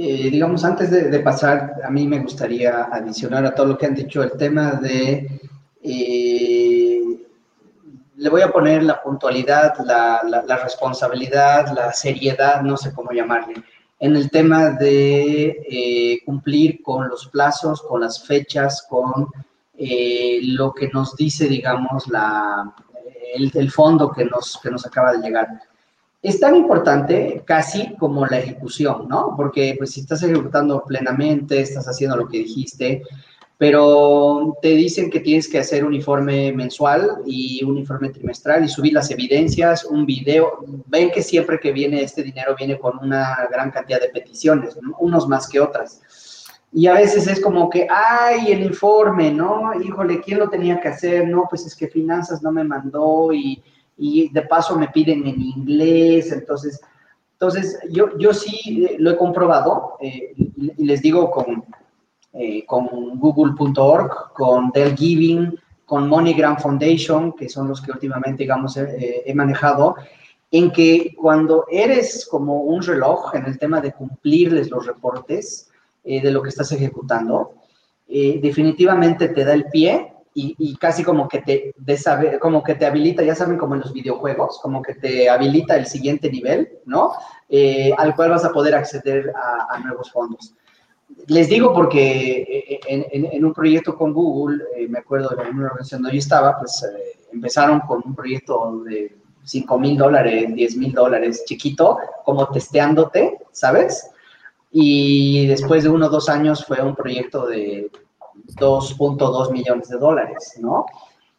Eh, 0.02 0.30
digamos, 0.30 0.64
antes 0.64 0.90
de, 0.90 1.20
pasar, 1.20 1.74
a 1.84 1.90
mí 1.90 2.08
me 2.08 2.20
gustaría 2.20 2.84
adicionar 2.84 3.44
a 3.44 3.54
todo 3.54 3.66
lo 3.66 3.76
que 3.76 3.84
han 3.84 3.94
dicho 3.94 4.22
el 4.22 4.32
tema 4.32 4.72
de 4.76 5.42
eh, 5.82 7.02
le 8.16 8.30
voy 8.30 8.40
a 8.40 8.50
poner 8.50 8.82
la 8.82 9.02
puntualidad, 9.02 9.74
la, 9.84 10.22
la, 10.24 10.56
responsabilidad, 10.56 11.74
la 11.74 11.92
seriedad, 11.92 12.62
no 12.62 12.78
sé 12.78 12.94
cómo 12.94 13.12
llamarle, 13.12 13.62
en 13.98 14.16
el 14.16 14.30
tema 14.30 14.70
de 14.70 15.66
eh, 15.68 16.20
cumplir 16.24 16.82
con 16.82 17.06
los 17.06 17.28
plazos, 17.28 17.82
con 17.82 18.00
las 18.00 18.26
fechas, 18.26 18.86
con 18.88 19.26
lo 19.76 20.72
que 20.72 20.88
nos 20.88 21.14
dice, 21.14 21.46
digamos, 21.46 22.08
la, 22.08 22.74
el, 23.34 23.52
el, 23.54 23.70
fondo 23.70 24.10
que 24.10 24.24
nos, 24.24 24.58
que 24.62 24.70
nos 24.70 24.86
acaba 24.86 25.12
de 25.12 25.18
llegar. 25.18 25.46
Es 26.22 26.38
tan 26.38 26.54
importante 26.54 27.42
casi 27.46 27.96
como 27.96 28.26
la 28.26 28.38
ejecución, 28.38 29.08
¿no? 29.08 29.34
Porque 29.36 29.74
pues 29.78 29.92
si 29.92 30.00
estás 30.00 30.22
ejecutando 30.22 30.84
plenamente, 30.84 31.60
estás 31.60 31.88
haciendo 31.88 32.16
lo 32.16 32.28
que 32.28 32.38
dijiste, 32.38 33.02
pero 33.56 34.56
te 34.60 34.68
dicen 34.68 35.10
que 35.10 35.20
tienes 35.20 35.48
que 35.48 35.58
hacer 35.58 35.84
un 35.84 35.94
informe 35.94 36.52
mensual 36.52 37.22
y 37.26 37.64
un 37.64 37.78
informe 37.78 38.10
trimestral 38.10 38.64
y 38.64 38.68
subir 38.68 38.92
las 38.92 39.10
evidencias, 39.10 39.84
un 39.84 40.04
video. 40.04 40.64
Ven 40.86 41.10
que 41.10 41.22
siempre 41.22 41.58
que 41.58 41.72
viene 41.72 42.02
este 42.02 42.22
dinero 42.22 42.54
viene 42.58 42.78
con 42.78 42.98
una 42.98 43.48
gran 43.50 43.70
cantidad 43.70 44.00
de 44.00 44.08
peticiones, 44.08 44.78
unos 44.98 45.28
más 45.28 45.48
que 45.48 45.60
otras. 45.60 46.02
Y 46.72 46.86
a 46.86 46.94
veces 46.94 47.26
es 47.26 47.40
como 47.40 47.68
que, 47.68 47.86
ay, 47.90 48.52
el 48.52 48.62
informe, 48.62 49.32
¿no? 49.32 49.72
Híjole, 49.78 50.20
¿quién 50.20 50.38
lo 50.38 50.48
tenía 50.48 50.80
que 50.80 50.88
hacer? 50.88 51.28
No, 51.28 51.46
pues 51.48 51.66
es 51.66 51.74
que 51.74 51.88
finanzas 51.88 52.42
no 52.42 52.52
me 52.52 52.64
mandó 52.64 53.32
y, 53.32 53.62
y 54.00 54.28
de 54.30 54.42
paso 54.42 54.76
me 54.76 54.88
piden 54.88 55.26
en 55.26 55.40
inglés, 55.40 56.32
entonces... 56.32 56.80
Entonces, 57.32 57.78
yo, 57.88 58.18
yo 58.18 58.34
sí 58.34 58.86
lo 58.98 59.12
he 59.12 59.16
comprobado 59.16 59.96
eh, 59.98 60.34
y 60.36 60.84
les 60.84 61.00
digo 61.00 61.30
con, 61.30 61.64
eh, 62.34 62.66
con 62.66 62.86
google.org, 63.18 64.34
con 64.34 64.70
Dell 64.72 64.94
Giving, 64.94 65.58
con 65.86 66.06
MoneyGram 66.06 66.58
Foundation, 66.58 67.32
que 67.32 67.48
son 67.48 67.66
los 67.68 67.80
que 67.80 67.92
últimamente, 67.92 68.42
digamos, 68.42 68.76
he 68.76 69.32
manejado, 69.34 69.96
en 70.50 70.70
que 70.72 71.14
cuando 71.16 71.66
eres 71.70 72.26
como 72.28 72.62
un 72.62 72.82
reloj 72.82 73.34
en 73.34 73.46
el 73.46 73.58
tema 73.58 73.80
de 73.80 73.92
cumplirles 73.92 74.70
los 74.70 74.86
reportes 74.86 75.70
eh, 76.02 76.20
de 76.20 76.30
lo 76.30 76.42
que 76.42 76.48
estás 76.48 76.72
ejecutando, 76.72 77.54
eh, 78.08 78.40
definitivamente 78.42 79.28
te 79.28 79.44
da 79.44 79.54
el 79.54 79.66
pie 79.66 80.09
y, 80.32 80.76
casi 80.76 81.02
como 81.02 81.28
que 81.28 81.40
te 81.40 81.74
como 82.40 82.62
que 82.62 82.76
te 82.76 82.86
habilita, 82.86 83.22
ya 83.22 83.34
saben, 83.34 83.58
como 83.58 83.74
en 83.74 83.80
los 83.80 83.92
videojuegos, 83.92 84.60
como 84.62 84.80
que 84.80 84.94
te 84.94 85.28
habilita 85.28 85.76
el 85.76 85.86
siguiente 85.86 86.30
nivel, 86.30 86.68
¿no? 86.86 87.12
al 87.98 88.14
cual 88.14 88.30
vas 88.30 88.44
a 88.44 88.52
poder 88.52 88.74
acceder 88.74 89.32
a 89.34 89.78
nuevos 89.80 90.10
fondos. 90.12 90.54
Les 91.26 91.48
digo 91.48 91.72
porque 91.72 92.40
eh, 92.68 92.80
en, 92.88 93.44
un 93.44 93.52
proyecto 93.52 93.96
con 93.96 94.12
Google, 94.12 94.64
eh, 94.76 94.88
me 94.88 94.98
acuerdo 94.98 95.28
de 95.30 95.50
una 95.50 95.66
organización 95.66 96.02
donde 96.02 96.16
yo 96.16 96.20
estaba, 96.20 96.58
pues 96.58 96.82
eh, 96.82 97.20
empezaron 97.32 97.80
con 97.80 98.02
un 98.04 98.14
proyecto 98.14 98.82
de 98.84 99.16
5 99.44 99.78
mil 99.78 99.96
dólares, 99.96 100.54
10 100.54 100.76
mil 100.76 100.92
dólares, 100.92 101.44
chiquito, 101.46 101.98
como 102.24 102.48
testeándote, 102.48 103.38
¿sabes? 103.52 104.10
Y 104.72 105.46
después 105.46 105.84
de 105.84 105.90
uno 105.90 106.06
o 106.06 106.10
dos 106.10 106.28
años 106.28 106.64
fue 106.64 106.80
un 106.80 106.94
proyecto 106.94 107.46
de 107.46 107.90
2.2 108.56 109.52
millones 109.52 109.88
de 109.88 109.98
dólares, 109.98 110.54
¿no? 110.60 110.86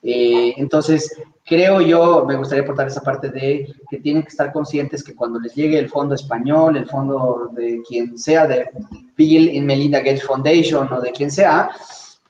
entonces, 0.03 1.16
creo 1.45 1.80
yo, 1.80 2.26
me 2.26 2.36
gustaría 2.36 2.64
aportar 2.64 2.88
esa 2.88 3.01
parte 3.01 3.30
de 3.30 3.72
que 3.89 3.99
tienen 3.99 4.24
que 4.24 4.30
estar 4.30 4.51
conscientes 4.51 5.03
que 5.03 5.16
cuando 5.16 5.39
les 5.39 5.53
llegue 5.53 5.78
el 5.78 5.89
fondo 5.89 6.16
español, 6.16 6.76
el 6.76 6.88
fondo 6.88 7.49
de 7.53 7.84
quien 7.88 8.18
sea, 8.18 8.47
de 8.47 8.70
Bill 9.16 9.53
y 9.53 9.62
Melinda 9.62 9.99
Gates 9.99 10.24
Foundation 10.24 10.91
o 10.91 11.01
de 11.01 11.12
quien 11.12 11.30
sea, 11.30 11.70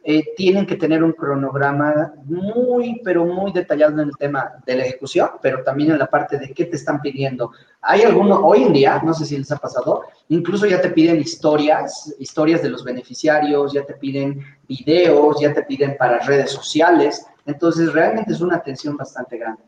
eh, 0.04 0.34
tienen 0.36 0.66
que 0.66 0.78
tener 0.78 1.04
un 1.04 1.12
cronograma 1.12 2.14
muy, 2.26 3.00
pero 3.04 3.24
muy 3.24 3.52
detallado 3.52 4.02
en 4.02 4.10
el 4.10 4.18
tema 4.18 4.54
de 4.66 4.76
la 4.76 4.86
ejecución, 4.86 5.30
pero 5.44 5.64
también 5.64 5.92
en 5.92 6.00
la 6.00 6.08
parte 6.08 6.40
de 6.40 6.52
qué 6.54 6.66
te 6.66 6.76
están 6.76 7.00
pidiendo. 7.02 7.52
Hay 7.82 8.02
algunos, 8.02 8.40
hoy 8.42 8.64
en 8.64 8.74
día, 8.74 9.00
no 9.06 9.14
sé 9.14 9.26
si 9.26 9.38
les 9.38 9.52
ha 9.52 9.58
pasado, 9.58 10.02
incluso 10.32 10.66
ya 10.66 10.80
te 10.80 10.90
piden 10.92 11.20
historias, 11.20 12.16
historias 12.18 12.62
de 12.62 12.70
los 12.70 12.86
beneficiarios, 12.86 13.74
ya 13.74 13.86
te 13.86 13.96
piden 13.96 14.40
videos, 14.68 15.42
ya 15.42 15.54
te 15.54 15.64
piden 15.64 15.98
para 15.98 16.20
redes 16.20 16.52
sociales. 16.52 17.26
Entonces, 17.46 17.92
realmente 17.92 18.32
es 18.32 18.40
una 18.40 18.56
atención 18.56 18.96
bastante 18.96 19.38
grande. 19.38 19.62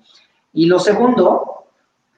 Y 0.53 0.65
lo 0.67 0.79
segundo 0.79 1.65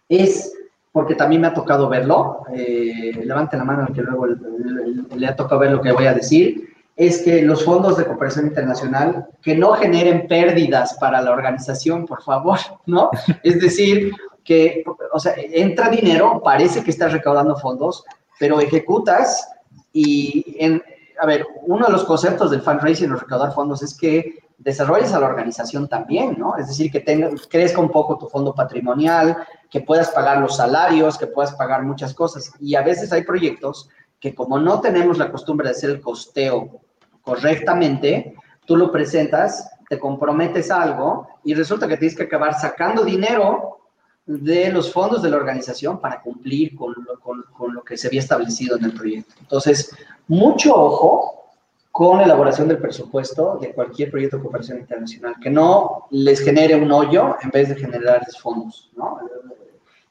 es, 0.08 0.54
porque 0.91 1.16
también 1.16 1.41
me 1.41 1.48
ha 1.48 1.54
tocado 1.56 1.89
verlo, 1.89 2.43
eh, 2.54 3.20
levante 3.24 3.58
la 3.58 3.64
mano 3.64 3.88
que 3.93 4.04
luego 4.04 4.28
le 4.28 5.28
ha 5.28 5.36
tocado 5.36 5.60
ver 5.60 5.72
lo 5.72 5.82
que 5.82 5.91
voy 5.91 6.06
a 6.06 6.14
decir, 6.14 6.70
es 6.96 7.24
que 7.24 7.41
los 7.41 7.66
fondos 7.66 7.98
de 7.98 8.06
cooperación 8.06 8.46
internacional 8.46 9.26
que 9.41 9.56
no 9.56 9.74
generen 9.74 10.28
pérdidas 10.28 10.93
para 11.00 11.20
la 11.20 11.32
organización, 11.32 12.06
por 12.06 12.22
favor, 12.22 12.60
¿no? 12.86 13.10
Es 13.41 13.60
decir, 13.60 14.12
que, 14.43 14.84
o 15.12 15.20
sea, 15.20 15.34
entra 15.36 15.89
dinero, 15.89 16.41
parece 16.43 16.84
que 16.84 16.91
estás 16.91 17.12
recaudando 17.12 17.58
fondos, 17.58 18.06
pero 18.39 18.59
ejecutas 18.59 19.49
y, 19.93 20.57
en, 20.59 20.81
a 21.19 21.25
ver, 21.25 21.45
uno 21.63 21.86
de 21.86 21.91
los 21.91 22.03
conceptos 22.03 22.51
del 22.51 22.61
fundraising 22.61 23.11
o 23.11 23.15
recaudar 23.15 23.53
fondos 23.53 23.81
es 23.81 23.97
que 23.97 24.45
desarrolles 24.57 25.13
a 25.13 25.19
la 25.19 25.27
organización 25.27 25.88
también, 25.88 26.36
¿no? 26.38 26.57
Es 26.57 26.67
decir, 26.67 26.91
que 26.91 26.99
tenga, 26.99 27.29
crezca 27.49 27.79
un 27.79 27.89
poco 27.89 28.17
tu 28.17 28.27
fondo 28.27 28.53
patrimonial, 28.53 29.38
que 29.69 29.81
puedas 29.81 30.09
pagar 30.09 30.39
los 30.39 30.57
salarios, 30.57 31.17
que 31.17 31.27
puedas 31.27 31.53
pagar 31.53 31.83
muchas 31.83 32.13
cosas. 32.13 32.51
Y 32.59 32.75
a 32.75 32.81
veces 32.81 33.11
hay 33.11 33.23
proyectos 33.23 33.89
que 34.19 34.33
como 34.33 34.59
no 34.59 34.81
tenemos 34.81 35.17
la 35.17 35.31
costumbre 35.31 35.67
de 35.67 35.75
hacer 35.75 35.89
el 35.89 36.01
costeo 36.01 36.81
correctamente, 37.21 38.36
tú 38.65 38.77
lo 38.77 38.91
presentas, 38.91 39.69
te 39.89 39.99
comprometes 39.99 40.71
algo 40.71 41.27
y 41.43 41.53
resulta 41.53 41.88
que 41.88 41.97
tienes 41.97 42.17
que 42.17 42.23
acabar 42.23 42.53
sacando 42.55 43.03
dinero 43.03 43.84
de 44.26 44.71
los 44.71 44.91
fondos 44.91 45.21
de 45.21 45.30
la 45.30 45.38
organización 45.38 45.99
para 45.99 46.21
cumplir 46.21 46.76
con 46.76 46.93
lo, 46.93 47.19
con, 47.19 47.73
lo 47.73 47.84
que 47.84 47.97
se 47.97 48.07
había 48.07 48.21
establecido 48.21 48.78
en 48.78 48.86
el 48.86 48.93
proyecto. 48.93 49.34
Entonces, 49.39 49.95
mucho 50.28 50.76
ojo 50.76 51.51
con 51.91 52.17
la 52.17 52.26
elaboración 52.26 52.67
del 52.67 52.80
presupuesto 52.80 53.57
de 53.61 53.73
cualquier 53.73 54.11
proyecto 54.11 54.38
de 54.38 54.43
cooperación 54.43 54.80
internacional, 54.80 55.36
que 55.41 55.49
no 55.49 56.07
les 56.11 56.41
genere 56.41 56.76
un 56.76 56.91
hoyo 56.91 57.38
en 57.41 57.49
vez 57.51 57.69
de 57.69 57.76
generarles 57.76 58.38
fondos, 58.38 58.91
¿no? 58.97 59.19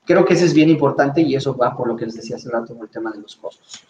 Creo 0.07 0.25
que 0.25 0.35
eso 0.35 0.45
es 0.45 0.55
bien 0.55 0.69
importante 0.69 1.23
y 1.23 1.35
eso 1.35 1.57
va 1.57 1.77
por 1.77 1.89
lo 1.89 1.97
que 1.97 2.07
les 2.07 2.15
decía 2.15 2.37
hace 2.37 2.51
rato 2.51 2.75
con 2.75 2.85
el 2.85 2.91
tema 2.91 3.11
de 3.11 3.21
los 3.21 3.37
costos. 3.37 3.83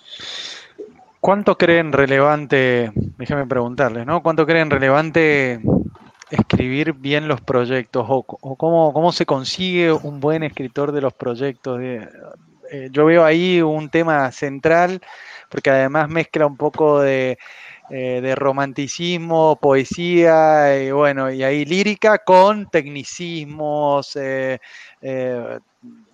¿Cuánto 1.20 1.57
creen 1.57 1.93
relevante, 1.93 2.93
déjame 3.16 3.47
preguntarles, 3.47 4.07
¿no? 4.07 4.22
¿Cuánto 4.22 4.47
creen 4.47 4.70
relevante 4.70 5.61
escribir 6.35 6.93
bien 6.93 7.28
los 7.28 7.41
proyectos 7.41 8.07
o, 8.09 8.22
cómo, 8.22 8.93
cómo, 8.93 9.12
se 9.12 9.26
consigue 9.26 9.93
un 9.93 10.20
buen 10.20 10.43
escritor 10.43 10.93
de 10.93 11.01
los 11.01 11.12
proyectos? 11.12 11.80
Eh, 11.82 12.89
yo 12.91 13.05
veo 13.05 13.24
ahí 13.24 13.61
un 13.62 13.89
tema 13.89 14.30
central 14.32 15.01
porque 15.49 15.70
además 15.70 16.09
mezcla 16.09 16.47
un 16.47 16.57
poco 16.57 17.01
de 17.01 17.39
eh, 17.91 18.20
de 18.22 18.35
romanticismo, 18.35 19.57
poesía, 19.57 20.82
y 20.82 20.91
bueno, 20.91 21.30
y 21.30 21.43
ahí 21.43 21.66
lírica 21.66 22.16
con 22.16 22.70
tecnicismos, 22.70 24.16
eh, 24.16 24.59
eh, 25.03 25.59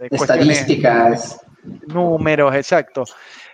estadísticas. 0.01 1.41
Números, 1.87 2.57
exacto. 2.57 3.05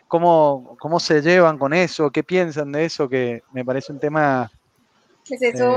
¿Cómo, 0.09 0.79
¿Cómo 0.81 0.99
se 0.99 1.21
llevan 1.21 1.59
con 1.59 1.75
eso? 1.75 2.11
¿Qué 2.11 2.25
piensan 2.25 2.73
de 2.73 2.87
eso? 2.87 3.07
Que 3.07 3.43
me 3.53 3.67
parece 3.67 3.93
un 3.93 4.01
tema... 4.01 4.51
Pues 5.29 5.43
eso, 5.43 5.77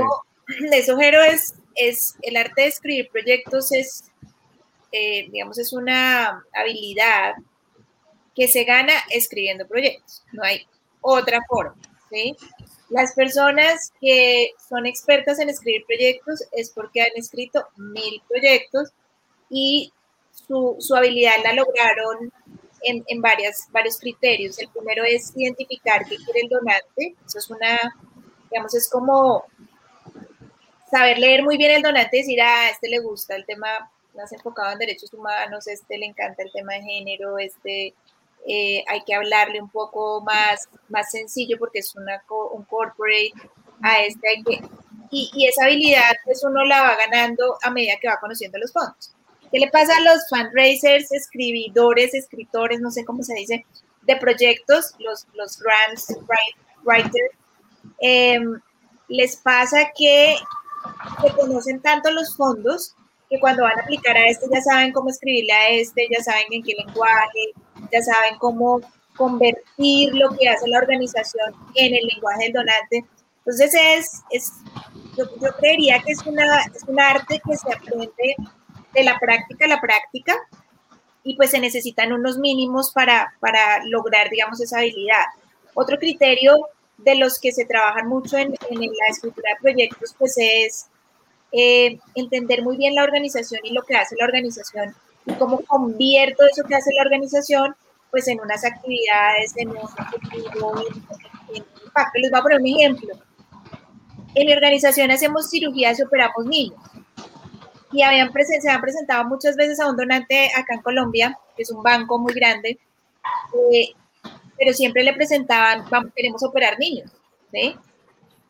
eso 0.72 0.96
Jero, 0.96 1.22
es, 1.22 1.54
es 1.74 2.14
el 2.22 2.36
arte 2.36 2.62
de 2.62 2.68
escribir 2.68 3.08
proyectos 3.10 3.72
es, 3.72 4.04
digamos, 4.92 5.58
es 5.58 5.72
una 5.72 6.44
habilidad 6.52 7.34
que 8.34 8.48
se 8.48 8.64
gana 8.64 8.94
escribiendo 9.10 9.66
proyectos. 9.66 10.22
No 10.32 10.42
hay 10.42 10.66
otra 11.00 11.40
forma. 11.48 11.76
Las 12.88 13.14
personas 13.14 13.92
que 14.00 14.50
son 14.68 14.86
expertas 14.86 15.38
en 15.38 15.48
escribir 15.48 15.84
proyectos 15.86 16.42
es 16.52 16.70
porque 16.70 17.02
han 17.02 17.12
escrito 17.14 17.68
mil 17.76 18.20
proyectos 18.28 18.90
y 19.48 19.92
su, 20.32 20.76
habilidad 20.96 21.34
la 21.44 21.52
lograron 21.52 22.32
en, 22.82 23.22
varias, 23.22 23.68
varios 23.70 23.98
criterios. 23.98 24.58
El 24.58 24.68
primero 24.70 25.04
es 25.04 25.32
identificar 25.36 26.04
qué 26.08 26.16
quiere 26.16 26.40
el 26.42 26.48
donante. 26.48 27.14
Eso 27.26 27.38
es 27.38 27.50
una, 27.50 27.78
digamos, 28.50 28.74
es 28.74 28.88
como 28.90 29.44
saber 30.90 31.18
leer 31.18 31.42
muy 31.42 31.56
bien 31.56 31.70
el 31.72 31.82
donante 31.82 32.18
y 32.18 32.20
decir, 32.20 32.40
ah, 32.42 32.66
a 32.66 32.70
este 32.70 32.88
le 32.88 32.98
gusta 33.00 33.36
el 33.36 33.46
tema 33.46 33.68
más 34.14 34.32
enfocado 34.32 34.72
en 34.72 34.78
derechos 34.78 35.12
humanos, 35.12 35.66
este 35.68 35.98
le 35.98 36.06
encanta 36.06 36.42
el 36.42 36.52
tema 36.52 36.74
de 36.74 36.82
género, 36.82 37.38
este 37.38 37.94
eh, 38.46 38.82
hay 38.88 39.02
que 39.04 39.14
hablarle 39.14 39.60
un 39.60 39.70
poco 39.70 40.20
más, 40.22 40.68
más 40.88 41.10
sencillo 41.10 41.58
porque 41.58 41.80
es 41.80 41.94
una, 41.94 42.22
un 42.52 42.64
corporate, 42.64 43.32
a 43.82 44.00
este 44.02 44.28
hay 44.28 44.42
que, 44.42 44.60
y, 45.10 45.46
esa 45.46 45.64
habilidad 45.64 46.12
pues 46.24 46.42
uno 46.44 46.64
la 46.64 46.82
va 46.82 46.96
ganando 46.96 47.58
a 47.62 47.70
medida 47.70 47.94
que 48.00 48.08
va 48.08 48.20
conociendo 48.20 48.58
los 48.58 48.72
fondos. 48.72 49.12
¿Qué 49.50 49.58
le 49.58 49.68
pasa 49.68 49.96
a 49.96 50.00
los 50.00 50.28
fundraisers, 50.28 51.10
escribidores, 51.10 52.14
escritores, 52.14 52.80
no 52.80 52.90
sé 52.90 53.04
cómo 53.04 53.22
se 53.24 53.34
dice, 53.34 53.66
de 54.02 54.16
proyectos, 54.16 54.94
los, 55.00 55.26
los 55.34 55.58
grants 55.58 56.16
writers? 56.84 57.34
Em, 58.00 58.60
les 59.08 59.36
pasa 59.36 59.90
que, 59.96 60.36
que 61.22 61.32
conocen 61.32 61.80
tanto 61.80 62.10
los 62.10 62.36
fondos 62.36 62.94
que 63.28 63.38
cuando 63.38 63.62
van 63.62 63.78
a 63.78 63.82
aplicar 63.82 64.16
a 64.16 64.26
este 64.26 64.46
ya 64.52 64.60
saben 64.60 64.92
cómo 64.92 65.08
escribirle 65.08 65.52
a 65.52 65.68
este, 65.68 66.08
ya 66.10 66.22
saben 66.22 66.46
en 66.50 66.62
qué 66.62 66.74
lenguaje, 66.74 67.52
ya 67.92 68.02
saben 68.02 68.38
cómo 68.38 68.80
convertir 69.16 70.14
lo 70.14 70.30
que 70.36 70.48
hace 70.48 70.68
la 70.68 70.78
organización 70.78 71.54
en 71.74 71.94
el 71.94 72.06
lenguaje 72.06 72.44
del 72.44 72.52
donante. 72.54 73.04
Entonces 73.38 73.74
es, 73.74 74.22
es 74.30 74.52
yo, 75.16 75.24
yo 75.40 75.52
creería 75.58 76.00
que 76.02 76.12
es, 76.12 76.26
una, 76.26 76.62
es 76.74 76.82
un 76.86 77.00
arte 77.00 77.40
que 77.46 77.56
se 77.56 77.72
aprende 77.72 78.36
de 78.92 79.04
la 79.04 79.18
práctica 79.18 79.64
a 79.66 79.68
la 79.68 79.80
práctica 79.80 80.34
y 81.22 81.36
pues 81.36 81.50
se 81.50 81.60
necesitan 81.60 82.12
unos 82.12 82.38
mínimos 82.38 82.92
para, 82.92 83.34
para 83.40 83.84
lograr, 83.84 84.30
digamos, 84.30 84.60
esa 84.60 84.78
habilidad. 84.78 85.24
Otro 85.74 85.98
criterio 85.98 86.56
de 87.04 87.14
los 87.16 87.38
que 87.38 87.52
se 87.52 87.64
trabajan 87.64 88.08
mucho 88.08 88.36
en, 88.36 88.52
la 88.52 89.06
escritura 89.10 89.50
de 89.50 89.60
proyectos, 89.60 90.14
pues 90.18 90.34
es 90.36 90.86
eh, 91.52 91.98
entender 92.14 92.62
muy 92.62 92.76
bien 92.76 92.94
la 92.94 93.04
organización 93.04 93.60
y 93.64 93.72
lo 93.72 93.82
que 93.82 93.96
hace 93.96 94.16
la 94.18 94.26
organización 94.26 94.94
y 95.26 95.32
cómo 95.34 95.60
convierto 95.66 96.44
eso 96.44 96.62
que 96.64 96.74
hace 96.74 96.92
la 96.94 97.02
organización 97.02 97.74
pues 98.10 98.26
en 98.28 98.40
unas 98.40 98.64
actividades, 98.64 99.56
en 99.56 99.70
un 99.70 99.76
objetivo, 99.76 100.74
en, 101.54 101.56
impacto. 101.84 102.18
Les 102.18 102.30
voy 102.30 102.40
a 102.40 102.42
poner 102.42 102.60
un 102.60 102.66
ejemplo. 102.66 103.14
En 104.34 104.46
mi 104.46 104.52
organización 104.52 105.10
hacemos 105.10 105.48
cirugías 105.48 105.98
y 105.98 106.02
operamos 106.02 106.44
niños. 106.44 106.78
Y 107.92 108.02
habían 108.02 108.32
se 108.32 108.68
han 108.68 108.80
presentado 108.80 109.24
muchas 109.24 109.56
veces 109.56 109.80
a 109.80 109.88
un 109.88 109.96
donante 109.96 110.50
acá 110.56 110.74
en 110.74 110.82
Colombia, 110.82 111.38
que 111.56 111.62
es 111.62 111.70
un 111.70 111.82
banco 111.82 112.18
muy 112.18 112.32
grande, 112.32 112.78
eh, 113.72 113.88
pero 114.60 114.74
siempre 114.74 115.02
le 115.02 115.14
presentaban, 115.14 115.88
vamos, 115.88 116.12
queremos 116.14 116.42
operar 116.44 116.78
niños. 116.78 117.10
¿sí? 117.50 117.74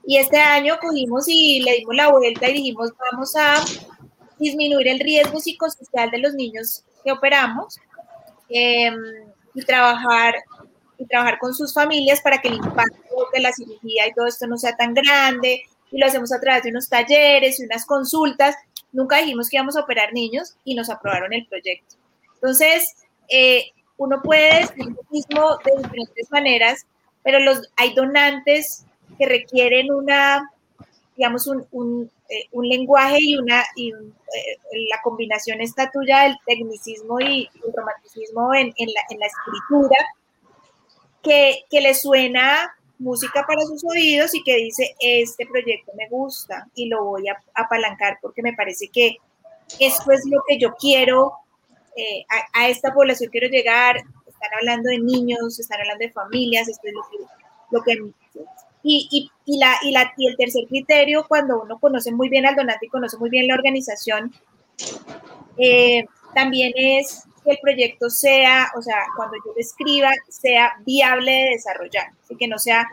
Y 0.05 0.17
este 0.17 0.39
año 0.39 0.77
cogimos 0.81 1.27
y 1.29 1.61
le 1.61 1.77
dimos 1.77 1.95
la 1.95 2.11
vuelta 2.11 2.51
y 2.51 2.55
dijimos, 2.55 2.91
vamos 3.13 3.37
a 3.37 3.65
disminuir 4.37 4.89
el 4.89 4.99
riesgo 4.99 5.39
psicosocial 5.39 6.11
de 6.11 6.19
los 6.19 6.35
niños 6.35 6.83
que 7.05 7.13
operamos 7.13 7.79
eh, 8.49 8.91
y 9.55 9.63
trabajar 9.63 10.35
y 10.99 11.07
trabajar 11.07 11.39
con 11.39 11.55
sus 11.55 11.73
familias 11.73 12.21
para 12.21 12.43
que 12.43 12.49
el 12.49 12.55
impacto 12.55 13.29
de 13.33 13.41
la 13.41 13.53
cirugía 13.53 14.09
y 14.09 14.13
todo 14.13 14.27
esto 14.27 14.49
no 14.49 14.59
sea 14.59 14.77
tan 14.77 14.93
grande 14.93 15.63
y 15.93 15.99
lo 15.99 16.07
hacemos 16.07 16.33
a 16.33 16.41
través 16.41 16.65
de 16.65 16.71
unos 16.71 16.89
talleres 16.89 17.61
y 17.61 17.65
unas 17.65 17.87
consultas. 17.87 18.57
Nunca 18.93 19.19
dijimos 19.19 19.49
que 19.49 19.59
íbamos 19.59 19.77
a 19.77 19.83
operar 19.83 20.13
niños 20.13 20.57
y 20.65 20.75
nos 20.75 20.91
aprobaron 20.91 21.33
el 21.33 21.47
proyecto. 21.47 21.95
Entonces, 22.35 22.97
eh, 23.29 23.71
uno 24.01 24.23
puede 24.23 24.61
decir 24.61 24.87
lo 24.87 25.03
mismo 25.11 25.59
de 25.63 25.83
diferentes 25.83 26.31
maneras, 26.31 26.87
pero 27.23 27.39
los, 27.39 27.71
hay 27.77 27.93
donantes 27.93 28.87
que 29.19 29.27
requieren 29.27 29.93
una, 29.93 30.51
digamos, 31.17 31.47
un, 31.47 31.67
un, 31.71 32.11
eh, 32.31 32.49
lenguaje 32.63 33.19
y 33.21 33.37
una, 33.37 33.63
y 33.77 33.93
eh, 33.93 34.87
la 34.89 35.03
combinación 35.03 35.61
esta 35.61 35.91
tuya 35.91 36.23
del 36.23 36.39
tecnicismo 36.47 37.21
y 37.21 37.51
el 37.63 37.73
romanticismo 37.75 38.55
en, 38.55 38.73
en, 38.79 38.89
la, 39.19 39.27
escritura, 39.27 39.97
que, 41.23 41.65
que 41.69 41.83
le 41.83 41.93
suena 41.93 42.75
música 42.99 43.45
para 43.47 43.61
sus 43.67 43.85
oídos 43.85 44.35
y 44.35 44.43
que 44.43 44.57
dice, 44.57 44.97
este 44.99 45.45
proyecto 45.45 45.93
me 45.99 46.09
gusta 46.09 46.67
y 46.75 46.89
lo 46.89 47.05
voy 47.05 47.29
a 47.29 47.37
apalancar 47.55 48.19
porque 48.23 48.41
me 48.41 48.55
parece 48.55 48.89
que 48.89 49.17
esto 49.79 50.11
es 50.11 50.23
lo 50.25 50.41
que 50.49 50.59
yo 50.59 50.75
quiero, 50.77 51.35
eh, 51.97 52.25
a, 52.29 52.61
a, 52.61 52.69
esta 52.69 52.93
población 52.93 53.31
quiero 53.31 53.49
llegar, 53.49 53.97
están 53.97 54.51
hablando 54.59 54.89
de 54.89 54.99
niños, 54.99 55.59
están 55.59 55.81
hablando 55.81 56.05
de 56.05 56.13
familias, 56.13 56.69
esto 56.69 56.87
es 56.87 56.95
lo 56.95 57.03
que, 57.03 57.19
lo 57.71 57.83
que 57.83 58.13
y, 58.83 59.31
y, 59.45 59.59
la, 59.59 59.77
y, 59.83 59.91
la, 59.91 60.13
y 60.17 60.27
el 60.29 60.37
tercer 60.37 60.67
criterio, 60.69 61.27
cuando 61.29 61.63
uno 61.63 61.79
conoce 61.79 62.13
muy 62.13 62.29
bien 62.29 62.47
al 62.47 62.57
donante 62.57 62.87
y 62.87 62.89
conoce 62.89 63.19
muy 63.19 63.29
bien 63.29 63.47
la 63.47 63.55
organización, 63.55 64.33
eh, 65.59 66.07
también 66.35 66.73
es 66.75 67.25
que 67.45 67.53
el 67.53 67.59
proyecto 67.61 68.09
sea, 68.09 68.71
o 68.77 68.83
sea, 68.83 68.97
cuando 69.17 69.37
yo 69.45 69.53
lo 69.53 69.61
escriba, 69.61 70.11
sea 70.29 70.75
viable 70.87 71.31
de 71.31 71.51
desarrollar, 71.51 72.09
así 72.23 72.37
que 72.37 72.49
no 72.49 72.59
sea 72.59 72.89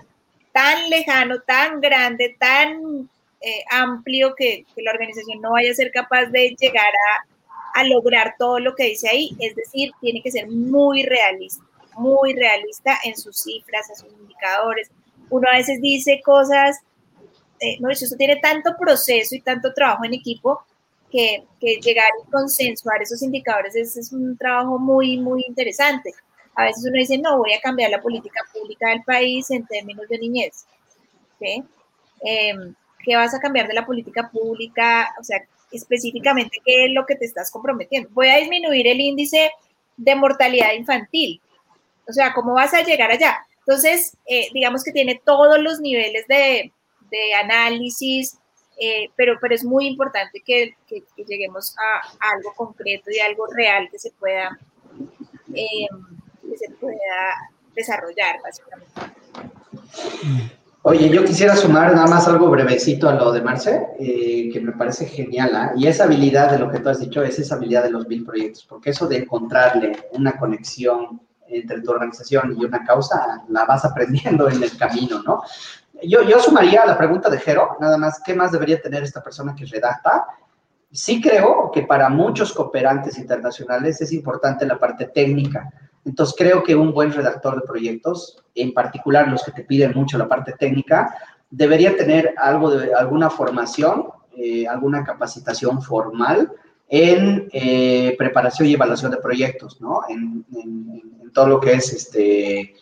tan 0.51 0.89
lejano, 0.89 1.39
tan 1.41 1.79
grande, 1.79 2.35
tan 2.37 3.09
eh, 3.39 3.63
amplio 3.69 4.33
que, 4.35 4.65
la 4.77 4.91
organización 4.91 5.39
no 5.41 5.51
vaya 5.51 5.71
a 5.71 5.75
ser 5.75 5.91
capaz 5.91 6.25
de 6.25 6.55
llegar 6.59 6.83
a, 6.85 7.36
a 7.73 7.83
lograr 7.83 8.35
todo 8.37 8.59
lo 8.59 8.75
que 8.75 8.85
dice 8.85 9.09
ahí. 9.09 9.35
Es 9.39 9.55
decir, 9.55 9.91
tiene 10.01 10.21
que 10.21 10.31
ser 10.31 10.47
muy 10.47 11.03
realista, 11.03 11.63
muy 11.97 12.33
realista 12.33 12.97
en 13.03 13.15
sus 13.17 13.41
cifras, 13.43 13.89
en 13.89 13.95
sus 13.95 14.13
indicadores, 14.19 14.91
uno 15.29 15.47
a 15.49 15.57
veces 15.57 15.81
dice 15.81 16.21
cosas, 16.23 16.79
eh, 17.59 17.77
no, 17.79 17.89
eso 17.89 18.15
tiene 18.17 18.37
tanto 18.37 18.75
proceso 18.79 19.35
y 19.35 19.41
tanto 19.41 19.73
trabajo 19.73 20.05
en 20.05 20.13
equipo 20.13 20.63
que, 21.11 21.43
que 21.59 21.79
llegar 21.81 22.09
y 22.23 22.29
consensuar 22.29 23.01
esos 23.01 23.21
indicadores 23.21 23.75
es, 23.75 23.97
es, 23.97 24.11
un 24.11 24.37
trabajo 24.37 24.77
muy, 24.77 25.17
muy 25.17 25.43
interesante. 25.47 26.13
A 26.55 26.65
veces 26.65 26.85
uno 26.87 26.97
dice, 26.97 27.17
no, 27.17 27.37
voy 27.37 27.53
a 27.53 27.61
cambiar 27.61 27.91
la 27.91 28.01
política 28.01 28.41
pública 28.53 28.89
del 28.89 29.03
país 29.03 29.49
en 29.51 29.65
términos 29.65 30.07
de 30.09 30.17
niñez. 30.17 30.65
¿sí? 31.39 31.63
Eh, 32.25 32.53
¿Qué 33.03 33.15
vas 33.15 33.33
a 33.33 33.39
cambiar 33.39 33.67
de 33.67 33.73
la 33.73 33.85
política 33.85 34.29
pública? 34.29 35.13
O 35.19 35.23
sea, 35.23 35.39
específicamente, 35.71 36.61
¿qué 36.65 36.85
es 36.85 36.91
lo 36.91 37.05
que 37.05 37.15
te 37.15 37.25
estás 37.25 37.51
comprometiendo? 37.51 38.09
Voy 38.11 38.29
a 38.29 38.37
disminuir 38.37 38.87
el 38.87 39.01
índice 39.01 39.51
de 39.97 40.15
mortalidad 40.15 40.73
infantil. 40.73 41.41
O 42.07 42.13
sea, 42.13 42.33
¿cómo 42.33 42.53
vas 42.53 42.73
a 42.73 42.83
llegar 42.83 43.11
allá? 43.11 43.45
Entonces, 43.59 44.15
eh, 44.25 44.47
digamos 44.53 44.83
que 44.83 44.91
tiene 44.91 45.21
todos 45.25 45.59
los 45.59 45.81
niveles 45.81 46.25
de, 46.27 46.71
de 47.11 47.33
análisis, 47.33 48.37
eh, 48.79 49.09
pero, 49.15 49.37
pero 49.41 49.55
es 49.55 49.65
muy 49.65 49.87
importante 49.87 50.41
que, 50.45 50.75
que, 50.87 51.03
lleguemos 51.25 51.75
a 51.77 52.33
algo 52.33 52.53
concreto 52.55 53.09
y 53.11 53.19
algo 53.19 53.47
real 53.47 53.89
que 53.91 53.97
se 53.97 54.11
pueda, 54.11 54.57
eh, 55.53 55.87
que 56.49 56.57
se 56.57 56.69
pueda 56.75 57.51
desarrollar, 57.73 58.39
básicamente. 58.41 58.91
Oye, 60.89 61.09
yo 61.09 61.25
quisiera 61.25 61.53
sumar 61.53 61.93
nada 61.93 62.07
más 62.07 62.29
algo 62.29 62.49
brevecito 62.49 63.09
a 63.09 63.13
lo 63.13 63.33
de 63.33 63.41
Marce, 63.41 63.87
eh, 63.99 64.49
que 64.53 64.61
me 64.61 64.71
parece 64.71 65.05
genial, 65.05 65.51
¿eh? 65.53 65.79
y 65.79 65.85
esa 65.85 66.05
habilidad 66.05 66.49
de 66.49 66.59
lo 66.59 66.71
que 66.71 66.79
tú 66.79 66.87
has 66.87 67.01
dicho 67.01 67.21
es 67.23 67.37
esa 67.37 67.55
habilidad 67.55 67.83
de 67.83 67.89
los 67.89 68.07
mil 68.07 68.23
proyectos, 68.23 68.65
porque 68.69 68.91
eso 68.91 69.05
de 69.05 69.17
encontrarle 69.17 70.07
una 70.13 70.37
conexión 70.37 71.19
entre 71.49 71.81
tu 71.81 71.91
organización 71.91 72.55
y 72.57 72.63
una 72.63 72.85
causa, 72.85 73.43
la 73.49 73.65
vas 73.65 73.83
aprendiendo 73.83 74.49
en 74.49 74.63
el 74.63 74.77
camino, 74.77 75.21
¿no? 75.23 75.41
Yo, 76.03 76.21
yo 76.21 76.39
sumaría 76.39 76.83
a 76.83 76.85
la 76.85 76.97
pregunta 76.97 77.29
de 77.29 77.39
Jero, 77.39 77.75
nada 77.81 77.97
más, 77.97 78.21
¿qué 78.25 78.33
más 78.33 78.53
debería 78.53 78.81
tener 78.81 79.03
esta 79.03 79.21
persona 79.21 79.53
que 79.53 79.65
redacta? 79.65 80.25
Sí 80.89 81.19
creo 81.19 81.69
que 81.69 81.81
para 81.81 82.07
muchos 82.07 82.53
cooperantes 82.53 83.17
internacionales 83.17 83.99
es 83.99 84.13
importante 84.13 84.65
la 84.65 84.79
parte 84.79 85.07
técnica. 85.07 85.69
Entonces 86.07 86.35
creo 86.37 86.63
que 86.63 86.73
un 86.73 86.93
buen 86.93 87.11
redactor 87.11 87.55
de 87.59 87.67
proyectos, 87.67 88.41
en 88.55 88.73
particular 88.73 89.27
los 89.27 89.43
que 89.43 89.51
te 89.51 89.65
piden 89.65 89.91
mucho 89.93 90.17
la 90.17 90.29
parte 90.29 90.53
técnica, 90.53 91.13
debería 91.49 91.97
tener 91.97 92.33
algo 92.37 92.71
de 92.71 92.93
alguna 92.93 93.29
formación, 93.29 94.07
eh, 94.37 94.65
alguna 94.65 95.03
capacitación 95.03 95.81
formal 95.81 96.49
en 96.87 97.49
eh, 97.51 98.15
preparación 98.17 98.69
y 98.69 98.73
evaluación 98.75 99.11
de 99.11 99.17
proyectos, 99.17 99.81
¿no? 99.81 99.99
En, 100.07 100.45
en, 100.55 101.03
en, 101.23 101.31
todo 101.33 101.47
lo 101.47 101.59
que 101.59 101.73
es, 101.73 101.91
este, 101.91 102.73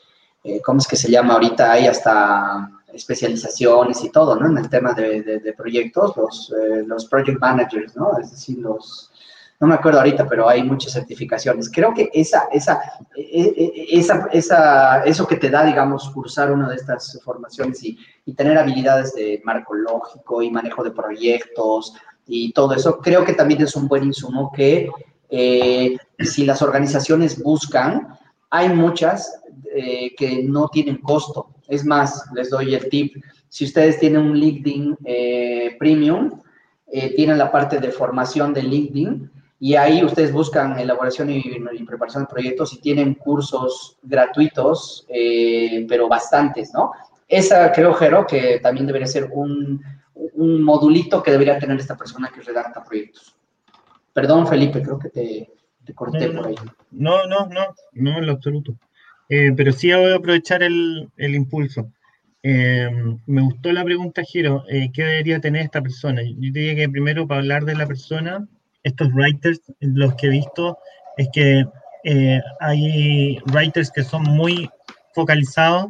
eh, 0.43 0.61
¿cómo 0.63 0.77
es 0.77 0.87
que 0.87 0.95
se 0.95 1.09
llama 1.09 1.33
ahorita? 1.33 1.71
Hay 1.71 1.87
hasta 1.87 2.69
especializaciones 2.93 4.03
y 4.03 4.11
todo, 4.11 4.35
¿no? 4.35 4.47
En 4.47 4.57
el 4.59 4.69
tema 4.69 4.93
de, 4.93 5.23
de, 5.23 5.53
proyectos, 5.53 6.15
los, 6.15 6.53
los 6.85 7.05
project 7.07 7.39
managers, 7.41 7.95
¿no? 7.97 8.17
Es 8.19 8.31
decir, 8.31 8.59
los, 8.59 9.11
no 9.59 9.67
me 9.67 9.75
acuerdo 9.75 9.99
ahorita, 9.99 10.27
pero 10.27 10.49
hay 10.49 10.63
muchas 10.63 10.93
certificaciones. 10.93 11.71
Creo 11.71 11.93
que 11.93 12.09
esa, 12.13 12.49
esa, 12.51 12.81
e, 13.15 13.53
e, 13.55 13.97
esa, 13.97 14.27
esa, 14.33 15.03
eso 15.03 15.25
que 15.25 15.37
te 15.37 15.49
da, 15.49 15.65
digamos, 15.65 16.09
cursar 16.09 16.51
una 16.51 16.69
de 16.69 16.75
estas 16.75 17.19
formaciones 17.23 17.83
y, 17.83 17.97
y 18.25 18.33
tener 18.33 18.57
habilidades 18.57 19.13
de 19.13 19.41
marco 19.45 19.73
lógico 19.73 20.41
y 20.41 20.51
manejo 20.51 20.83
de 20.83 20.91
proyectos, 20.91 21.93
y 22.27 22.51
todo 22.53 22.73
eso, 22.73 22.99
creo 22.99 23.23
que 23.23 23.33
también 23.33 23.61
es 23.61 23.75
un 23.75 23.87
buen 23.87 24.03
insumo 24.03 24.51
que 24.51 24.89
eh, 25.29 25.97
si 26.19 26.45
las 26.45 26.61
organizaciones 26.61 27.41
buscan, 27.41 28.17
hay 28.49 28.69
muchas 28.69 29.41
eh, 29.73 30.13
que 30.15 30.43
no 30.43 30.67
tienen 30.69 30.97
costo. 30.97 31.49
Es 31.67 31.85
más, 31.85 32.25
les 32.33 32.49
doy 32.49 32.73
el 32.73 32.89
tip, 32.89 33.15
si 33.49 33.65
ustedes 33.65 33.99
tienen 33.99 34.21
un 34.21 34.37
LinkedIn 34.37 34.97
eh, 35.05 35.75
Premium, 35.79 36.41
tienen 37.17 37.37
la 37.37 37.51
parte 37.51 37.79
de 37.79 37.91
formación 37.91 38.53
de 38.53 38.63
LinkedIn 38.63 39.29
y 39.59 39.75
ahí 39.75 40.03
ustedes 40.03 40.31
buscan 40.31 40.77
elaboración 40.79 41.29
y, 41.29 41.43
y 41.73 41.83
preparación 41.83 42.23
de 42.23 42.29
proyectos 42.29 42.73
y 42.73 42.81
tienen 42.81 43.15
cursos 43.15 43.97
gratuitos, 44.03 45.07
pero 45.87 46.07
bastantes, 46.07 46.73
¿no? 46.73 46.91
Esa 47.27 47.71
creo, 47.71 47.93
Jero, 47.93 48.27
que 48.27 48.59
también 48.59 48.85
debería 48.85 49.07
ser 49.07 49.29
un, 49.31 49.81
un 50.13 50.61
modulito 50.61 51.23
que 51.23 51.31
debería 51.31 51.57
tener 51.57 51.79
esta 51.79 51.97
persona 51.97 52.31
que 52.33 52.41
redacta 52.41 52.83
proyectos. 52.83 53.35
Perdón, 54.13 54.47
Felipe, 54.47 54.81
creo 54.81 54.99
que 54.99 55.09
te, 55.09 55.51
te 55.83 55.93
corté 55.93 56.29
no, 56.29 56.41
por 56.41 56.47
ahí. 56.49 56.55
No, 56.91 57.25
no, 57.27 57.47
no, 57.47 57.65
no 57.93 58.17
en 58.17 58.25
lo 58.25 58.33
absoluto. 58.33 58.75
Eh, 59.27 59.51
pero 59.55 59.71
sí 59.71 59.91
voy 59.93 60.11
a 60.11 60.17
aprovechar 60.17 60.61
el, 60.61 61.09
el 61.17 61.35
impulso. 61.35 61.91
Eh, 62.43 62.89
me 63.25 63.41
gustó 63.41 63.71
la 63.73 63.83
pregunta, 63.83 64.21
Giro, 64.23 64.63
eh, 64.69 64.91
¿qué 64.93 65.03
debería 65.03 65.39
tener 65.39 65.63
esta 65.63 65.81
persona? 65.81 66.21
Yo 66.21 66.35
diría 66.37 66.75
que 66.75 66.87
primero 66.89 67.27
para 67.27 67.41
hablar 67.41 67.65
de 67.65 67.75
la 67.75 67.87
persona, 67.87 68.47
estos 68.85 69.11
writers, 69.13 69.59
los 69.79 70.15
que 70.15 70.27
he 70.27 70.29
visto, 70.29 70.77
es 71.17 71.27
que 71.33 71.65
eh, 72.03 72.41
hay 72.59 73.39
writers 73.47 73.91
que 73.91 74.03
son 74.03 74.23
muy 74.23 74.69
focalizados 75.13 75.87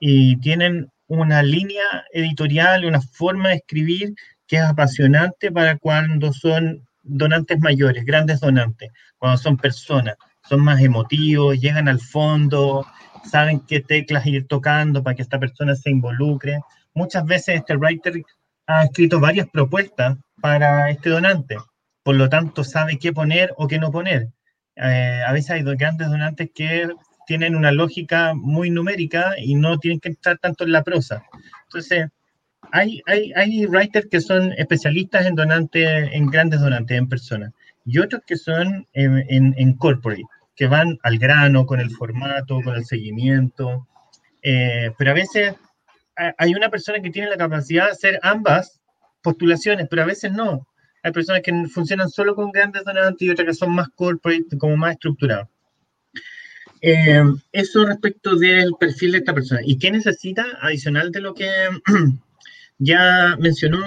y 0.00 0.36
tienen 0.38 0.90
una 1.08 1.42
línea 1.42 1.84
editorial, 2.12 2.86
una 2.86 3.02
forma 3.02 3.50
de 3.50 3.56
escribir 3.56 4.14
que 4.46 4.56
es 4.56 4.62
apasionante 4.62 5.52
para 5.52 5.76
cuando 5.76 6.32
son 6.32 6.88
donantes 7.02 7.60
mayores, 7.60 8.04
grandes 8.04 8.40
donantes, 8.40 8.90
cuando 9.18 9.36
son 9.36 9.58
personas, 9.58 10.16
son 10.48 10.60
más 10.60 10.80
emotivos, 10.80 11.60
llegan 11.60 11.86
al 11.86 12.00
fondo, 12.00 12.86
saben 13.24 13.60
qué 13.60 13.80
teclas 13.80 14.26
ir 14.26 14.46
tocando 14.46 15.02
para 15.02 15.14
que 15.14 15.22
esta 15.22 15.38
persona 15.38 15.74
se 15.74 15.90
involucre. 15.90 16.60
Muchas 16.94 17.26
veces 17.26 17.56
este 17.56 17.76
writer 17.76 18.22
ha 18.66 18.84
escrito 18.84 19.20
varias 19.20 19.48
propuestas 19.50 20.16
para 20.40 20.88
este 20.88 21.10
donante, 21.10 21.56
por 22.02 22.16
lo 22.16 22.28
tanto 22.28 22.64
sabe 22.64 22.98
qué 22.98 23.12
poner 23.12 23.52
o 23.56 23.68
qué 23.68 23.78
no 23.78 23.90
poner. 23.90 24.28
Eh, 24.76 25.22
a 25.26 25.32
veces 25.32 25.50
hay 25.50 25.62
grandes 25.62 26.08
donantes 26.08 26.50
que 26.54 26.88
tienen 27.26 27.54
una 27.54 27.72
lógica 27.72 28.34
muy 28.34 28.70
numérica 28.70 29.34
y 29.38 29.54
no 29.54 29.78
tienen 29.78 30.00
que 30.00 30.08
entrar 30.10 30.38
tanto 30.38 30.64
en 30.64 30.72
la 30.72 30.82
prosa. 30.82 31.22
Entonces, 31.64 32.08
hay, 32.70 33.02
hay, 33.06 33.32
hay 33.34 33.66
writers 33.66 34.08
que 34.10 34.20
son 34.20 34.52
especialistas 34.52 35.26
en 35.26 35.34
donantes, 35.34 36.10
en 36.12 36.26
grandes 36.26 36.60
donantes, 36.60 36.98
en 36.98 37.08
personas, 37.08 37.52
y 37.84 37.98
otros 37.98 38.22
que 38.26 38.36
son 38.36 38.86
en, 38.92 39.24
en, 39.28 39.54
en 39.56 39.72
corporate, 39.74 40.24
que 40.54 40.66
van 40.66 40.98
al 41.02 41.18
grano 41.18 41.66
con 41.66 41.80
el 41.80 41.90
formato, 41.90 42.60
con 42.62 42.76
el 42.76 42.84
seguimiento. 42.84 43.88
Eh, 44.42 44.90
pero 44.98 45.10
a 45.12 45.14
veces 45.14 45.54
hay 46.36 46.54
una 46.54 46.68
persona 46.68 47.00
que 47.00 47.10
tiene 47.10 47.30
la 47.30 47.36
capacidad 47.36 47.86
de 47.86 47.92
hacer 47.92 48.20
ambas 48.22 48.80
postulaciones, 49.22 49.86
pero 49.88 50.02
a 50.02 50.06
veces 50.06 50.32
no. 50.32 50.66
Hay 51.02 51.12
personas 51.12 51.42
que 51.42 51.52
funcionan 51.68 52.08
solo 52.08 52.34
con 52.34 52.52
grandes 52.52 52.84
donantes 52.84 53.22
y 53.22 53.30
otras 53.30 53.46
que 53.46 53.54
son 53.54 53.74
más 53.74 53.88
corporate, 53.90 54.56
como 54.58 54.76
más 54.76 54.92
estructurados. 54.92 55.48
Eh, 56.80 57.22
eso 57.52 57.84
respecto 57.84 58.36
del 58.36 58.74
perfil 58.78 59.12
de 59.12 59.18
esta 59.18 59.34
persona. 59.34 59.60
¿Y 59.64 59.78
qué 59.78 59.90
necesita 59.90 60.44
adicional 60.60 61.12
de 61.12 61.20
lo 61.20 61.34
que 61.34 61.48
ya 62.78 63.36
mencionó 63.38 63.80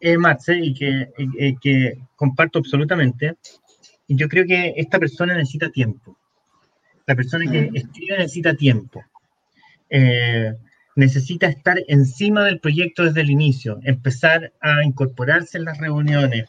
eh, 0.00 0.16
Marce 0.16 0.58
y 0.58 0.74
que, 0.74 1.08
eh, 1.38 1.54
que 1.60 1.98
comparto 2.14 2.60
absolutamente? 2.60 3.36
Yo 4.06 4.28
creo 4.28 4.44
que 4.46 4.74
esta 4.76 4.98
persona 4.98 5.34
necesita 5.34 5.70
tiempo. 5.70 6.18
La 7.06 7.16
persona 7.16 7.50
que 7.50 7.70
escribe 7.74 8.18
necesita 8.18 8.54
tiempo. 8.54 9.02
Necesita 10.96 11.48
estar 11.48 11.78
encima 11.88 12.44
del 12.44 12.60
proyecto 12.60 13.04
desde 13.04 13.22
el 13.22 13.30
inicio, 13.30 13.80
empezar 13.82 14.52
a 14.60 14.84
incorporarse 14.84 15.58
en 15.58 15.64
las 15.64 15.78
reuniones. 15.78 16.48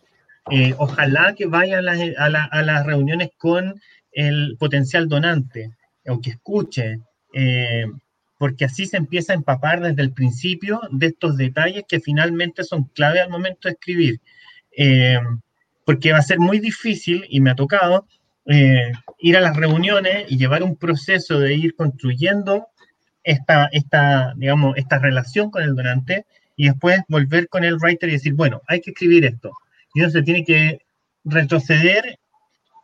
Eh, 0.51 0.75
ojalá 0.77 1.33
que 1.33 1.47
vaya 1.47 1.79
a 1.79 1.81
las, 1.81 2.85
reuniones 2.85 3.29
con 3.37 3.81
el 4.11 4.55
potencial 4.59 5.09
donante 5.09 5.71
o 6.07 6.21
que 6.21 6.29
escuche, 6.31 6.99
eh, 7.33 7.85
porque 8.37 8.65
así 8.65 8.85
se 8.85 8.97
empieza 8.97 9.33
a 9.33 9.35
empapar 9.35 9.81
desde 9.81 10.03
el 10.03 10.13
principio 10.13 10.81
de 10.91 11.07
estos 11.07 11.37
detalles 11.37 11.85
que 11.87 11.99
finalmente 11.99 12.63
son 12.63 12.83
clave 12.83 13.21
al 13.21 13.31
momento 13.31 13.67
de 13.67 13.73
escribir. 13.73 14.21
Eh, 14.77 15.17
porque 15.85 16.11
va 16.11 16.19
a 16.19 16.23
ser 16.23 16.39
muy 16.39 16.59
difícil, 16.59 17.25
y 17.29 17.39
me 17.39 17.51
ha 17.51 17.55
tocado, 17.55 18.07
ir 18.45 19.37
a 19.37 19.41
las 19.41 19.55
reuniones 19.55 20.31
y 20.31 20.37
llevar 20.37 20.61
un 20.61 20.75
proceso 20.75 21.39
de 21.39 21.55
ir 21.55 21.75
construyendo 21.75 22.67
esta, 23.25 23.67
esta, 23.71 24.33
digamos, 24.37 24.77
esta 24.77 24.99
relación 24.99 25.51
con 25.51 25.63
el 25.63 25.75
donante 25.75 26.25
y 26.55 26.67
después 26.67 27.01
volver 27.09 27.49
con 27.49 27.63
el 27.63 27.75
writer 27.75 28.09
y 28.09 28.13
decir, 28.13 28.33
bueno, 28.33 28.61
hay 28.67 28.79
que 28.79 28.91
escribir 28.91 29.25
esto. 29.25 29.51
Y 29.93 29.99
entonces 29.99 30.23
tiene 30.23 30.45
que 30.45 30.79
retroceder 31.25 32.19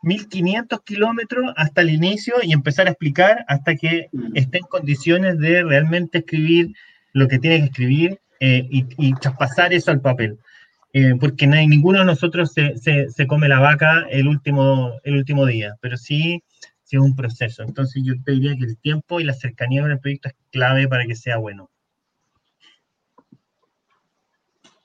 1500 0.02 0.82
kilómetros 0.82 1.54
hasta 1.56 1.82
el 1.82 1.92
inicio 1.92 2.36
y 2.42 2.54
empezar 2.54 2.88
a 2.88 2.92
explicar 2.92 3.46
hasta 3.48 3.76
que 3.76 4.10
esté 4.34 4.58
en 4.58 4.66
condiciones 4.66 5.38
de 5.38 5.64
realmente 5.64 6.20
escribir 6.20 6.74
lo 7.14 7.28
que 7.28 7.40
tiene 7.40 7.60
que 7.60 7.66
escribir 7.66 8.20
eh, 8.40 8.68
y, 8.70 8.88
y, 8.98 9.14
traspasar 9.14 9.74
eso 9.74 9.92
al 9.92 10.02
papel. 10.02 10.40
Eh, 10.94 11.14
porque 11.20 11.48
no 11.48 11.56
hay, 11.56 11.68
ninguno 11.68 12.00
de 12.00 12.06
nosotros 12.06 12.52
se, 12.52 12.78
se, 12.78 13.10
se, 13.10 13.28
come 13.28 13.48
la 13.48 13.60
vaca 13.60 14.08
el 14.10 14.28
último, 14.28 15.00
el 15.04 15.16
último 15.16 15.46
día, 15.46 15.76
pero 15.80 15.96
sí, 15.96 16.44
sí 16.50 16.71
es 16.98 17.02
un 17.02 17.16
proceso. 17.16 17.64
Entonces 17.64 18.04
yo 18.06 18.14
te 18.24 18.34
diría 18.34 18.56
que 18.58 18.66
el 18.66 18.78
tiempo 18.78 19.20
y 19.20 19.24
la 19.24 19.34
cercanía 19.34 19.82
con 19.82 19.92
el 19.92 20.00
proyecto 20.00 20.30
es 20.30 20.36
clave 20.52 20.88
para 20.88 21.06
que 21.06 21.16
sea 21.16 21.38
bueno. 21.38 21.70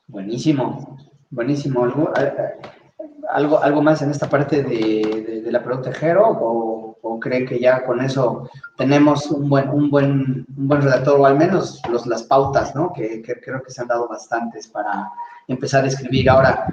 Buenísimo, 0.09 0.99
buenísimo. 1.31 1.83
¿Algo, 3.29 3.61
algo, 3.61 3.83
más 3.83 4.03
en 4.03 4.11
esta 4.13 4.31
parte 4.31 4.63
de, 4.63 5.25
de, 5.27 5.41
de 5.43 5.53
la 5.53 5.65
pregunta 5.65 5.93
Jero 5.93 6.29
o, 6.29 6.97
o, 7.03 7.21
creen 7.21 7.45
que 7.45 7.59
ya 7.59 7.85
con 7.85 8.01
eso 8.01 8.49
tenemos 8.77 9.27
un 9.33 9.49
buen, 9.49 9.69
un 9.69 9.91
buen, 9.91 10.47
un 10.57 10.69
buen 10.69 10.81
redactor 10.81 11.21
o 11.21 11.27
al 11.27 11.37
menos 11.37 11.83
los, 11.91 12.07
las 12.07 12.23
pautas, 12.23 12.73
¿no? 12.77 12.93
Que, 12.93 13.21
que, 13.21 13.41
creo 13.41 13.61
que 13.63 13.73
se 13.73 13.83
han 13.83 13.89
dado 13.89 14.07
bastantes 14.07 14.69
para 14.69 15.11
empezar 15.49 15.85
a 15.85 15.89
escribir. 15.89 16.31
Ahora, 16.31 16.69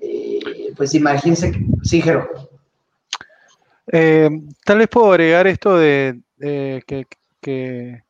eh, 0.00 0.72
pues 0.76 0.92
imagínense, 0.94 1.52
que, 1.52 1.64
sí, 1.84 2.02
Jero. 2.02 2.53
Eh, 3.92 4.30
tal 4.64 4.78
vez 4.78 4.88
puedo 4.88 5.10
agregar 5.12 5.46
esto 5.46 5.76
de, 5.76 6.20
que, 6.38 7.06
que 7.40 8.02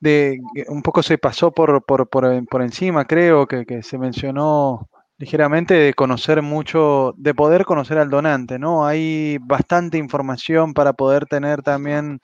de, 0.00 0.40
un 0.68 0.82
poco 0.82 1.02
se 1.02 1.18
pasó 1.18 1.52
por, 1.52 1.84
por, 1.84 2.08
por, 2.08 2.46
por 2.46 2.62
encima, 2.62 3.06
creo 3.06 3.46
que 3.46 3.82
se 3.82 3.98
mencionó 3.98 4.88
ligeramente 5.22 5.74
de 5.74 5.94
conocer 5.94 6.42
mucho, 6.42 7.14
de 7.16 7.32
poder 7.32 7.64
conocer 7.64 7.96
al 7.96 8.10
donante, 8.10 8.58
¿no? 8.58 8.84
Hay 8.84 9.38
bastante 9.40 9.96
información 9.96 10.74
para 10.74 10.94
poder 10.94 11.26
tener 11.26 11.62
también 11.62 12.20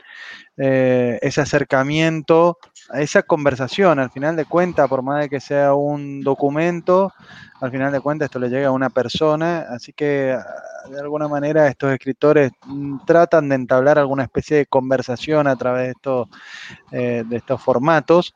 eh, 0.57 1.16
ese 1.22 1.40
acercamiento, 1.40 2.59
esa 2.94 3.22
conversación, 3.22 4.01
al 4.01 4.11
final 4.11 4.34
de 4.34 4.46
cuentas, 4.46 4.88
por 4.88 5.03
más 5.03 5.20
de 5.20 5.28
que 5.28 5.38
sea 5.38 5.74
un 5.74 6.22
documento, 6.22 7.12
al 7.61 7.70
final 7.70 7.92
de 7.92 8.01
cuentas 8.01 8.26
esto 8.26 8.40
le 8.40 8.49
llega 8.49 8.66
a 8.66 8.72
una 8.72 8.90
persona, 8.90 9.66
así 9.70 9.92
que 9.92 10.36
de 10.90 11.01
alguna 11.01 11.28
manera 11.28 11.68
estos 11.68 11.92
escritores 11.92 12.51
mm, 12.66 13.05
tratan 13.07 13.49
de 13.49 13.55
entablar 13.55 14.01
alguna 14.01 14.24
especie 14.24 14.57
de 14.57 14.66
conversación 14.66 15.46
a 15.46 15.55
través 15.55 15.84
de 15.84 15.90
estos, 15.92 16.28
eh, 16.90 17.22
de 17.24 17.36
estos 17.36 17.62
formatos. 17.62 18.34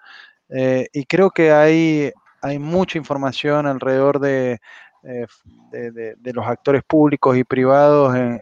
Eh, 0.55 0.87
y 0.93 1.05
creo 1.07 1.31
que 1.31 1.51
hay, 1.51 2.13
hay 2.43 2.59
mucha 2.59 2.99
información 2.99 3.67
alrededor 3.67 4.19
de, 4.21 4.61
eh, 5.05 5.27
de, 5.71 6.33
los 6.33 6.47
actores 6.47 6.83
públicos 6.83 7.37
y 7.37 7.45
privados 7.45 8.15
en, 8.15 8.41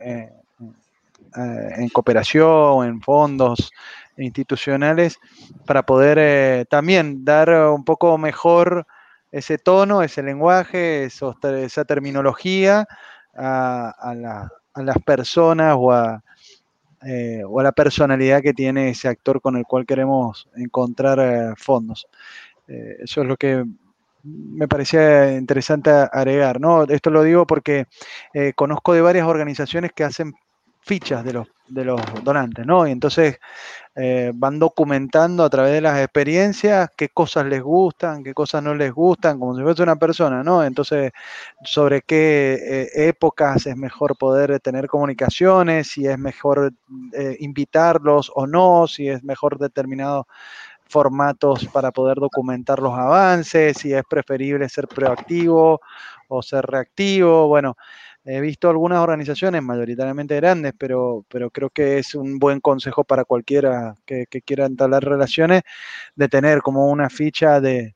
en, 1.34 1.88
cooperación, 1.90 2.86
en 2.86 3.00
fondos 3.00 3.70
institucionales, 4.16 5.18
para 5.66 5.84
poder 5.84 6.18
eh, 6.20 6.64
también 6.68 7.24
dar 7.24 7.50
un 7.70 7.84
poco 7.84 8.16
mejor 8.18 8.86
ese 9.32 9.58
tono, 9.58 10.02
ese 10.02 10.22
lenguaje, 10.22 11.04
esos, 11.04 11.36
esa 11.44 11.84
terminología 11.84 12.86
a, 13.34 13.90
a, 13.90 14.14
la, 14.14 14.50
a, 14.74 14.82
las 14.82 14.98
personas 14.98 15.76
o 15.78 15.92
a, 15.92 16.22
eh, 17.06 17.42
o 17.46 17.60
a 17.60 17.62
la 17.62 17.72
personalidad 17.72 18.42
que 18.42 18.52
tiene 18.52 18.90
ese 18.90 19.08
actor 19.08 19.40
con 19.40 19.56
el 19.56 19.64
cual 19.64 19.86
queremos 19.86 20.48
encontrar 20.56 21.20
eh, 21.20 21.54
fondos. 21.56 22.06
eso 22.66 23.22
es 23.22 23.26
lo 23.26 23.36
que 23.36 23.64
me 24.22 24.68
parecía 24.68 25.36
interesante 25.36 25.90
agregar, 25.90 26.60
¿no? 26.60 26.84
Esto 26.84 27.10
lo 27.10 27.22
digo 27.22 27.46
porque 27.46 27.86
eh, 28.34 28.52
conozco 28.54 28.92
de 28.92 29.00
varias 29.00 29.26
organizaciones 29.26 29.92
que 29.94 30.04
hacen 30.04 30.34
fichas 30.82 31.24
de 31.24 31.34
los, 31.34 31.48
de 31.68 31.84
los 31.84 32.00
donantes, 32.24 32.66
¿no? 32.66 32.86
Y 32.86 32.90
entonces 32.90 33.38
eh, 33.94 34.32
van 34.34 34.58
documentando 34.58 35.44
a 35.44 35.50
través 35.50 35.72
de 35.72 35.80
las 35.80 35.98
experiencias 36.00 36.88
qué 36.96 37.10
cosas 37.10 37.46
les 37.46 37.62
gustan, 37.62 38.24
qué 38.24 38.32
cosas 38.32 38.62
no 38.62 38.74
les 38.74 38.92
gustan, 38.92 39.38
como 39.38 39.54
si 39.56 39.62
fuese 39.62 39.82
una 39.82 39.96
persona, 39.96 40.42
¿no? 40.42 40.64
Entonces, 40.64 41.12
sobre 41.62 42.02
qué 42.02 42.58
eh, 42.60 43.08
épocas 43.08 43.66
es 43.66 43.76
mejor 43.76 44.16
poder 44.16 44.58
tener 44.60 44.86
comunicaciones, 44.86 45.88
si 45.88 46.06
es 46.06 46.18
mejor 46.18 46.72
invitarlos 47.38 48.32
o 48.34 48.46
no, 48.46 48.86
si 48.86 49.08
es 49.08 49.22
mejor 49.22 49.58
determinado 49.58 50.26
formatos 50.90 51.66
para 51.66 51.90
poder 51.90 52.18
documentar 52.18 52.80
los 52.80 52.92
avances, 52.92 53.78
si 53.78 53.94
es 53.94 54.02
preferible 54.08 54.68
ser 54.68 54.88
proactivo 54.88 55.80
o 56.28 56.42
ser 56.42 56.66
reactivo. 56.66 57.48
Bueno, 57.48 57.76
he 58.24 58.40
visto 58.40 58.68
algunas 58.68 58.98
organizaciones 58.98 59.62
mayoritariamente 59.62 60.36
grandes, 60.36 60.74
pero, 60.76 61.24
pero 61.28 61.50
creo 61.50 61.70
que 61.70 61.98
es 61.98 62.14
un 62.14 62.38
buen 62.38 62.60
consejo 62.60 63.04
para 63.04 63.24
cualquiera 63.24 63.96
que, 64.04 64.26
quiera 64.26 64.66
entablar 64.66 65.04
relaciones, 65.04 65.62
de 66.16 66.28
tener 66.28 66.60
como 66.60 66.88
una 66.88 67.08
ficha 67.08 67.60
de, 67.60 67.94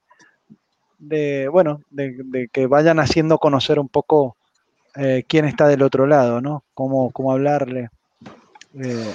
de 0.99 1.49
bueno, 1.49 1.83
de, 1.91 2.17
de, 2.25 2.49
que 2.49 2.67
vayan 2.67 2.99
haciendo 3.01 3.39
conocer 3.39 3.79
un 3.79 3.89
poco 3.89 4.37
eh, 4.97 5.25
quién 5.27 5.45
está 5.45 5.67
del 5.69 5.83
otro 5.83 6.07
lado, 6.07 6.41
¿no? 6.41 6.65
Cómo, 6.73 7.11
cómo 7.11 7.33
hablarle. 7.33 7.91
Eh, 8.81 9.15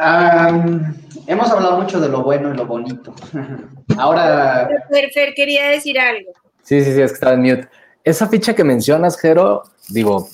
Um, 0.00 0.94
hemos 1.26 1.50
hablado 1.50 1.80
mucho 1.80 2.00
de 2.00 2.08
lo 2.08 2.22
bueno 2.22 2.52
y 2.52 2.56
lo 2.56 2.66
bonito. 2.66 3.14
Ahora. 3.98 4.68
Fer, 4.90 5.10
Fer, 5.12 5.34
quería 5.34 5.68
decir 5.68 5.98
algo. 5.98 6.32
Sí, 6.62 6.82
sí, 6.82 6.92
sí, 6.94 7.00
es 7.00 7.12
que 7.12 7.14
estaba 7.14 7.34
en 7.34 7.42
mute. 7.42 7.68
esa 8.04 8.28
ficha 8.28 8.54
que 8.54 8.64
mencionas, 8.64 9.18
Jero, 9.18 9.62
digo, 9.88 10.28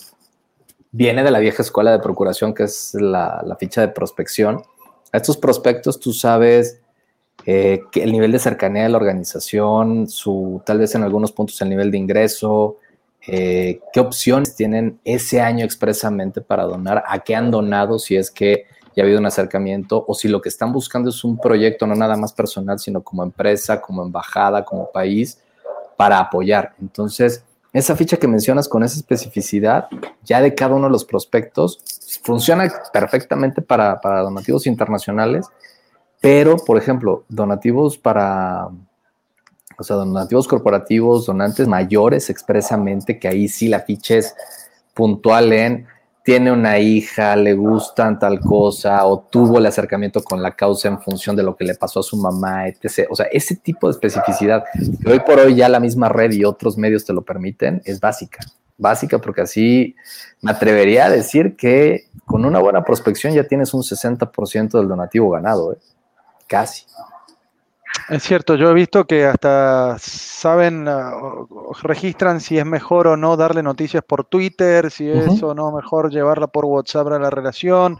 viene 0.90 1.22
de 1.22 1.30
la 1.30 1.38
vieja 1.38 1.62
escuela 1.62 1.92
de 1.92 1.98
procuración, 1.98 2.54
que 2.54 2.64
es 2.64 2.94
la, 2.94 3.42
la 3.44 3.56
ficha 3.56 3.80
de 3.80 3.88
prospección. 3.88 4.62
A 5.12 5.18
estos 5.18 5.36
prospectos 5.36 6.00
tú 6.00 6.12
sabes 6.12 6.80
eh, 7.44 7.80
que 7.90 8.04
el 8.04 8.12
nivel 8.12 8.32
de 8.32 8.38
cercanía 8.38 8.84
de 8.84 8.88
la 8.88 8.98
organización, 8.98 10.08
su, 10.08 10.62
tal 10.64 10.78
vez 10.78 10.94
en 10.94 11.02
algunos 11.02 11.32
puntos 11.32 11.60
el 11.60 11.70
nivel 11.70 11.90
de 11.90 11.98
ingreso, 11.98 12.78
eh, 13.26 13.80
qué 13.92 14.00
opciones 14.00 14.54
tienen 14.54 15.00
ese 15.04 15.40
año 15.40 15.64
expresamente 15.64 16.40
para 16.40 16.64
donar, 16.64 17.02
a 17.06 17.18
qué 17.20 17.34
han 17.34 17.50
donado 17.50 17.98
si 17.98 18.16
es 18.16 18.30
que 18.30 18.66
ya 18.94 19.02
ha 19.02 19.04
habido 19.04 19.20
un 19.20 19.26
acercamiento 19.26 20.04
o 20.06 20.14
si 20.14 20.28
lo 20.28 20.40
que 20.40 20.48
están 20.48 20.72
buscando 20.72 21.10
es 21.10 21.24
un 21.24 21.38
proyecto 21.38 21.86
no 21.86 21.94
nada 21.94 22.16
más 22.16 22.32
personal, 22.32 22.78
sino 22.78 23.02
como 23.02 23.22
empresa, 23.22 23.80
como 23.80 24.02
embajada, 24.02 24.64
como 24.64 24.90
país, 24.90 25.38
para 25.96 26.18
apoyar. 26.18 26.74
Entonces, 26.80 27.44
esa 27.72 27.96
ficha 27.96 28.18
que 28.18 28.28
mencionas 28.28 28.68
con 28.68 28.82
esa 28.82 28.96
especificidad, 28.96 29.88
ya 30.22 30.40
de 30.42 30.54
cada 30.54 30.74
uno 30.74 30.86
de 30.86 30.92
los 30.92 31.04
prospectos, 31.04 31.80
funciona 32.22 32.70
perfectamente 32.92 33.62
para, 33.62 34.00
para 34.00 34.20
donativos 34.20 34.66
internacionales, 34.66 35.46
pero, 36.20 36.56
por 36.56 36.76
ejemplo, 36.76 37.24
donativos 37.28 37.96
para, 37.96 38.68
o 39.78 39.82
sea, 39.82 39.96
donativos 39.96 40.46
corporativos, 40.46 41.26
donantes 41.26 41.66
mayores 41.66 42.28
expresamente, 42.30 43.18
que 43.18 43.28
ahí 43.28 43.48
sí 43.48 43.68
la 43.68 43.80
ficha 43.80 44.16
es 44.16 44.34
puntual 44.94 45.52
en 45.52 45.86
tiene 46.22 46.52
una 46.52 46.78
hija, 46.78 47.34
le 47.34 47.54
gustan 47.54 48.18
tal 48.18 48.40
cosa, 48.40 49.04
o 49.06 49.20
tuvo 49.20 49.58
el 49.58 49.66
acercamiento 49.66 50.22
con 50.22 50.40
la 50.40 50.54
causa 50.54 50.88
en 50.88 51.00
función 51.00 51.34
de 51.34 51.42
lo 51.42 51.56
que 51.56 51.64
le 51.64 51.74
pasó 51.74 52.00
a 52.00 52.02
su 52.02 52.16
mamá, 52.16 52.68
etc. 52.68 53.08
O 53.10 53.16
sea, 53.16 53.26
ese 53.26 53.56
tipo 53.56 53.88
de 53.88 53.92
especificidad, 53.92 54.64
que 55.02 55.10
hoy 55.10 55.20
por 55.20 55.40
hoy 55.40 55.56
ya 55.56 55.68
la 55.68 55.80
misma 55.80 56.08
red 56.08 56.32
y 56.32 56.44
otros 56.44 56.78
medios 56.78 57.04
te 57.04 57.12
lo 57.12 57.22
permiten, 57.22 57.82
es 57.84 58.00
básica. 58.00 58.40
Básica 58.78 59.18
porque 59.18 59.42
así 59.42 59.96
me 60.40 60.52
atrevería 60.52 61.06
a 61.06 61.10
decir 61.10 61.56
que 61.56 62.08
con 62.24 62.44
una 62.44 62.60
buena 62.60 62.84
prospección 62.84 63.34
ya 63.34 63.44
tienes 63.44 63.74
un 63.74 63.82
60% 63.82 64.78
del 64.78 64.88
donativo 64.88 65.30
ganado, 65.30 65.72
¿eh? 65.72 65.78
casi. 66.46 66.84
Es 68.08 68.22
cierto, 68.22 68.56
yo 68.56 68.70
he 68.70 68.74
visto 68.74 69.06
que 69.06 69.24
hasta 69.24 69.96
saben, 69.98 70.86
ah, 70.88 71.12
registran 71.82 72.40
si 72.40 72.58
es 72.58 72.66
mejor 72.66 73.06
o 73.06 73.16
no 73.16 73.36
darle 73.36 73.62
noticias 73.62 74.02
por 74.04 74.24
Twitter, 74.24 74.90
si 74.90 75.08
es 75.08 75.42
o 75.42 75.54
no 75.54 75.72
mejor 75.72 76.10
llevarla 76.10 76.46
por 76.46 76.64
WhatsApp 76.64 77.08
a 77.08 77.18
la 77.18 77.30
relación. 77.30 77.98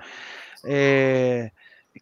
Eh, 0.65 1.51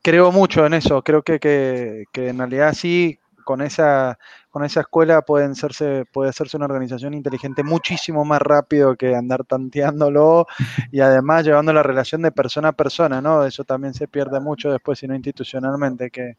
creo 0.03 0.33
mucho 0.33 0.67
en 0.67 0.75
eso, 0.75 1.03
creo 1.03 1.23
que, 1.23 1.39
que, 1.39 2.07
en 2.15 2.39
realidad 2.39 2.73
sí, 2.75 3.19
con 3.45 3.61
esa, 3.63 4.19
con 4.51 4.65
esa 4.65 4.81
escuela 4.81 5.23
pueden 5.23 5.55
serse, 5.55 6.05
puede 6.13 6.31
hacerse 6.31 6.57
una 6.57 6.67
organización 6.67 7.15
inteligente 7.15 7.63
muchísimo 7.65 8.25
más 8.25 8.41
rápido 8.41 8.97
que 8.97 9.15
andar 9.15 9.45
tanteándolo 9.45 10.47
y 10.93 11.01
además 11.01 11.45
llevando 11.45 11.73
la 11.73 11.83
relación 11.83 12.23
de 12.23 12.33
persona 12.33 12.69
a 12.69 12.73
persona, 12.73 13.21
¿no? 13.21 13.45
Eso 13.45 13.65
también 13.65 13.95
se 13.95 14.09
pierde 14.09 14.41
mucho 14.41 14.71
después, 14.71 14.99
si 14.99 15.09
no 15.09 15.15
institucionalmente, 15.15 16.11
que, 16.11 16.37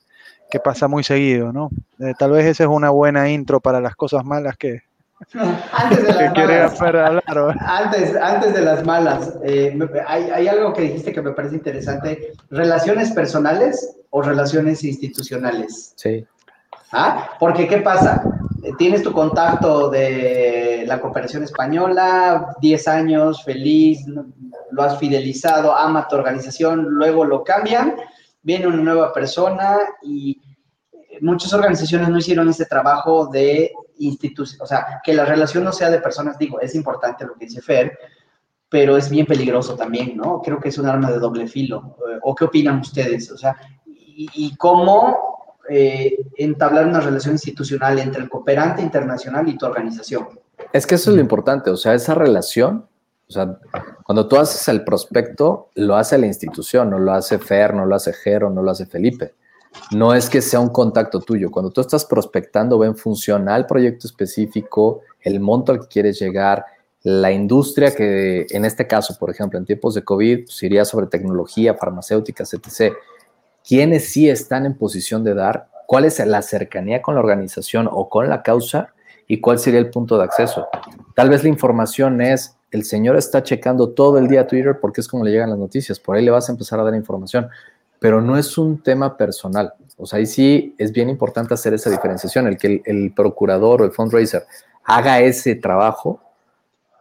que 0.50 0.60
pasa 0.60 0.88
muy 0.88 1.04
seguido, 1.04 1.54
¿no? 1.54 1.70
Eh, 2.00 2.14
tal 2.18 2.32
vez 2.32 2.46
esa 2.46 2.64
es 2.64 2.70
una 2.70 2.90
buena 2.90 3.30
intro 3.30 3.60
para 3.60 3.80
las 3.80 3.96
cosas 3.96 4.26
malas 4.26 4.58
que, 4.58 4.84
antes 5.72 6.04
de 6.04 6.14
las 6.14 6.80
malas, 6.80 6.82
hablar, 6.82 7.58
antes, 7.60 8.16
antes, 8.16 8.54
de 8.54 8.62
las 8.62 8.86
malas, 8.86 9.34
eh, 9.44 9.78
hay, 10.08 10.30
hay, 10.30 10.48
algo 10.48 10.74
que 10.74 10.82
dijiste 10.82 11.14
que 11.14 11.22
me 11.22 11.32
parece 11.32 11.56
interesante. 11.56 12.34
¿Relaciones 12.50 13.12
personales 13.12 13.96
o 14.10 14.22
relaciones 14.22 14.84
institucionales? 14.84 15.94
Sí. 15.96 16.26
¿Ah? 16.92 17.30
Porque, 17.40 17.68
¿qué 17.68 17.78
pasa? 17.78 18.24
Tienes 18.78 19.04
tu 19.04 19.12
contacto 19.14 19.90
de 19.90 20.84
la 20.88 21.00
cooperación 21.00 21.44
española, 21.44 22.56
10 22.60 22.88
años, 22.88 23.44
feliz, 23.44 24.06
lo 24.72 24.84
has 24.84 24.98
fidelizado, 25.00 25.76
ama 25.76 26.08
tu 26.08 26.16
organización, 26.16 26.86
luego 26.90 27.26
lo 27.26 27.44
cambian 27.44 27.96
viene 28.42 28.68
una 28.68 28.78
nueva 28.78 29.14
persona 29.14 29.78
y 30.02 30.40
muchas 31.22 31.54
organizaciones 31.54 32.10
no 32.10 32.18
hicieron 32.18 32.50
ese 32.50 32.66
trabajo 32.66 33.28
de 33.28 33.72
institución, 34.00 34.62
o 34.62 34.66
sea, 34.66 35.00
que 35.04 35.14
la 35.14 35.26
relación 35.26 35.64
no 35.64 35.72
sea 35.72 35.90
de 35.90 36.00
personas, 36.00 36.38
digo, 36.38 36.60
es 36.60 36.74
importante 36.76 37.26
lo 37.26 37.36
que 37.36 37.46
dice 37.46 37.62
Fer, 37.62 37.98
pero 38.72 38.98
es 38.98 39.10
bien 39.10 39.26
peligroso 39.26 39.76
también, 39.76 40.16
¿no? 40.16 40.42
Creo 40.42 40.60
que 40.60 40.70
es 40.70 40.78
un 40.78 40.88
arma 40.88 41.12
de 41.12 41.20
doble 41.20 41.46
filo. 41.46 41.98
Eh, 42.10 42.20
¿O 42.24 42.34
qué 42.34 42.46
opinan 42.46 42.80
ustedes? 42.80 43.30
O 43.30 43.38
sea, 43.38 43.56
y, 43.86 44.56
cómo 44.56 45.58
eh, 45.68 46.16
entablar 46.38 46.86
una 46.86 47.02
relación 47.02 47.34
institucional 47.34 48.00
entre 48.00 48.22
el 48.22 48.30
cooperante 48.30 48.82
internacional 48.82 49.48
y 49.50 49.58
tu 49.58 49.66
organización. 49.66 50.28
Es 50.72 50.88
que 50.88 50.96
eso 50.96 51.10
es 51.10 51.16
lo 51.16 51.22
importante, 51.22 51.70
o 51.70 51.76
sea, 51.76 51.96
esa 51.96 52.14
relación 52.14 52.88
o 53.32 53.34
sea, 53.34 53.58
cuando 54.04 54.28
tú 54.28 54.36
haces 54.36 54.68
el 54.68 54.84
prospecto, 54.84 55.70
lo 55.76 55.96
hace 55.96 56.18
la 56.18 56.28
institución, 56.28 56.90
no 56.90 57.00
lo 57.00 57.14
hace 57.14 57.40
Fer, 57.40 57.74
no 57.74 57.86
lo 57.86 57.96
hace 57.96 58.12
Jero, 58.12 58.50
no 58.50 58.62
lo 58.62 58.72
hace 58.72 58.86
Felipe. 58.86 59.34
No 59.92 60.14
es 60.14 60.30
que 60.30 60.42
sea 60.42 60.60
un 60.60 60.68
contacto 60.68 61.22
tuyo. 61.22 61.50
Cuando 61.50 61.72
tú 61.72 61.80
estás 61.80 62.04
prospectando, 62.04 62.78
ven 62.78 62.98
funcional 62.98 63.66
proyecto 63.68 64.06
específico, 64.06 65.00
el 65.22 65.40
monto 65.40 65.72
al 65.72 65.80
que 65.80 65.88
quieres 65.88 66.20
llegar, 66.20 66.66
la 67.04 67.32
industria 67.32 67.96
que, 67.96 68.48
en 68.50 68.66
este 68.66 68.86
caso, 68.86 69.16
por 69.18 69.30
ejemplo, 69.30 69.58
en 69.58 69.66
tiempos 69.66 69.96
de 69.96 70.04
COVID, 70.04 70.44
pues, 70.44 70.62
iría 70.62 70.84
sobre 70.84 71.08
tecnología, 71.08 71.76
farmacéuticas, 71.76 72.54
etc. 72.54 72.94
¿Quiénes 73.66 74.10
sí 74.10 74.30
están 74.30 74.66
en 74.66 74.78
posición 74.78 75.24
de 75.24 75.36
dar? 75.36 75.70
¿Cuál 75.88 76.04
es 76.04 76.20
la 76.20 76.42
cercanía 76.42 77.02
con 77.02 77.16
la 77.16 77.22
organización 77.22 77.88
o 77.90 78.10
con 78.10 78.28
la 78.28 78.44
causa? 78.44 78.94
¿Y 79.26 79.40
cuál 79.40 79.58
sería 79.58 79.80
el 79.80 79.90
punto 79.90 80.18
de 80.18 80.26
acceso? 80.26 80.68
Tal 81.16 81.30
vez 81.30 81.44
la 81.44 81.50
información 81.50 82.20
es 82.20 82.58
el 82.72 82.86
señor 82.86 83.18
está 83.18 83.44
checando 83.44 83.90
todo 83.90 84.18
el 84.18 84.28
día 84.28 84.48
Twitter 84.48 84.80
porque 84.80 85.02
es 85.02 85.08
como 85.08 85.26
le 85.26 85.32
llegan 85.32 85.50
las 85.50 85.60
noticias, 85.60 86.00
por 86.00 86.16
ahí 86.16 86.24
le 86.24 86.32
vas 86.32 86.48
a 86.50 86.54
empezar 86.54 86.80
a 86.80 86.84
dar 86.84 86.96
información, 86.96 87.50
pero 88.00 88.22
no 88.22 88.38
es 88.38 88.58
un 88.58 88.82
tema 88.82 89.18
personal. 89.18 89.74
O 89.98 90.06
sea, 90.06 90.20
ahí 90.20 90.26
sí 90.26 90.74
es 90.78 90.92
bien 90.92 91.10
importante 91.10 91.54
hacer 91.54 91.74
esa 91.74 91.90
diferenciación, 91.90 92.48
el 92.48 92.58
que 92.58 92.82
el, 92.86 93.14
procurador 93.14 93.82
o 93.82 93.86
el 93.86 93.92
fundraiser 93.92 94.46
haga 94.86 95.20
ese 95.20 95.56
trabajo, 95.56 96.20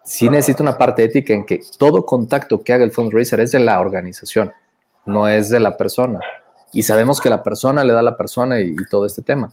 sí 0.04 0.28
necesita 0.28 0.62
una 0.62 0.76
parte 0.76 1.04
ética 1.04 1.32
en 1.32 1.46
que 1.46 1.60
todo 1.78 2.04
contacto 2.04 2.62
que 2.62 2.72
haga 2.72 2.84
el 2.84 2.90
fundraiser 2.90 3.40
es 3.40 3.52
de 3.52 3.60
la 3.60 3.80
organización, 3.80 4.52
no 5.06 5.28
es 5.28 5.48
de 5.48 5.60
la 5.60 5.76
persona. 5.76 6.20
Y 6.72 6.82
sabemos 6.82 7.20
que 7.20 7.30
la 7.30 7.42
persona 7.42 7.84
le 7.84 7.92
da 7.92 8.00
a 8.00 8.02
la 8.02 8.16
persona 8.16 8.60
y 8.60 8.74
todo 8.90 9.06
este 9.06 9.22
tema, 9.22 9.52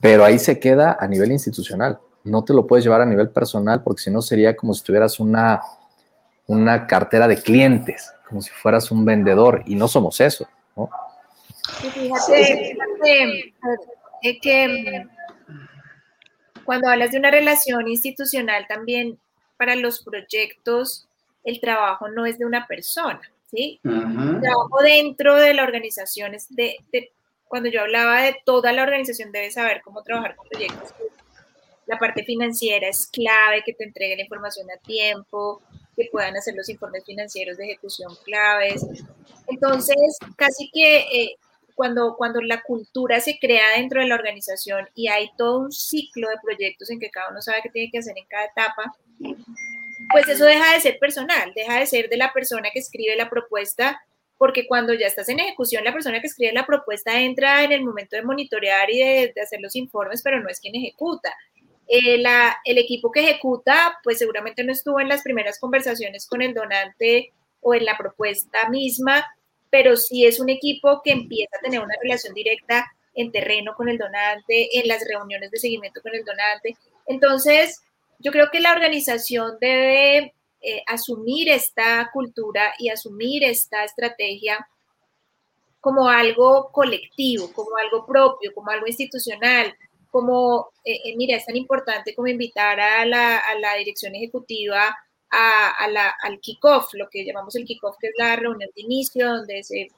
pero 0.00 0.24
ahí 0.24 0.38
se 0.38 0.58
queda 0.58 0.96
a 0.98 1.06
nivel 1.06 1.32
institucional 1.32 1.98
no 2.24 2.44
te 2.44 2.52
lo 2.52 2.66
puedes 2.66 2.84
llevar 2.84 3.00
a 3.00 3.06
nivel 3.06 3.30
personal 3.30 3.82
porque 3.82 4.02
si 4.02 4.10
no 4.10 4.22
sería 4.22 4.56
como 4.56 4.74
si 4.74 4.82
tuvieras 4.84 5.20
una, 5.20 5.60
una 6.46 6.86
cartera 6.86 7.26
de 7.26 7.40
clientes, 7.40 8.12
como 8.28 8.42
si 8.42 8.50
fueras 8.50 8.90
un 8.90 9.04
vendedor 9.04 9.62
y 9.66 9.74
no 9.74 9.88
somos 9.88 10.20
eso. 10.20 10.46
¿no? 10.76 10.90
Fíjate, 11.80 12.76
que 14.42 15.06
cuando 16.64 16.88
hablas 16.88 17.12
de 17.12 17.18
una 17.18 17.30
relación 17.30 17.88
institucional 17.88 18.66
también 18.68 19.18
para 19.56 19.74
los 19.76 20.02
proyectos 20.02 21.06
el 21.42 21.60
trabajo 21.60 22.08
no 22.08 22.26
es 22.26 22.38
de 22.38 22.44
una 22.44 22.66
persona, 22.66 23.20
¿sí? 23.50 23.80
El 23.82 24.40
trabajo 24.40 24.82
dentro 24.82 25.36
de 25.36 25.54
la 25.54 25.64
organización 25.64 26.34
es 26.34 26.54
de, 26.54 26.76
de, 26.92 27.12
cuando 27.48 27.70
yo 27.70 27.80
hablaba 27.80 28.20
de 28.22 28.36
toda 28.44 28.72
la 28.72 28.82
organización 28.82 29.32
debe 29.32 29.50
saber 29.50 29.80
cómo 29.82 30.02
trabajar 30.02 30.36
con 30.36 30.46
proyectos 30.48 30.92
la 31.90 31.98
parte 31.98 32.22
financiera 32.24 32.88
es 32.88 33.08
clave, 33.08 33.64
que 33.66 33.72
te 33.72 33.82
entregue 33.82 34.14
la 34.14 34.22
información 34.22 34.68
a 34.70 34.78
tiempo, 34.78 35.60
que 35.96 36.08
puedan 36.12 36.36
hacer 36.36 36.54
los 36.54 36.68
informes 36.68 37.04
financieros 37.04 37.56
de 37.56 37.64
ejecución 37.64 38.12
claves. 38.24 38.86
Entonces, 39.48 40.16
casi 40.36 40.70
que 40.70 40.98
eh, 40.98 41.36
cuando, 41.74 42.14
cuando 42.16 42.40
la 42.42 42.62
cultura 42.62 43.18
se 43.18 43.38
crea 43.40 43.76
dentro 43.76 44.00
de 44.00 44.06
la 44.06 44.14
organización 44.14 44.88
y 44.94 45.08
hay 45.08 45.30
todo 45.36 45.58
un 45.58 45.72
ciclo 45.72 46.28
de 46.28 46.36
proyectos 46.40 46.90
en 46.90 47.00
que 47.00 47.10
cada 47.10 47.30
uno 47.30 47.42
sabe 47.42 47.58
qué 47.64 47.70
tiene 47.70 47.90
que 47.90 47.98
hacer 47.98 48.16
en 48.16 48.26
cada 48.26 48.44
etapa, 48.44 48.94
pues 50.12 50.28
eso 50.28 50.44
deja 50.44 50.72
de 50.72 50.80
ser 50.80 50.96
personal, 51.00 51.52
deja 51.56 51.80
de 51.80 51.86
ser 51.86 52.08
de 52.08 52.16
la 52.16 52.32
persona 52.32 52.68
que 52.72 52.78
escribe 52.78 53.16
la 53.16 53.28
propuesta, 53.28 54.00
porque 54.38 54.68
cuando 54.68 54.94
ya 54.94 55.08
estás 55.08 55.28
en 55.28 55.40
ejecución, 55.40 55.82
la 55.82 55.92
persona 55.92 56.20
que 56.20 56.28
escribe 56.28 56.52
la 56.52 56.66
propuesta 56.66 57.20
entra 57.20 57.64
en 57.64 57.72
el 57.72 57.82
momento 57.82 58.14
de 58.14 58.22
monitorear 58.22 58.88
y 58.90 58.98
de, 58.98 59.32
de 59.34 59.40
hacer 59.40 59.60
los 59.60 59.74
informes, 59.74 60.22
pero 60.22 60.40
no 60.40 60.48
es 60.48 60.60
quien 60.60 60.76
ejecuta. 60.76 61.34
Eh, 61.92 62.22
el 62.64 62.78
equipo 62.78 63.10
que 63.10 63.20
ejecuta, 63.20 63.98
pues 64.04 64.18
seguramente 64.18 64.62
no 64.62 64.70
estuvo 64.70 65.00
en 65.00 65.08
las 65.08 65.22
primeras 65.22 65.58
conversaciones 65.58 66.24
con 66.28 66.40
el 66.40 66.54
donante 66.54 67.32
o 67.60 67.74
en 67.74 67.84
la 67.84 67.98
propuesta 67.98 68.68
misma, 68.68 69.26
pero 69.70 69.96
sí 69.96 70.24
es 70.24 70.38
un 70.38 70.50
equipo 70.50 71.02
que 71.02 71.10
empieza 71.10 71.56
a 71.56 71.60
tener 71.60 71.80
una 71.80 71.96
relación 72.00 72.32
directa 72.32 72.86
en 73.12 73.32
terreno 73.32 73.74
con 73.74 73.88
el 73.88 73.98
donante, 73.98 74.78
en 74.78 74.86
las 74.86 75.02
reuniones 75.04 75.50
de 75.50 75.58
seguimiento 75.58 76.00
con 76.00 76.14
el 76.14 76.24
donante. 76.24 76.76
Entonces, 77.06 77.80
yo 78.20 78.30
creo 78.30 78.50
que 78.52 78.60
la 78.60 78.70
organización 78.70 79.56
debe 79.60 80.32
eh, 80.60 80.82
asumir 80.86 81.48
esta 81.48 82.08
cultura 82.12 82.72
y 82.78 82.88
asumir 82.90 83.42
esta 83.42 83.82
estrategia 83.82 84.68
como 85.80 86.08
algo 86.08 86.70
colectivo, 86.70 87.52
como 87.52 87.76
algo 87.76 88.06
propio, 88.06 88.52
como 88.54 88.70
algo 88.70 88.86
institucional, 88.86 89.74
como, 90.10 90.70
eh, 90.84 90.98
eh, 91.04 91.16
mira, 91.16 91.36
es 91.36 91.46
tan 91.46 91.56
importante 91.56 92.14
como 92.14 92.28
invitar 92.28 92.80
a 92.80 93.04
la, 93.06 93.38
a 93.38 93.54
la 93.58 93.74
dirección 93.76 94.14
ejecutiva 94.14 94.96
a, 95.30 95.70
a 95.70 95.88
la, 95.88 96.14
al 96.22 96.40
kickoff, 96.40 96.92
lo 96.94 97.08
que 97.08 97.24
llamamos 97.24 97.54
el 97.56 97.64
kickoff, 97.64 97.96
que 98.00 98.08
es 98.08 98.14
la 98.18 98.36
reunión 98.36 98.70
de 98.74 98.82
inicio, 98.82 99.28
donde 99.28 99.62
se 99.62 99.88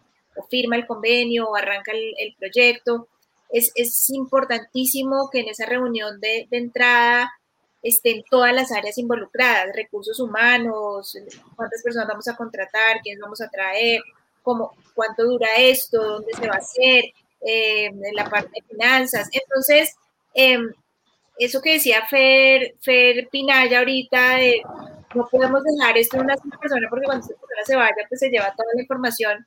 firma 0.51 0.77
el 0.77 0.87
convenio 0.87 1.49
o 1.49 1.57
arranca 1.57 1.93
el, 1.93 2.15
el 2.19 2.35
proyecto. 2.39 3.09
Es, 3.51 3.73
es, 3.75 4.11
importantísimo 4.11 5.29
que 5.31 5.41
en 5.41 5.49
esa 5.49 5.67
reunión 5.67 6.21
de, 6.21 6.47
de 6.51 6.57
entrada 6.57 7.33
estén 7.83 8.23
todas 8.31 8.55
las 8.55 8.73
áreas 8.73 8.97
involucradas, 8.99 9.75
recursos 9.75 10.21
humanos, 10.21 11.17
cuántas 11.57 11.83
personas 11.83 12.09
vamos 12.09 12.29
a 12.29 12.37
contratar, 12.37 13.01
quiénes 13.03 13.21
vamos 13.21 13.41
a 13.41 13.49
traer, 13.51 14.03
cómo, 14.43 14.73
cuánto 14.95 15.25
dura 15.25 15.49
esto, 15.59 16.03
dónde 16.03 16.33
se 16.35 16.47
va 16.47 16.55
a 16.55 16.59
hacer, 16.59 17.05
eh, 17.45 17.87
en 17.87 18.15
la 18.15 18.31
parte 18.31 18.51
de 18.55 18.69
finanzas. 18.69 19.29
Entonces, 19.33 19.97
eh, 20.35 20.59
eso 21.39 21.61
que 21.61 21.75
decía 21.75 22.07
Fer, 22.07 22.75
Fer 22.81 23.29
Pinaya 23.31 23.81
ahorita, 23.81 24.37
de 24.37 24.63
no 25.15 25.29
podemos 25.29 25.63
dejar 25.65 25.99
esto 25.99 26.17
en 26.17 26.25
una 26.25 26.37
sola 26.37 26.59
persona 26.59 26.87
porque 26.89 27.05
cuando 27.05 27.25
esa 27.27 27.35
persona 27.35 27.65
se 27.65 27.77
vaya, 27.77 28.07
pues 28.09 28.21
se 28.21 28.31
lleva 28.31 28.55
toda 28.57 28.69
la 28.75 28.83
información. 28.83 29.47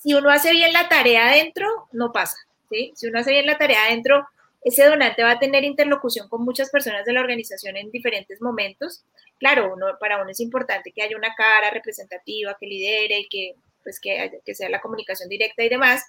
Si 0.00 0.14
uno 0.14 0.30
hace 0.30 0.52
bien 0.52 0.72
la 0.72 0.88
tarea 0.88 1.28
adentro, 1.28 1.66
no 1.92 2.12
pasa. 2.12 2.36
¿sí? 2.70 2.92
Si 2.94 3.06
uno 3.06 3.20
hace 3.20 3.30
bien 3.30 3.46
la 3.46 3.58
tarea 3.58 3.84
adentro, 3.84 4.26
ese 4.62 4.84
donante 4.84 5.22
va 5.22 5.32
a 5.32 5.38
tener 5.38 5.64
interlocución 5.64 6.28
con 6.28 6.44
muchas 6.44 6.70
personas 6.70 7.04
de 7.04 7.12
la 7.12 7.20
organización 7.20 7.76
en 7.76 7.90
diferentes 7.90 8.40
momentos. 8.40 9.04
Claro, 9.38 9.72
uno, 9.74 9.86
para 10.00 10.20
uno 10.20 10.30
es 10.30 10.40
importante 10.40 10.92
que 10.92 11.02
haya 11.02 11.16
una 11.16 11.34
cara 11.36 11.70
representativa 11.70 12.56
que 12.58 12.66
lidere 12.66 13.20
y 13.20 13.28
que, 13.28 13.54
pues, 13.82 14.00
que, 14.00 14.40
que 14.44 14.54
sea 14.54 14.68
la 14.68 14.80
comunicación 14.80 15.28
directa 15.28 15.62
y 15.62 15.68
demás, 15.68 16.02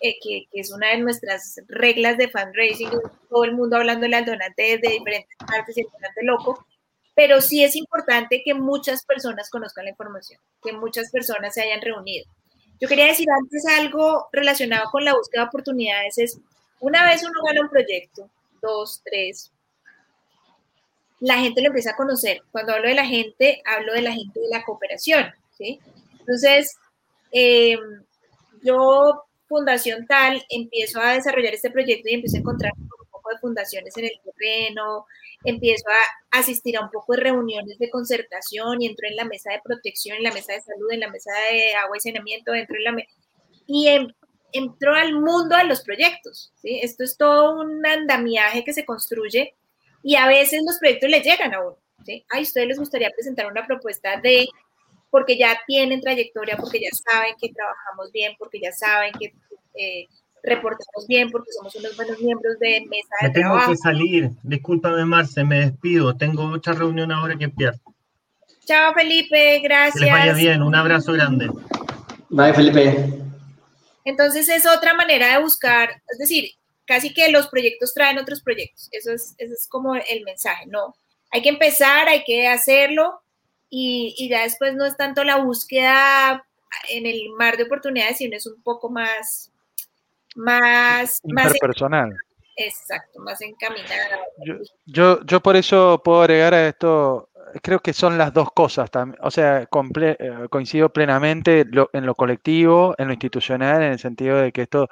eh, 0.00 0.16
que, 0.22 0.46
que, 0.52 0.60
es 0.60 0.72
una 0.72 0.88
de 0.88 0.98
nuestras 0.98 1.60
reglas 1.68 2.18
de 2.18 2.28
fundraising, 2.28 2.90
todo 3.28 3.44
el 3.44 3.54
mundo 3.54 3.76
hablándole 3.76 4.16
al 4.16 4.24
donante 4.24 4.78
de 4.78 4.88
diferentes 4.88 5.36
partes 5.38 5.76
y 5.76 5.80
el 5.80 5.86
donante 5.92 6.22
loco, 6.22 6.66
pero 7.14 7.40
sí 7.40 7.62
es 7.62 7.76
importante 7.76 8.42
que 8.44 8.54
muchas 8.54 9.04
personas 9.04 9.50
conozcan 9.50 9.84
la 9.84 9.90
información, 9.90 10.40
que 10.62 10.72
muchas 10.72 11.10
personas 11.10 11.54
se 11.54 11.62
hayan 11.62 11.80
reunido. 11.80 12.26
Yo 12.80 12.88
quería 12.88 13.06
decir 13.06 13.28
antes 13.30 13.64
algo 13.66 14.28
relacionado 14.32 14.90
con 14.90 15.04
la 15.04 15.14
búsqueda 15.14 15.42
de 15.42 15.48
oportunidades, 15.48 16.18
es 16.18 16.38
una 16.80 17.06
vez 17.06 17.22
uno 17.22 17.40
gana 17.46 17.62
un 17.62 17.70
proyecto, 17.70 18.28
dos, 18.60 19.00
tres, 19.04 19.52
la 21.20 21.38
gente 21.38 21.62
lo 21.62 21.68
empieza 21.68 21.92
a 21.92 21.96
conocer. 21.96 22.42
Cuando 22.52 22.74
hablo 22.74 22.88
de 22.88 22.94
la 22.94 23.06
gente, 23.06 23.62
hablo 23.64 23.92
de 23.94 24.02
la 24.02 24.12
gente 24.12 24.40
de 24.40 24.48
la 24.48 24.64
cooperación, 24.64 25.26
¿sí? 25.56 25.80
Entonces, 26.18 26.76
eh, 27.32 27.76
yo, 28.62 29.23
Fundación 29.48 30.06
Tal, 30.06 30.44
empiezo 30.48 31.00
a 31.00 31.14
desarrollar 31.14 31.54
este 31.54 31.70
proyecto 31.70 32.08
y 32.08 32.14
empiezo 32.14 32.36
a 32.36 32.40
encontrar 32.40 32.72
un 32.78 32.88
poco 33.10 33.30
de 33.30 33.38
fundaciones 33.38 33.96
en 33.96 34.04
el 34.06 34.20
terreno, 34.24 35.06
empiezo 35.44 35.84
a 35.88 36.38
asistir 36.38 36.76
a 36.76 36.82
un 36.82 36.90
poco 36.90 37.14
de 37.14 37.22
reuniones 37.22 37.78
de 37.78 37.90
concertación 37.90 38.80
y 38.80 38.86
entro 38.86 39.06
en 39.08 39.16
la 39.16 39.24
mesa 39.24 39.52
de 39.52 39.60
protección, 39.62 40.16
en 40.16 40.24
la 40.24 40.32
mesa 40.32 40.52
de 40.52 40.60
salud, 40.62 40.90
en 40.90 41.00
la 41.00 41.10
mesa 41.10 41.30
de 41.50 41.74
agua 41.74 41.96
y 41.96 42.00
saneamiento, 42.00 42.54
entro 42.54 42.76
en 42.76 42.84
la 42.84 42.92
mesa 42.92 43.12
y 43.66 43.88
em, 43.88 44.08
entró 44.52 44.94
al 44.94 45.14
mundo 45.14 45.56
de 45.56 45.64
los 45.64 45.82
proyectos. 45.82 46.52
¿sí? 46.56 46.80
Esto 46.82 47.04
es 47.04 47.16
todo 47.16 47.60
un 47.60 47.84
andamiaje 47.84 48.64
que 48.64 48.72
se 48.72 48.84
construye 48.84 49.54
y 50.02 50.16
a 50.16 50.26
veces 50.26 50.62
los 50.64 50.78
proyectos 50.78 51.10
le 51.10 51.20
llegan 51.20 51.54
a 51.54 51.60
uno. 51.60 51.78
¿sí? 52.04 52.24
A 52.30 52.40
ustedes 52.40 52.68
les 52.68 52.78
gustaría 52.78 53.10
presentar 53.10 53.46
una 53.46 53.66
propuesta 53.66 54.20
de, 54.20 54.46
porque 55.14 55.38
ya 55.38 55.56
tienen 55.64 56.00
trayectoria, 56.00 56.56
porque 56.56 56.80
ya 56.80 56.88
saben 56.90 57.36
que 57.40 57.52
trabajamos 57.52 58.10
bien, 58.10 58.32
porque 58.36 58.58
ya 58.60 58.72
saben 58.72 59.12
que 59.12 59.32
eh, 59.76 60.08
reportamos 60.42 61.06
bien, 61.06 61.30
porque 61.30 61.52
somos 61.52 61.72
unos 61.76 61.94
buenos 61.94 62.18
miembros 62.18 62.58
de 62.58 62.80
mesa 62.80 63.14
de 63.20 63.28
me 63.28 63.34
tengo 63.34 63.50
trabajo. 63.50 63.70
que 63.70 63.76
salir. 63.76 64.30
Discúlpame, 64.42 65.04
Marce, 65.04 65.44
me 65.44 65.66
despido. 65.66 66.16
Tengo 66.16 66.46
otra 66.46 66.72
reunión 66.72 67.12
ahora 67.12 67.36
que 67.36 67.44
empezar. 67.44 67.76
Chao, 68.64 68.92
Felipe. 68.92 69.60
Gracias. 69.60 69.94
Que 69.94 70.06
les 70.06 70.12
vaya 70.12 70.32
bien. 70.32 70.62
Un 70.64 70.74
abrazo 70.74 71.12
grande. 71.12 71.48
Bye, 72.28 72.52
Felipe. 72.52 73.14
Entonces 74.04 74.48
es 74.48 74.66
otra 74.66 74.94
manera 74.94 75.36
de 75.36 75.44
buscar, 75.44 75.90
es 76.10 76.18
decir, 76.18 76.50
casi 76.86 77.14
que 77.14 77.30
los 77.30 77.46
proyectos 77.46 77.94
traen 77.94 78.18
otros 78.18 78.42
proyectos. 78.42 78.88
Eso 78.90 79.12
es, 79.12 79.36
eso 79.38 79.54
es 79.54 79.68
como 79.68 79.94
el 79.94 80.24
mensaje, 80.24 80.66
¿no? 80.66 80.96
Hay 81.30 81.40
que 81.40 81.50
empezar, 81.50 82.08
hay 82.08 82.24
que 82.24 82.48
hacerlo 82.48 83.20
y, 83.70 84.14
y 84.18 84.28
ya 84.28 84.42
después 84.42 84.74
no 84.74 84.84
es 84.84 84.96
tanto 84.96 85.24
la 85.24 85.36
búsqueda 85.36 86.44
en 86.88 87.06
el 87.06 87.30
mar 87.30 87.56
de 87.56 87.64
oportunidades, 87.64 88.18
sino 88.18 88.36
es 88.36 88.46
un 88.46 88.62
poco 88.62 88.90
más, 88.90 89.52
más, 90.34 91.20
más 91.24 91.46
Interpersonal. 91.46 92.16
exacto, 92.56 93.20
más 93.20 93.40
encaminada. 93.40 94.20
Yo, 94.44 94.54
yo, 94.86 95.24
yo 95.24 95.40
por 95.40 95.56
eso 95.56 96.00
puedo 96.04 96.22
agregar 96.22 96.54
a 96.54 96.68
esto, 96.68 97.28
creo 97.62 97.80
que 97.80 97.92
son 97.92 98.18
las 98.18 98.32
dos 98.32 98.50
cosas, 98.52 98.90
o 99.20 99.30
sea, 99.30 99.62
eh, 99.62 99.68
coincido 100.50 100.88
plenamente 100.92 101.66
en 101.92 102.06
lo 102.06 102.14
colectivo, 102.14 102.94
en 102.98 103.08
lo 103.08 103.12
institucional, 103.12 103.82
en 103.82 103.92
el 103.92 103.98
sentido 103.98 104.38
de 104.38 104.52
que 104.52 104.62
esto 104.62 104.88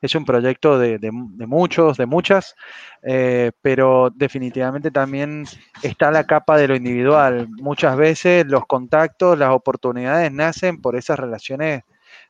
es 0.00 0.14
un 0.14 0.24
proyecto 0.24 0.78
de, 0.78 0.98
de 0.98 1.10
de 1.12 1.46
muchos, 1.46 1.96
de 1.96 2.06
muchas, 2.06 2.54
eh, 3.02 3.52
pero 3.62 4.10
definitivamente 4.14 4.90
también 4.90 5.44
está 5.82 6.10
la 6.10 6.24
capa 6.24 6.56
de 6.56 6.68
lo 6.68 6.76
individual. 6.76 7.48
Muchas 7.60 7.96
veces 7.96 8.46
los 8.46 8.66
contactos, 8.66 9.38
las 9.38 9.50
oportunidades 9.50 10.30
nacen 10.32 10.80
por 10.80 10.96
esas 10.96 11.18
relaciones 11.18 11.82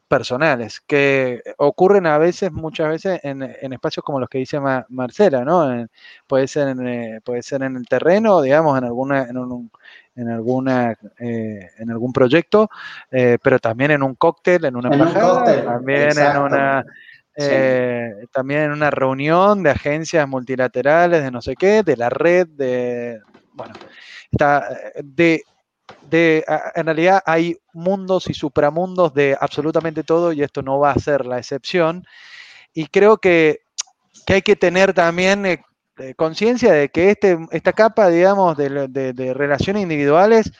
personales, 0.08 0.80
que 0.80 1.42
ocurren 1.58 2.06
a 2.06 2.18
veces, 2.18 2.52
muchas 2.52 2.88
veces, 2.88 3.20
en, 3.24 3.42
en 3.42 3.72
espacios 3.72 4.04
como 4.04 4.20
los 4.20 4.28
que 4.28 4.38
dice 4.38 4.60
Ma- 4.60 4.84
Marcela, 4.88 5.44
¿no? 5.44 5.72
En- 5.72 5.90
puede, 6.26 6.46
ser 6.48 6.68
en, 6.68 6.86
eh, 6.86 7.20
puede 7.24 7.42
ser 7.42 7.62
en 7.62 7.76
el 7.76 7.86
terreno, 7.86 8.40
digamos, 8.42 8.76
en 8.78 8.84
alguna, 8.84 9.22
en 9.24 9.38
un, 9.38 9.70
en 10.16 10.28
alguna, 10.30 10.94
eh, 11.18 11.70
en 11.78 11.90
algún 11.90 12.12
proyecto, 12.12 12.68
eh, 13.10 13.38
pero 13.42 13.58
también 13.58 13.90
en 13.92 14.02
un 14.02 14.14
cóctel, 14.14 14.64
en 14.66 14.76
una 14.76 14.88
embajada, 14.88 15.28
cóctel, 15.38 15.64
también 15.64 16.18
en 16.18 16.36
una 16.36 16.84
Sí. 17.36 17.42
eh, 17.46 18.12
también 18.30 18.60
en 18.62 18.70
una 18.72 18.90
reunión 18.90 19.62
de 19.64 19.70
agencias 19.70 20.28
multilaterales 20.28 21.22
de 21.24 21.30
no 21.32 21.42
sé 21.42 21.56
qué, 21.56 21.82
de 21.82 21.96
la 21.96 22.08
red, 22.08 22.46
de, 22.46 23.20
bueno, 23.52 23.74
está, 24.30 24.68
eh, 24.94 25.00
de, 25.02 25.42
de, 26.10 26.44
en 26.74 26.86
realidad 26.86 27.22
hay 27.26 27.56
mundos 27.72 28.28
y 28.30 28.34
supramundos 28.34 29.14
de 29.14 29.36
absolutamente 29.40 30.04
todo 30.04 30.32
y 30.32 30.42
esto 30.42 30.62
no 30.62 30.78
va 30.78 30.92
a 30.92 30.98
ser 30.98 31.26
la 31.26 31.38
excepción. 31.38 32.04
Y 32.74 32.86
creo 32.86 33.18
que, 33.18 33.60
hay 34.28 34.42
que 34.42 34.56
tener 34.56 34.94
también 34.94 35.46
eh, 35.46 35.62
eh, 35.98 36.14
conciencia 36.14 36.72
de 36.72 36.88
que 36.88 37.10
este, 37.10 37.38
esta 37.52 37.72
capa, 37.72 38.08
digamos, 38.08 38.56
de- 38.56 38.88
de 38.88 39.34
relaciones 39.34 39.82
individuales 39.82 40.52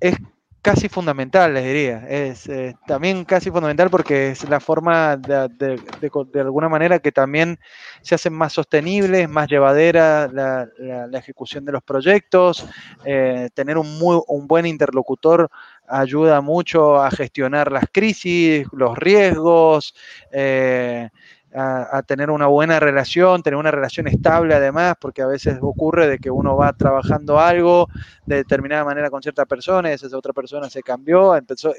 es 0.00 0.16
casi 0.62 0.88
fundamental, 0.88 1.54
les 1.54 1.64
diría. 1.64 2.06
Es 2.08 2.48
también 2.84 3.24
casi 3.24 3.50
fundamental 3.50 3.90
porque 3.90 4.30
es 4.30 4.44
la 4.48 4.60
forma 4.60 5.16
de, 5.16 5.48
de- 5.50 5.78
de 5.94 6.10
de 6.32 6.40
alguna 6.40 6.68
manera 6.68 6.98
que 6.98 7.12
también 7.12 7.58
se 8.02 8.14
hacen 8.14 8.32
más 8.34 8.52
sostenibles, 8.52 9.28
más 9.28 9.48
llevadera 9.48 10.28
la, 10.32 10.68
la- 10.78 11.06
la 11.06 11.18
ejecución 11.18 11.64
de 11.64 11.72
los 11.72 11.82
proyectos. 11.82 12.66
Eh, 13.02 13.48
tener 13.54 13.78
un, 13.78 13.98
muy, 13.98 14.20
un 14.26 14.46
buen 14.46 14.66
interlocutor 14.66 15.48
ayuda 15.86 16.40
mucho 16.42 16.96
a 17.02 17.10
gestionar 17.10 17.72
las 17.72 17.84
crisis, 17.92 18.66
los 18.72 18.96
riesgos. 18.98 19.94
eh, 20.30 21.08
a, 21.54 22.02
tener 22.02 22.30
una 22.30 22.46
buena 22.46 22.78
relación, 22.78 23.42
tener 23.42 23.58
una 23.58 23.70
relación 23.70 24.06
estable 24.08 24.54
además, 24.54 24.94
porque 25.00 25.22
a 25.22 25.26
veces 25.26 25.58
ocurre 25.60 26.06
de 26.06 26.18
que 26.18 26.30
uno 26.30 26.56
va 26.56 26.72
trabajando 26.72 27.40
algo 27.40 27.88
de 28.26 28.36
determinada 28.36 28.84
manera 28.84 29.10
con 29.10 29.22
cierta 29.22 29.46
persona 29.46 29.90
y 29.90 29.94
esa 29.94 30.14
otra 30.16 30.32
persona 30.32 30.68
se 30.68 30.82
cambió, 30.82 31.34
empezó, 31.36 31.72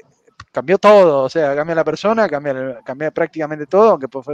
cambió 0.52 0.78
todo, 0.78 1.24
o 1.24 1.28
sea, 1.28 1.54
cambia 1.54 1.74
la 1.76 1.84
persona, 1.84 2.28
cambia, 2.28 2.80
cambia 2.84 3.10
prácticamente 3.10 3.66
todo, 3.66 3.90
aunque, 3.90 4.08
pues 4.08 4.26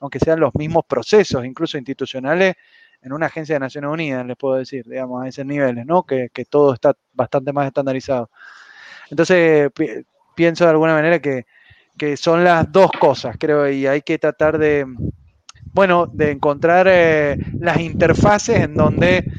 aunque 0.00 0.18
sean 0.18 0.40
los 0.40 0.54
mismos 0.54 0.84
procesos, 0.86 1.44
incluso 1.44 1.78
institucionales, 1.78 2.54
en 3.02 3.12
una 3.12 3.26
agencia 3.26 3.54
de 3.56 3.60
Naciones 3.60 3.90
Unidas, 3.90 4.24
les 4.26 4.36
puedo 4.36 4.56
decir, 4.56 4.84
digamos, 4.88 5.22
a 5.22 5.28
esos 5.28 5.44
niveles, 5.44 5.84
¿no? 5.84 6.04
Que, 6.04 6.30
que 6.32 6.46
todo 6.46 6.72
está 6.72 6.94
bastante 7.12 7.52
más 7.52 7.66
estandarizado. 7.66 8.30
Entonces, 9.10 9.70
pi- 9.72 10.06
pienso 10.34 10.64
de 10.64 10.70
alguna 10.70 10.94
manera 10.94 11.18
que, 11.20 11.46
que 11.96 12.16
son 12.16 12.44
las 12.44 12.70
dos 12.70 12.90
cosas, 12.92 13.36
creo, 13.38 13.68
y 13.68 13.86
hay 13.86 14.02
que 14.02 14.18
tratar 14.18 14.58
de, 14.58 14.86
bueno, 15.72 16.06
de 16.06 16.30
encontrar 16.30 16.86
eh, 16.88 17.38
las 17.58 17.80
interfaces 17.80 18.60
en 18.60 18.74
donde 18.74 19.32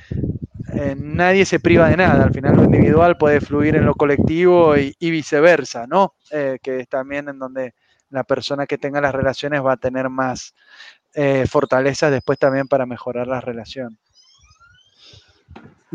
eh, 0.74 0.96
nadie 0.98 1.46
se 1.46 1.60
priva 1.60 1.90
de 1.90 1.98
nada. 1.98 2.24
Al 2.24 2.34
final 2.34 2.56
lo 2.58 2.64
individual 2.64 3.18
puede 3.18 3.40
fluir 3.40 3.76
en 3.76 3.86
lo 3.86 3.96
colectivo 3.96 4.76
y, 4.76 4.94
viceversa, 5.00 5.88
¿no? 5.88 6.16
Eh, 6.32 6.58
que 6.62 6.82
es 6.82 6.90
también 6.90 7.30
en 7.30 7.40
donde 7.40 7.74
la 8.10 8.24
persona 8.24 8.66
que 8.68 8.78
tenga 8.78 9.00
las 9.00 9.16
relaciones 9.16 9.64
va 9.64 9.74
a 9.74 9.78
tener 9.78 10.10
más 10.10 10.54
eh, 11.14 11.46
fortalezas 11.48 12.12
después 12.12 12.38
también 12.38 12.68
para 12.68 12.86
mejorar 12.86 13.28
la 13.28 13.40
relación. 13.40 13.98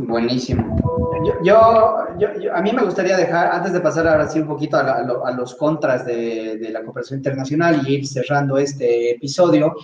Buenísimo. 0.06 0.76
Yo, 1.44 2.16
yo, 2.18 2.54
a 2.54 2.62
mí 2.62 2.72
me 2.72 2.82
gustaría 2.84 3.16
dejar, 3.16 3.52
antes 3.52 3.72
de 3.74 3.80
pasar 3.80 4.08
ahora 4.08 4.28
sí 4.28 4.38
un 4.40 4.46
poquito 4.48 4.78
a, 4.78 4.82
la- 4.82 4.94
a 4.94 5.02
lo- 5.02 5.26
a 5.26 5.30
los 5.32 5.54
contras 5.56 6.06
de, 6.06 6.56
de 6.56 6.70
la 6.70 6.82
cooperación 6.82 7.18
internacional 7.18 7.82
y 7.86 7.96
ir 7.96 8.06
cerrando 8.06 8.56
este 8.56 9.10
episodio, 9.12 9.74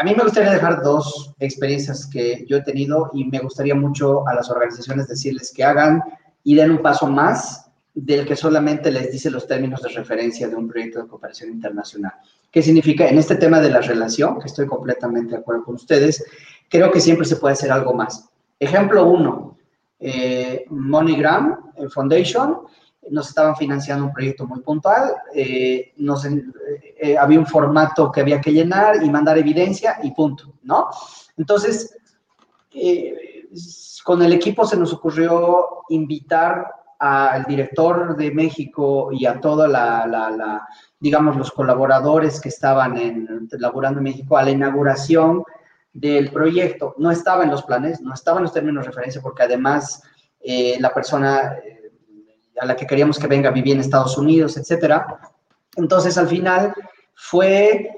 a 0.00 0.02
mí 0.04 0.14
me 0.16 0.22
gustaría 0.24 0.50
dejar 0.50 0.82
dos 0.82 1.34
experiencias 1.40 2.06
que 2.10 2.44
yo 2.48 2.56
he 2.56 2.62
tenido 2.62 3.10
y 3.12 3.24
me 3.26 3.38
gustaría 3.40 3.74
mucho 3.74 4.26
a 4.26 4.34
las 4.34 4.50
organizaciones 4.50 5.08
decirles 5.08 5.52
que 5.54 5.62
hagan 5.62 6.02
y 6.42 6.54
den 6.54 6.70
un 6.70 6.78
paso 6.78 7.06
más 7.06 7.70
del 7.94 8.24
que 8.26 8.34
solamente 8.36 8.90
les 8.90 9.12
dice 9.12 9.30
los 9.30 9.46
términos 9.46 9.82
de 9.82 9.90
referencia 9.90 10.48
de 10.48 10.54
un 10.56 10.68
proyecto 10.68 11.02
de 11.02 11.08
cooperación 11.08 11.50
internacional. 11.50 12.12
¿Qué 12.50 12.62
significa? 12.62 13.06
En 13.06 13.18
este 13.18 13.36
tema 13.36 13.60
de 13.60 13.70
la 13.70 13.80
relación, 13.82 14.38
que 14.40 14.46
estoy 14.46 14.66
completamente 14.66 15.32
de 15.32 15.38
acuerdo 15.40 15.64
con 15.64 15.74
ustedes, 15.74 16.24
creo 16.70 16.90
que 16.90 17.00
siempre 17.00 17.26
se 17.26 17.36
puede 17.36 17.52
hacer 17.52 17.70
algo 17.70 17.92
más. 17.92 18.26
Ejemplo 18.58 19.06
uno, 19.06 19.56
eh, 20.00 20.64
MoneyGram 20.70 21.72
eh, 21.76 21.88
Foundation 21.88 22.60
nos 23.10 23.28
estaban 23.28 23.56
financiando 23.56 24.04
un 24.04 24.12
proyecto 24.12 24.46
muy 24.46 24.60
puntual, 24.60 25.14
eh, 25.34 25.92
nos, 25.96 26.26
había 27.18 27.38
un 27.38 27.46
formato 27.46 28.12
que 28.12 28.20
había 28.20 28.40
que 28.40 28.52
llenar 28.52 29.02
y 29.02 29.08
mandar 29.08 29.38
evidencia 29.38 29.98
y 30.02 30.10
punto, 30.10 30.54
¿no? 30.62 30.88
Entonces, 31.38 31.96
con 34.04 34.22
el 34.22 34.32
equipo 34.34 34.66
se 34.66 34.76
nos 34.76 34.92
ocurrió 34.92 35.84
invitar 35.88 36.66
al 36.98 37.44
director 37.44 38.16
de 38.16 38.30
México 38.30 39.10
y 39.12 39.24
a 39.24 39.40
toda 39.40 39.68
los 41.00 41.52
colaboradores 41.52 42.40
que 42.40 42.48
estaban 42.50 42.98
en, 42.98 43.48
laborando 43.52 44.00
en 44.00 44.04
México 44.04 44.36
a 44.36 44.42
la 44.42 44.50
inauguración 44.50 45.44
del 45.98 46.30
proyecto. 46.30 46.94
No 46.98 47.10
estaba 47.10 47.42
en 47.42 47.50
los 47.50 47.64
planes, 47.64 48.00
no 48.00 48.14
estaba 48.14 48.38
en 48.38 48.44
los 48.44 48.52
términos 48.52 48.84
de 48.84 48.90
referencia, 48.90 49.20
porque 49.20 49.42
además 49.42 50.02
eh, 50.40 50.76
la 50.78 50.94
persona 50.94 51.56
eh, 51.64 51.90
a 52.60 52.66
la 52.66 52.76
que 52.76 52.86
queríamos 52.86 53.18
que 53.18 53.26
venga 53.26 53.50
vivía 53.50 53.74
en 53.74 53.80
Estados 53.80 54.16
Unidos, 54.16 54.56
etcétera. 54.56 55.18
Entonces, 55.76 56.16
al 56.16 56.28
final 56.28 56.72
fue, 57.14 57.90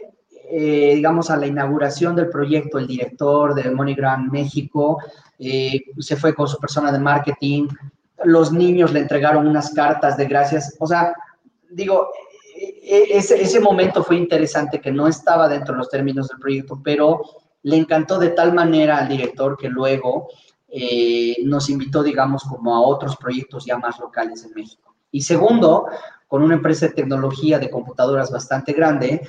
eh, 0.50 0.92
digamos, 0.94 1.30
a 1.30 1.36
la 1.36 1.46
inauguración 1.46 2.16
del 2.16 2.30
proyecto, 2.30 2.78
el 2.78 2.86
director 2.86 3.54
de 3.54 3.70
MoneyGram 3.70 4.30
México 4.30 4.98
se 5.98 6.16
fue 6.16 6.34
con 6.34 6.46
su 6.46 6.58
persona 6.58 6.92
de 6.92 6.98
marketing, 6.98 7.66
los 8.24 8.52
niños 8.52 8.92
le 8.92 9.00
entregaron 9.00 9.46
unas 9.46 9.72
cartas 9.72 10.18
de 10.18 10.26
gracias. 10.26 10.76
O 10.78 10.86
sea, 10.86 11.14
digo, 11.70 12.10
e, 12.54 12.80
e, 12.82 13.16
ese, 13.16 13.40
ese 13.40 13.58
momento 13.58 14.02
fue 14.02 14.16
interesante 14.16 14.80
que 14.80 14.92
no 14.92 15.06
estaba 15.06 15.48
dentro 15.48 15.72
de 15.72 15.78
los 15.78 15.88
términos 15.88 16.28
del 16.28 16.38
proyecto, 16.38 16.78
pero 16.84 17.22
le 17.62 17.76
encantó 17.76 18.18
de 18.18 18.30
tal 18.30 18.52
manera 18.52 18.98
al 18.98 19.08
director 19.08 19.56
que 19.56 19.68
luego 19.68 20.28
eh, 20.68 21.36
nos 21.44 21.68
invitó, 21.68 22.02
digamos, 22.02 22.44
como 22.44 22.74
a 22.74 22.80
otros 22.80 23.16
proyectos 23.16 23.64
ya 23.64 23.76
más 23.78 23.98
locales 23.98 24.44
en 24.44 24.54
México. 24.54 24.94
Y 25.10 25.22
segundo, 25.22 25.86
con 26.28 26.42
una 26.42 26.54
empresa 26.54 26.86
de 26.86 26.92
tecnología 26.92 27.58
de 27.58 27.70
computadoras 27.70 28.30
bastante 28.30 28.72
grande, 28.72 29.22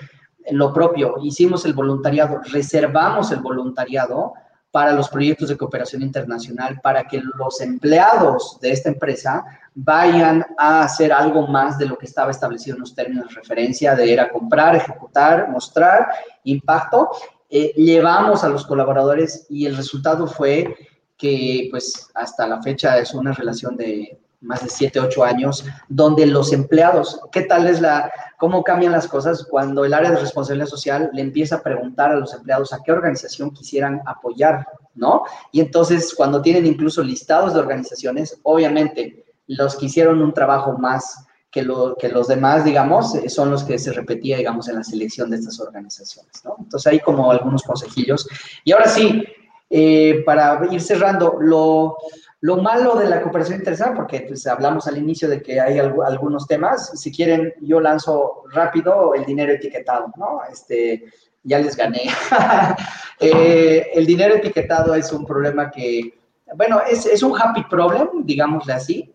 lo 0.51 0.73
propio, 0.73 1.15
hicimos 1.21 1.65
el 1.65 1.73
voluntariado, 1.73 2.41
reservamos 2.51 3.31
el 3.31 3.41
voluntariado 3.41 4.33
para 4.71 4.93
los 4.93 5.09
proyectos 5.09 5.49
de 5.49 5.57
cooperación 5.57 6.01
internacional, 6.01 6.79
para 6.81 7.03
que 7.03 7.21
los 7.35 7.59
empleados 7.59 8.57
de 8.61 8.71
esta 8.71 8.89
empresa 8.89 9.43
vayan 9.75 10.45
a 10.57 10.83
hacer 10.83 11.11
algo 11.11 11.47
más 11.47 11.77
de 11.77 11.85
lo 11.85 11.97
que 11.97 12.05
estaba 12.05 12.31
establecido 12.31 12.75
en 12.75 12.81
los 12.81 12.95
términos 12.95 13.27
de 13.27 13.35
referencia, 13.35 13.95
de 13.95 14.13
era 14.13 14.29
comprar, 14.29 14.75
ejecutar, 14.75 15.49
mostrar 15.49 16.07
impacto. 16.45 17.09
Eh, 17.53 17.73
llevamos 17.75 18.45
a 18.45 18.49
los 18.49 18.65
colaboradores 18.65 19.45
y 19.49 19.65
el 19.65 19.75
resultado 19.75 20.25
fue 20.25 20.73
que 21.17 21.67
pues 21.69 22.09
hasta 22.15 22.47
la 22.47 22.61
fecha 22.61 22.97
es 22.97 23.13
una 23.13 23.33
relación 23.33 23.75
de 23.75 24.17
más 24.39 24.63
de 24.63 24.69
7, 24.69 24.99
8 24.99 25.23
años, 25.23 25.65
donde 25.87 26.25
los 26.25 26.51
empleados, 26.53 27.19
¿qué 27.31 27.41
tal 27.41 27.67
es 27.67 27.79
la, 27.79 28.11
cómo 28.39 28.63
cambian 28.63 28.93
las 28.93 29.07
cosas 29.07 29.45
cuando 29.47 29.85
el 29.85 29.93
área 29.93 30.11
de 30.11 30.17
responsabilidad 30.17 30.67
social 30.67 31.11
le 31.13 31.21
empieza 31.21 31.57
a 31.57 31.61
preguntar 31.61 32.09
a 32.11 32.15
los 32.15 32.33
empleados 32.33 32.73
a 32.73 32.81
qué 32.83 32.91
organización 32.91 33.51
quisieran 33.51 34.01
apoyar, 34.05 34.65
¿no? 34.95 35.23
Y 35.51 35.59
entonces 35.59 36.15
cuando 36.15 36.41
tienen 36.41 36.65
incluso 36.65 37.03
listados 37.03 37.53
de 37.53 37.59
organizaciones, 37.59 38.39
obviamente 38.43 39.25
los 39.45 39.75
que 39.75 39.85
hicieron 39.87 40.21
un 40.21 40.33
trabajo 40.33 40.77
más 40.77 41.27
que, 41.51 41.61
lo, 41.63 41.95
que 41.95 42.09
los 42.09 42.27
demás, 42.27 42.63
digamos, 42.63 43.13
eh, 43.15 43.29
son 43.29 43.51
los 43.51 43.63
que 43.63 43.77
se 43.77 43.91
repetía, 43.91 44.37
digamos, 44.37 44.69
en 44.69 44.75
la 44.75 44.83
selección 44.83 45.29
de 45.29 45.37
estas 45.37 45.59
organizaciones, 45.59 46.43
¿no? 46.45 46.55
Entonces 46.59 46.91
hay 46.91 46.99
como 46.99 47.29
algunos 47.29 47.63
consejillos. 47.63 48.27
Y 48.63 48.71
ahora 48.71 48.87
sí, 48.87 49.23
eh, 49.69 50.23
para 50.25 50.61
ir 50.71 50.81
cerrando, 50.81 51.37
lo, 51.39 51.97
lo 52.39 52.57
malo 52.57 52.95
de 52.95 53.09
la 53.09 53.21
cooperación 53.21 53.59
internacional, 53.59 53.95
porque 53.95 54.21
pues, 54.21 54.47
hablamos 54.47 54.87
al 54.87 54.97
inicio 54.97 55.27
de 55.27 55.41
que 55.41 55.59
hay 55.59 55.77
algunos 55.77 56.47
temas, 56.47 56.91
si 56.99 57.11
quieren, 57.11 57.53
yo 57.61 57.81
lanzo 57.81 58.43
rápido 58.51 59.13
el 59.13 59.25
dinero 59.25 59.51
etiquetado, 59.51 60.11
¿no? 60.17 60.41
Este, 60.49 61.03
ya 61.43 61.59
les 61.59 61.75
gané. 61.75 62.03
Eh, 63.23 63.91
el 63.93 64.07
dinero 64.07 64.33
etiquetado 64.33 64.95
es 64.95 65.13
un 65.13 65.27
problema 65.27 65.69
que, 65.69 66.17
bueno, 66.55 66.81
es, 66.89 67.05
es, 67.05 67.21
un 67.21 67.39
happy 67.39 67.65
problem, 67.65 68.07
digámosle 68.23 68.73
así, 68.73 69.13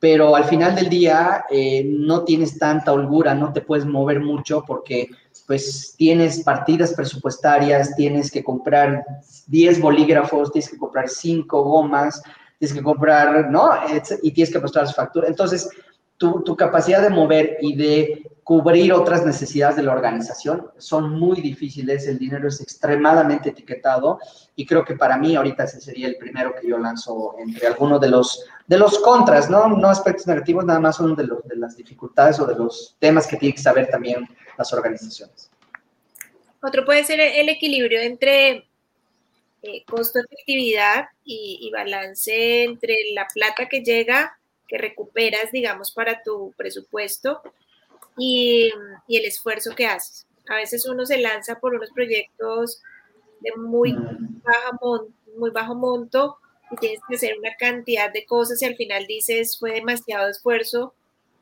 pero 0.00 0.36
al 0.36 0.44
final 0.44 0.74
del 0.74 0.88
día 0.88 1.44
eh, 1.50 1.84
no 1.84 2.24
tienes 2.24 2.58
tanta 2.58 2.92
holgura, 2.92 3.34
no 3.34 3.52
te 3.52 3.60
puedes 3.60 3.84
mover 3.84 4.20
mucho 4.20 4.64
porque 4.66 5.08
pues 5.46 5.94
tienes 5.96 6.42
partidas 6.42 6.92
presupuestarias, 6.94 7.96
tienes 7.96 8.30
que 8.30 8.44
comprar 8.44 9.04
10 9.46 9.80
bolígrafos, 9.80 10.52
tienes 10.52 10.70
que 10.70 10.76
comprar 10.76 11.08
5 11.08 11.62
gomas, 11.62 12.22
tienes 12.58 12.76
que 12.76 12.82
comprar, 12.82 13.50
¿no? 13.50 13.70
Y 14.22 14.30
tienes 14.32 14.52
que 14.52 14.60
mostrar 14.60 14.86
su 14.86 14.94
factura. 14.94 15.26
Entonces, 15.26 15.68
tu, 16.16 16.42
tu, 16.42 16.54
capacidad 16.56 17.00
de 17.00 17.10
mover 17.10 17.56
y 17.60 17.76
de 17.76 18.30
cubrir 18.48 18.94
otras 18.94 19.26
necesidades 19.26 19.76
de 19.76 19.82
la 19.82 19.92
organización 19.92 20.70
son 20.78 21.10
muy 21.10 21.42
difíciles. 21.42 22.08
El 22.08 22.18
dinero 22.18 22.48
es 22.48 22.62
extremadamente 22.62 23.50
etiquetado 23.50 24.18
y 24.56 24.64
creo 24.64 24.86
que 24.86 24.96
para 24.96 25.18
mí 25.18 25.36
ahorita 25.36 25.64
ese 25.64 25.82
sería 25.82 26.08
el 26.08 26.16
primero 26.16 26.54
que 26.58 26.66
yo 26.66 26.78
lanzo 26.78 27.34
entre 27.40 27.66
algunos 27.66 28.00
de 28.00 28.08
los, 28.08 28.46
de 28.66 28.78
los 28.78 29.00
contras, 29.00 29.50
¿no? 29.50 29.68
No 29.68 29.90
aspectos 29.90 30.26
negativos, 30.26 30.64
nada 30.64 30.80
más 30.80 30.98
uno 30.98 31.14
de, 31.14 31.26
los, 31.26 31.46
de 31.46 31.56
las 31.56 31.76
dificultades 31.76 32.40
o 32.40 32.46
de 32.46 32.54
los 32.54 32.96
temas 32.98 33.26
que 33.26 33.36
tienen 33.36 33.54
que 33.54 33.60
saber 33.60 33.90
también 33.90 34.26
las 34.56 34.72
organizaciones. 34.72 35.50
Otro 36.62 36.86
puede 36.86 37.04
ser 37.04 37.20
el 37.20 37.50
equilibrio 37.50 38.00
entre 38.00 38.66
eh, 39.60 39.84
costo-efectividad 39.86 41.08
y, 41.22 41.70
balance 41.70 42.64
entre 42.64 42.96
la 43.12 43.26
plata 43.26 43.68
que 43.68 43.82
llega, 43.82 44.38
que 44.66 44.78
recuperas, 44.78 45.52
digamos, 45.52 45.90
para 45.90 46.22
tu 46.22 46.54
presupuesto 46.56 47.42
y, 48.18 48.70
el 49.08 49.24
esfuerzo 49.24 49.74
que 49.74 49.86
haces. 49.86 50.26
A 50.48 50.56
veces 50.56 50.86
uno 50.86 51.06
se 51.06 51.18
lanza 51.18 51.58
por 51.58 51.74
unos 51.74 51.90
proyectos 51.90 52.80
de 53.40 53.52
muy, 53.56 53.92
baja 53.92 54.78
muy 55.36 55.50
bajo 55.50 55.74
monto 55.74 56.38
y 56.70 56.76
tienes 56.76 57.00
que 57.08 57.14
hacer 57.14 57.38
una 57.38 57.54
cantidad 57.58 58.12
de 58.12 58.26
cosas 58.26 58.60
y 58.60 58.66
al 58.66 58.76
final 58.76 59.06
dices 59.06 59.58
fue 59.58 59.72
demasiado 59.72 60.28
esfuerzo 60.28 60.94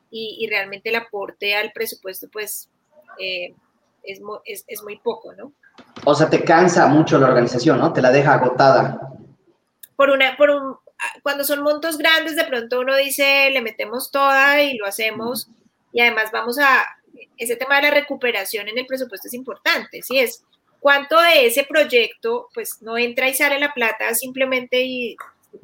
y, 0.09 0.47
realmente 0.49 0.89
el 0.89 0.95
aporte 0.95 1.55
al 1.55 1.71
presupuesto 1.73 2.27
pues 2.31 2.69
eh, 3.19 3.53
es, 4.03 4.21
es, 4.45 4.63
es, 4.67 4.83
muy 4.83 4.97
poco, 4.99 5.33
¿no? 5.33 5.51
O 6.05 6.15
sea, 6.15 6.29
te 6.29 6.43
cansa 6.43 6.87
mucho 6.87 7.17
la 7.17 7.27
organización, 7.27 7.79
¿no? 7.79 7.91
Te 7.91 8.01
la 8.01 8.11
deja 8.11 8.35
agotada. 8.35 8.99
Por 9.97 10.09
una, 10.09 10.37
por 10.37 10.49
un, 10.49 10.77
cuando 11.23 11.43
son 11.43 11.61
montos 11.61 11.97
grandes, 11.97 12.35
de 12.35 12.45
pronto 12.45 12.79
uno 12.79 12.95
dice, 12.95 13.49
le 13.51 13.61
metemos 13.61 14.11
toda 14.11 14.61
y 14.61 14.77
lo 14.77 14.85
hacemos. 14.85 15.49
Y 15.93 16.01
además 16.01 16.31
vamos 16.31 16.59
a, 16.59 16.85
ese 17.37 17.55
tema 17.55 17.77
de 17.77 17.83
la 17.83 17.91
recuperación 17.91 18.67
en 18.67 18.77
el 18.77 18.85
presupuesto 18.85 19.27
es 19.27 19.33
importante, 19.33 20.01
¿sí? 20.01 20.19
Es 20.19 20.43
cuánto 20.79 21.19
de 21.19 21.45
ese 21.45 21.63
proyecto, 21.63 22.49
pues 22.53 22.81
no 22.81 22.97
entra 22.97 23.29
y 23.29 23.33
sale 23.33 23.59
la 23.59 23.73
plata 23.73 24.13
simplemente 24.13 24.81
y 24.83 25.15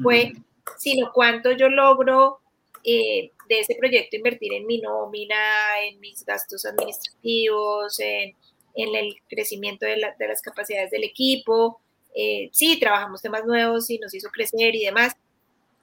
fue, 0.02 0.34
sino 0.78 1.12
cuánto 1.14 1.52
yo 1.52 1.70
logro 1.70 2.40
eh, 2.84 3.32
de 3.48 3.60
ese 3.60 3.76
proyecto 3.76 4.16
invertir 4.16 4.54
en 4.54 4.66
mi 4.66 4.80
nómina, 4.80 5.80
en 5.84 6.00
mis 6.00 6.26
gastos 6.26 6.66
administrativos, 6.66 8.00
en 8.00 8.36
en 8.76 8.96
el 8.96 9.16
crecimiento 9.30 9.86
de, 9.86 9.98
las 9.98 10.42
capacidades 10.42 10.92
del 10.92 11.04
equipo. 11.04 11.80
Eh, 12.16 12.50
sí, 12.52 12.80
trabajamos 12.80 13.22
temas 13.22 13.46
nuevos 13.46 13.90
y 13.90 14.00
nos 14.00 14.14
hizo 14.14 14.30
crecer 14.30 14.76
y 14.76 14.86
demás, 14.86 15.16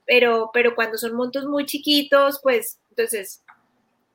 pero, 0.05 0.49
pero 0.53 0.75
cuando 0.75 0.97
son 0.97 1.13
montos 1.13 1.45
muy 1.45 1.65
chiquitos, 1.65 2.39
pues 2.41 2.79
entonces 2.89 3.43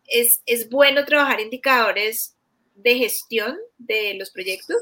es, 0.08 0.42
es 0.46 0.68
bueno 0.68 1.04
trabajar 1.04 1.40
indicadores 1.40 2.36
de 2.74 2.96
gestión 2.96 3.56
de 3.78 4.14
los 4.14 4.30
proyectos, 4.30 4.76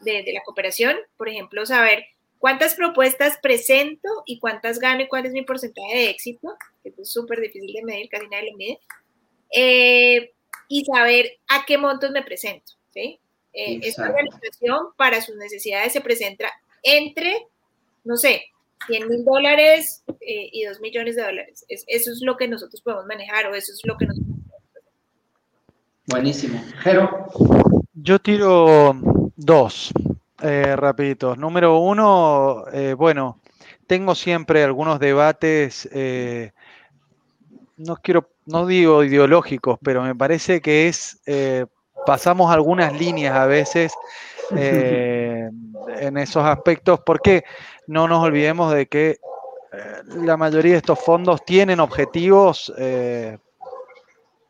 de, 0.00 0.22
de, 0.22 0.32
la 0.32 0.42
cooperación, 0.42 0.96
por 1.16 1.28
ejemplo, 1.28 1.64
saber 1.66 2.04
cuántas 2.38 2.74
propuestas 2.74 3.38
presento 3.42 4.08
y 4.26 4.38
cuántas 4.38 4.78
gano 4.78 5.02
y 5.02 5.08
cuál 5.08 5.26
es 5.26 5.32
mi 5.32 5.42
porcentaje 5.42 5.96
de 5.96 6.10
éxito, 6.10 6.56
que 6.82 6.92
es 6.96 7.10
súper 7.10 7.40
difícil 7.40 7.72
de 7.72 7.82
medir, 7.82 8.08
casi 8.08 8.26
nadie 8.28 8.50
lo 8.50 8.56
mide, 8.56 8.78
eh, 9.50 10.32
y 10.68 10.84
saber 10.84 11.38
a 11.48 11.64
qué 11.66 11.78
montos 11.78 12.10
me 12.10 12.22
presento, 12.22 12.72
¿sí? 12.92 13.18
Eh, 13.52 13.78
esta 13.82 14.08
organización 14.08 14.88
para 14.96 15.20
sus 15.20 15.36
necesidades 15.36 15.92
se 15.92 16.00
presenta 16.00 16.52
entre, 16.82 17.46
no 18.02 18.16
sé, 18.16 18.46
100 18.88 19.08
mil 19.08 19.24
dólares 19.24 20.02
eh, 20.20 20.50
y 20.52 20.64
2 20.64 20.80
millones 20.80 21.16
de 21.16 21.22
dólares. 21.22 21.64
eso 21.68 22.10
es 22.10 22.20
lo 22.22 22.36
que 22.36 22.48
nosotros 22.48 22.82
podemos 22.82 23.06
manejar 23.06 23.46
o 23.46 23.54
eso 23.54 23.72
es 23.72 23.80
lo 23.84 23.96
que 23.96 24.06
nosotros. 24.06 24.33
Buenísimo. 26.06 26.62
Jero. 26.82 27.26
Yo 27.94 28.18
tiro 28.18 28.94
dos. 29.36 29.92
eh, 30.42 30.76
rapiditos. 30.76 31.38
Número 31.38 31.78
uno, 31.78 32.64
eh, 32.72 32.94
bueno, 32.94 33.40
tengo 33.86 34.14
siempre 34.14 34.62
algunos 34.62 35.00
debates, 35.00 35.88
eh, 35.92 36.52
no 37.76 37.96
quiero, 37.96 38.28
no 38.46 38.66
digo 38.66 39.04
ideológicos, 39.04 39.78
pero 39.82 40.02
me 40.02 40.14
parece 40.14 40.60
que 40.60 40.88
es, 40.88 41.20
eh, 41.26 41.66
pasamos 42.06 42.52
algunas 42.52 42.92
líneas 42.92 43.34
a 43.34 43.46
veces 43.46 43.92
en 44.50 46.18
esos 46.18 46.44
aspectos, 46.44 47.00
porque 47.00 47.44
no 47.86 48.06
nos 48.06 48.22
olvidemos 48.22 48.74
de 48.74 48.86
que 48.86 49.18
la 50.06 50.36
mayoría 50.36 50.72
de 50.72 50.78
estos 50.78 51.00
fondos 51.00 51.42
tienen 51.46 51.80
objetivos 51.80 52.70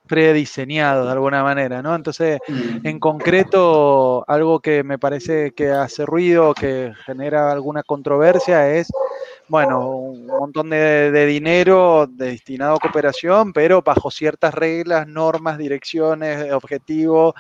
prediseñados 0.07 1.07
de 1.07 1.13
alguna 1.13 1.43
manera, 1.43 1.83
¿no? 1.83 1.95
Entonces, 1.95 2.39
Mm. 2.49 2.87
en 2.87 3.01
concreto, 3.01 4.25
algo 4.29 4.61
que 4.61 4.83
me 4.85 4.99
parece 4.99 5.53
que 5.53 5.71
hace 5.71 6.05
ruido, 6.07 6.55
que 6.55 6.93
genera 7.07 7.51
alguna 7.51 7.83
controversia 7.83 8.71
es, 8.71 8.89
bueno, 9.49 9.89
un 9.89 10.27
montón 10.27 10.71
de, 10.71 11.11
de 11.11 11.27
dinero 11.27 12.07
destinado 12.09 12.77
a 12.77 12.79
cooperación, 12.81 13.53
pero 13.53 13.83
bajo 13.83 14.11
ciertas 14.11 14.55
reglas, 14.55 15.07
normas, 15.07 15.59
direcciones, 15.59 16.53
objetivos. 16.53 17.35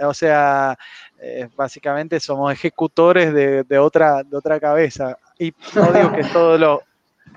O 0.00 0.14
sea, 0.14 0.76
eh, 1.20 1.48
básicamente 1.56 2.20
somos 2.20 2.52
ejecutores 2.52 3.32
de, 3.32 3.64
de 3.64 3.78
otra, 3.78 4.22
de 4.22 4.36
otra 4.36 4.60
cabeza. 4.60 5.18
Y 5.38 5.52
no 5.74 5.92
digo 5.92 6.12
que 6.12 6.24
todo 6.24 6.58
lo... 6.58 6.82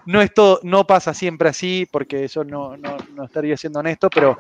No, 0.05 0.21
es 0.21 0.33
todo, 0.33 0.59
no 0.63 0.87
pasa 0.87 1.13
siempre 1.13 1.49
así, 1.49 1.87
porque 1.91 2.23
eso 2.25 2.43
no, 2.43 2.77
no- 2.77 2.97
no 3.13 3.25
estaría 3.25 3.57
siendo 3.57 3.79
honesto, 3.79 4.09
pero 4.09 4.37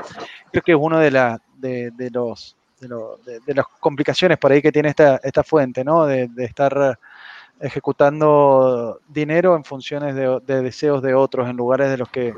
creo 0.51 0.63
que 0.63 0.71
es 0.73 0.77
uno 0.79 0.99
de, 0.99 1.11
de, 1.57 1.91
de 1.91 2.09
los 2.11 2.57
de, 2.79 2.87
lo- 2.87 3.17
de- 3.17 3.41
las 3.55 3.65
complicaciones 3.79 4.37
por 4.37 4.51
ahí 4.51 4.61
que 4.61 4.71
tiene 4.71 4.89
esta, 4.89 5.19
esta 5.23 5.43
fuente, 5.43 5.83
¿no? 5.83 6.05
De, 6.05 6.29
estar 6.39 6.99
ejecutando 7.59 8.99
dinero 9.07 9.55
en 9.55 9.63
funciones 9.63 10.15
de, 10.15 10.39
de 10.45 10.61
deseos 10.61 11.01
de 11.01 11.13
otros, 11.15 11.49
en 11.49 11.57
lugares 11.57 11.89
de 11.89 11.97
los 11.97 12.09
que 12.09 12.33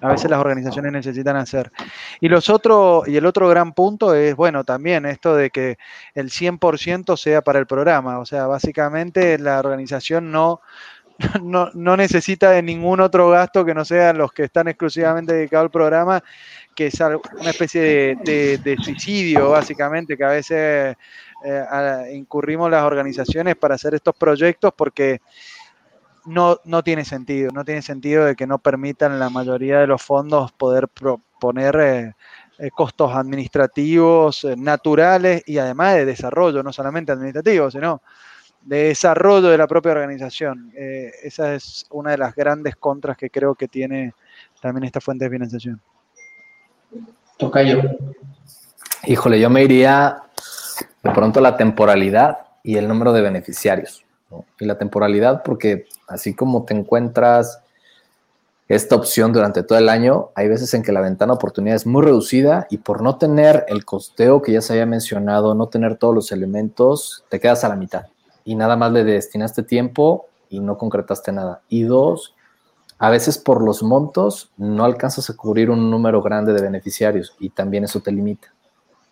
a 0.00 0.08
veces 0.10 0.30
las 0.30 0.38
organizaciones 0.40 0.92
necesitan 0.92 1.36
hacer. 1.36 1.72
Y 2.20 2.28
los 2.28 2.48
otros, 2.50 3.08
y 3.08 3.16
el 3.16 3.26
otro 3.26 3.48
gran 3.48 3.72
punto 3.72 4.14
es, 4.14 4.36
bueno, 4.36 4.64
también 4.64 5.06
esto 5.06 5.34
de 5.34 5.50
que 5.50 5.78
el 6.14 6.30
100% 6.30 7.16
sea 7.16 7.42
para 7.42 7.58
el 7.58 7.66
programa. 7.66 8.18
O 8.20 8.26
sea, 8.26 8.46
básicamente 8.46 9.38
la 9.38 9.58
organización 9.58 10.30
no, 10.30 10.60
no, 11.42 11.70
no 11.74 11.96
necesita 11.96 12.50
de 12.50 12.62
ningún 12.62 13.00
otro 13.00 13.30
gasto 13.30 13.64
que 13.64 13.74
no 13.74 13.84
sean 13.84 14.18
los 14.18 14.32
que 14.32 14.44
están 14.44 14.68
exclusivamente 14.68 15.32
dedicados 15.34 15.64
al 15.64 15.70
programa, 15.70 16.22
que 16.74 16.86
es 16.88 16.98
una 17.00 17.50
especie 17.50 17.82
de, 18.22 18.58
de- 18.62 18.76
suicidio, 18.78 19.50
básicamente, 19.50 20.16
que 20.16 20.24
a 20.24 20.28
veces 20.28 20.96
eh, 21.44 22.12
incurrimos 22.14 22.70
las 22.70 22.84
organizaciones 22.84 23.56
para 23.56 23.74
hacer 23.76 23.94
estos 23.94 24.14
proyectos 24.16 24.72
porque 24.76 25.20
no, 26.24 26.58
no 26.64 26.82
tiene 26.82 27.04
sentido, 27.04 27.50
no 27.52 27.64
tiene 27.64 27.82
sentido 27.82 28.24
de 28.24 28.36
que 28.36 28.46
no 28.46 28.58
permitan 28.58 29.18
la 29.18 29.30
mayoría 29.30 29.78
de 29.80 29.86
los 29.86 30.02
fondos 30.02 30.52
poder 30.52 30.88
proponer 30.88 31.76
eh, 31.80 32.14
eh, 32.58 32.70
costos 32.70 33.14
administrativos 33.14 34.46
naturales 34.56 35.42
y 35.46 35.58
además 35.58 35.94
de 35.94 36.04
desarrollo, 36.04 36.62
no 36.62 36.72
solamente 36.72 37.12
administrativo, 37.12 37.70
sino 37.70 38.02
de 38.62 38.84
desarrollo 38.84 39.48
de 39.48 39.58
la 39.58 39.66
propia 39.66 39.92
organización. 39.92 40.72
Eh, 40.76 41.10
esa 41.22 41.54
es 41.54 41.86
una 41.90 42.10
de 42.12 42.18
las 42.18 42.34
grandes 42.34 42.76
contras 42.76 43.16
que 43.16 43.30
creo 43.30 43.54
que 43.54 43.68
tiene 43.68 44.14
también 44.60 44.84
esta 44.84 45.00
fuente 45.00 45.24
de 45.24 45.30
financiación. 45.30 45.80
Tocayo. 47.36 47.80
Híjole, 49.04 49.40
yo 49.40 49.48
me 49.48 49.62
iría 49.62 50.22
de 51.02 51.10
pronto 51.10 51.38
a 51.38 51.42
la 51.42 51.56
temporalidad 51.56 52.38
y 52.62 52.76
el 52.76 52.88
número 52.88 53.12
de 53.12 53.22
beneficiarios. 53.22 54.04
¿no? 54.30 54.44
Y 54.58 54.66
la 54.66 54.76
temporalidad 54.76 55.42
porque 55.42 55.86
así 56.08 56.34
como 56.34 56.64
te 56.64 56.74
encuentras 56.74 57.60
esta 58.66 58.96
opción 58.96 59.32
durante 59.32 59.62
todo 59.62 59.78
el 59.78 59.88
año, 59.88 60.28
hay 60.34 60.48
veces 60.48 60.74
en 60.74 60.82
que 60.82 60.92
la 60.92 61.00
ventana 61.00 61.32
de 61.32 61.36
oportunidad 61.36 61.76
es 61.76 61.86
muy 61.86 62.02
reducida 62.02 62.66
y 62.68 62.78
por 62.78 63.00
no 63.00 63.16
tener 63.16 63.64
el 63.68 63.86
costeo 63.86 64.42
que 64.42 64.52
ya 64.52 64.60
se 64.60 64.74
había 64.74 64.84
mencionado, 64.84 65.54
no 65.54 65.68
tener 65.68 65.96
todos 65.96 66.14
los 66.14 66.32
elementos, 66.32 67.24
te 67.30 67.40
quedas 67.40 67.64
a 67.64 67.70
la 67.70 67.76
mitad 67.76 68.08
y 68.48 68.54
nada 68.54 68.76
más 68.76 68.90
le 68.92 69.04
destinaste 69.04 69.62
tiempo 69.62 70.24
y 70.48 70.60
no 70.60 70.78
concretaste 70.78 71.32
nada. 71.32 71.60
Y 71.68 71.82
dos, 71.82 72.34
a 72.98 73.10
veces 73.10 73.36
por 73.36 73.62
los 73.62 73.82
montos 73.82 74.52
no 74.56 74.86
alcanzas 74.86 75.28
a 75.28 75.36
cubrir 75.36 75.68
un 75.68 75.90
número 75.90 76.22
grande 76.22 76.54
de 76.54 76.62
beneficiarios 76.62 77.36
y 77.38 77.50
también 77.50 77.84
eso 77.84 78.00
te 78.00 78.10
limita. 78.10 78.54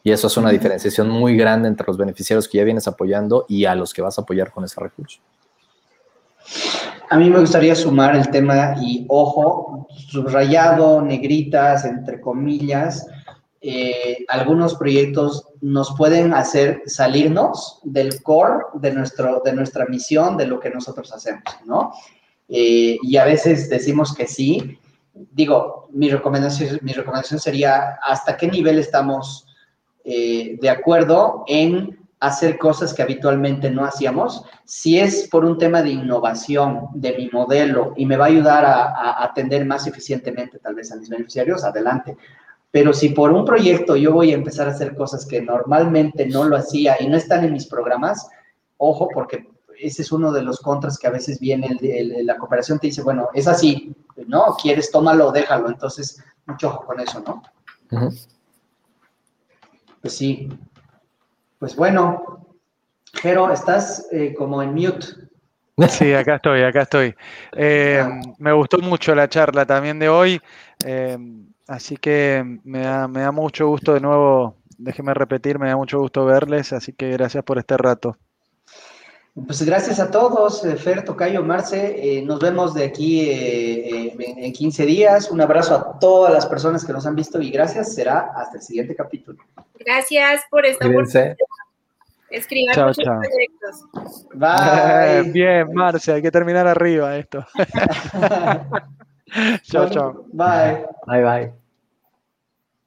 Y 0.02 0.10
eso 0.10 0.28
es 0.28 0.38
una 0.38 0.48
diferenciación 0.48 1.10
muy 1.10 1.36
grande 1.36 1.68
entre 1.68 1.86
los 1.86 1.98
beneficiarios 1.98 2.48
que 2.48 2.56
ya 2.56 2.64
vienes 2.64 2.88
apoyando 2.88 3.44
y 3.46 3.66
a 3.66 3.74
los 3.74 3.92
que 3.92 4.00
vas 4.00 4.18
a 4.18 4.22
apoyar 4.22 4.50
con 4.50 4.64
ese 4.64 4.80
recurso. 4.80 5.20
A 7.10 7.18
mí 7.18 7.28
me 7.28 7.40
gustaría 7.40 7.74
sumar 7.74 8.16
el 8.16 8.30
tema 8.30 8.76
y 8.80 9.04
ojo, 9.10 9.86
subrayado, 9.90 11.02
negritas, 11.02 11.84
entre 11.84 12.22
comillas, 12.22 13.06
eh, 13.68 14.24
algunos 14.28 14.76
proyectos 14.76 15.48
nos 15.60 15.96
pueden 15.96 16.32
hacer 16.32 16.82
salirnos 16.86 17.80
del 17.82 18.22
core 18.22 18.62
de, 18.74 18.92
nuestro, 18.92 19.42
de 19.44 19.52
nuestra 19.54 19.86
misión, 19.86 20.36
de 20.36 20.46
lo 20.46 20.60
que 20.60 20.70
nosotros 20.70 21.12
hacemos, 21.12 21.42
¿no? 21.64 21.90
Eh, 22.48 22.96
y 23.02 23.16
a 23.16 23.24
veces 23.24 23.68
decimos 23.68 24.14
que 24.14 24.28
sí. 24.28 24.78
Digo, 25.12 25.88
mi 25.90 26.08
recomendación, 26.08 26.78
mi 26.82 26.92
recomendación 26.92 27.40
sería 27.40 27.98
hasta 28.04 28.36
qué 28.36 28.46
nivel 28.46 28.78
estamos 28.78 29.48
eh, 30.04 30.56
de 30.60 30.70
acuerdo 30.70 31.42
en 31.48 31.98
hacer 32.20 32.58
cosas 32.58 32.94
que 32.94 33.02
habitualmente 33.02 33.68
no 33.68 33.84
hacíamos. 33.84 34.44
Si 34.64 34.96
es 34.96 35.26
por 35.28 35.44
un 35.44 35.58
tema 35.58 35.82
de 35.82 35.90
innovación 35.90 36.86
de 36.94 37.16
mi 37.16 37.30
modelo 37.30 37.94
y 37.96 38.06
me 38.06 38.16
va 38.16 38.26
a 38.26 38.28
ayudar 38.28 38.64
a, 38.64 38.84
a 38.84 39.24
atender 39.24 39.64
más 39.64 39.88
eficientemente 39.88 40.60
tal 40.60 40.76
vez 40.76 40.92
a 40.92 40.96
mis 40.96 41.08
beneficiarios, 41.08 41.64
adelante. 41.64 42.16
Pero 42.76 42.92
si 42.92 43.08
por 43.08 43.32
un 43.32 43.46
proyecto 43.46 43.96
yo 43.96 44.12
voy 44.12 44.32
a 44.32 44.34
empezar 44.34 44.68
a 44.68 44.72
hacer 44.72 44.94
cosas 44.94 45.24
que 45.24 45.40
normalmente 45.40 46.26
no 46.26 46.44
lo 46.44 46.56
hacía 46.58 46.94
y 47.00 47.08
no 47.08 47.16
están 47.16 47.42
en 47.42 47.54
mis 47.54 47.66
programas, 47.66 48.28
ojo, 48.76 49.08
porque 49.14 49.48
ese 49.80 50.02
es 50.02 50.12
uno 50.12 50.30
de 50.30 50.42
los 50.42 50.60
contras 50.60 50.98
que 50.98 51.06
a 51.06 51.10
veces 51.10 51.40
viene, 51.40 51.68
el, 51.68 51.90
el, 51.90 52.26
la 52.26 52.36
cooperación 52.36 52.78
te 52.78 52.88
dice, 52.88 53.02
bueno, 53.02 53.30
es 53.32 53.48
así, 53.48 53.96
¿no? 54.26 54.54
Quieres, 54.60 54.90
tómalo, 54.90 55.32
déjalo. 55.32 55.70
Entonces, 55.70 56.22
mucho 56.44 56.68
ojo 56.68 56.84
con 56.84 57.00
eso, 57.00 57.24
¿no? 57.26 57.42
Uh 57.92 58.10
-huh. 58.10 58.26
Pues 60.02 60.14
sí. 60.14 60.46
Pues 61.58 61.74
bueno, 61.76 62.46
Jero, 63.14 63.50
estás 63.50 64.06
eh, 64.12 64.34
como 64.36 64.62
en 64.62 64.74
mute. 64.74 65.06
Sí, 65.88 66.12
acá 66.12 66.34
estoy, 66.34 66.60
acá 66.62 66.82
estoy. 66.82 67.14
Eh, 67.52 68.04
me 68.38 68.52
gustó 68.52 68.78
mucho 68.80 69.14
la 69.14 69.30
charla 69.30 69.64
también 69.64 69.98
de 69.98 70.10
hoy, 70.10 70.40
eh, 70.84 71.16
así 71.66 71.96
que 71.96 72.60
me 72.64 72.80
da, 72.80 73.08
me 73.08 73.20
da 73.20 73.32
mucho 73.32 73.68
gusto 73.68 73.94
de 73.94 74.00
nuevo, 74.00 74.56
déjeme 74.78 75.14
repetir, 75.14 75.58
me 75.58 75.68
da 75.68 75.76
mucho 75.76 75.98
gusto 75.98 76.24
verles, 76.24 76.72
así 76.72 76.92
que 76.92 77.10
gracias 77.10 77.44
por 77.44 77.58
este 77.58 77.76
rato. 77.76 78.16
Pues 79.44 79.62
gracias 79.62 80.00
a 80.00 80.10
todos, 80.10 80.62
Fer, 80.82 81.04
Tocayo, 81.04 81.42
Marce. 81.42 81.94
Eh, 81.98 82.22
nos 82.22 82.40
vemos 82.40 82.72
de 82.72 82.84
aquí 82.84 83.28
eh, 83.28 84.14
en, 84.18 84.44
en 84.44 84.52
15 84.52 84.86
días. 84.86 85.30
Un 85.30 85.42
abrazo 85.42 85.74
a 85.74 85.98
todas 85.98 86.32
las 86.32 86.46
personas 86.46 86.86
que 86.86 86.92
nos 86.94 87.04
han 87.06 87.14
visto 87.14 87.38
y 87.42 87.50
gracias. 87.50 87.94
Será 87.94 88.30
hasta 88.34 88.56
el 88.56 88.62
siguiente 88.62 88.96
capítulo. 88.96 89.38
Gracias 89.78 90.40
por 90.50 90.64
esta 90.64 90.88
oportunidad. 90.88 91.36
Escriban 92.30 92.74
Chao, 92.74 92.88
muchos 92.88 93.04
chao. 93.04 93.20
proyectos. 93.20 94.28
Bye. 94.34 95.30
Bien, 95.32 95.72
Marce, 95.74 96.12
hay 96.12 96.22
que 96.22 96.30
terminar 96.30 96.66
arriba 96.66 97.16
esto. 97.18 97.44
chao, 99.70 99.86
ciao. 99.88 100.24
Bye. 100.32 100.84
Bye, 101.06 101.22
bye. 101.22 101.65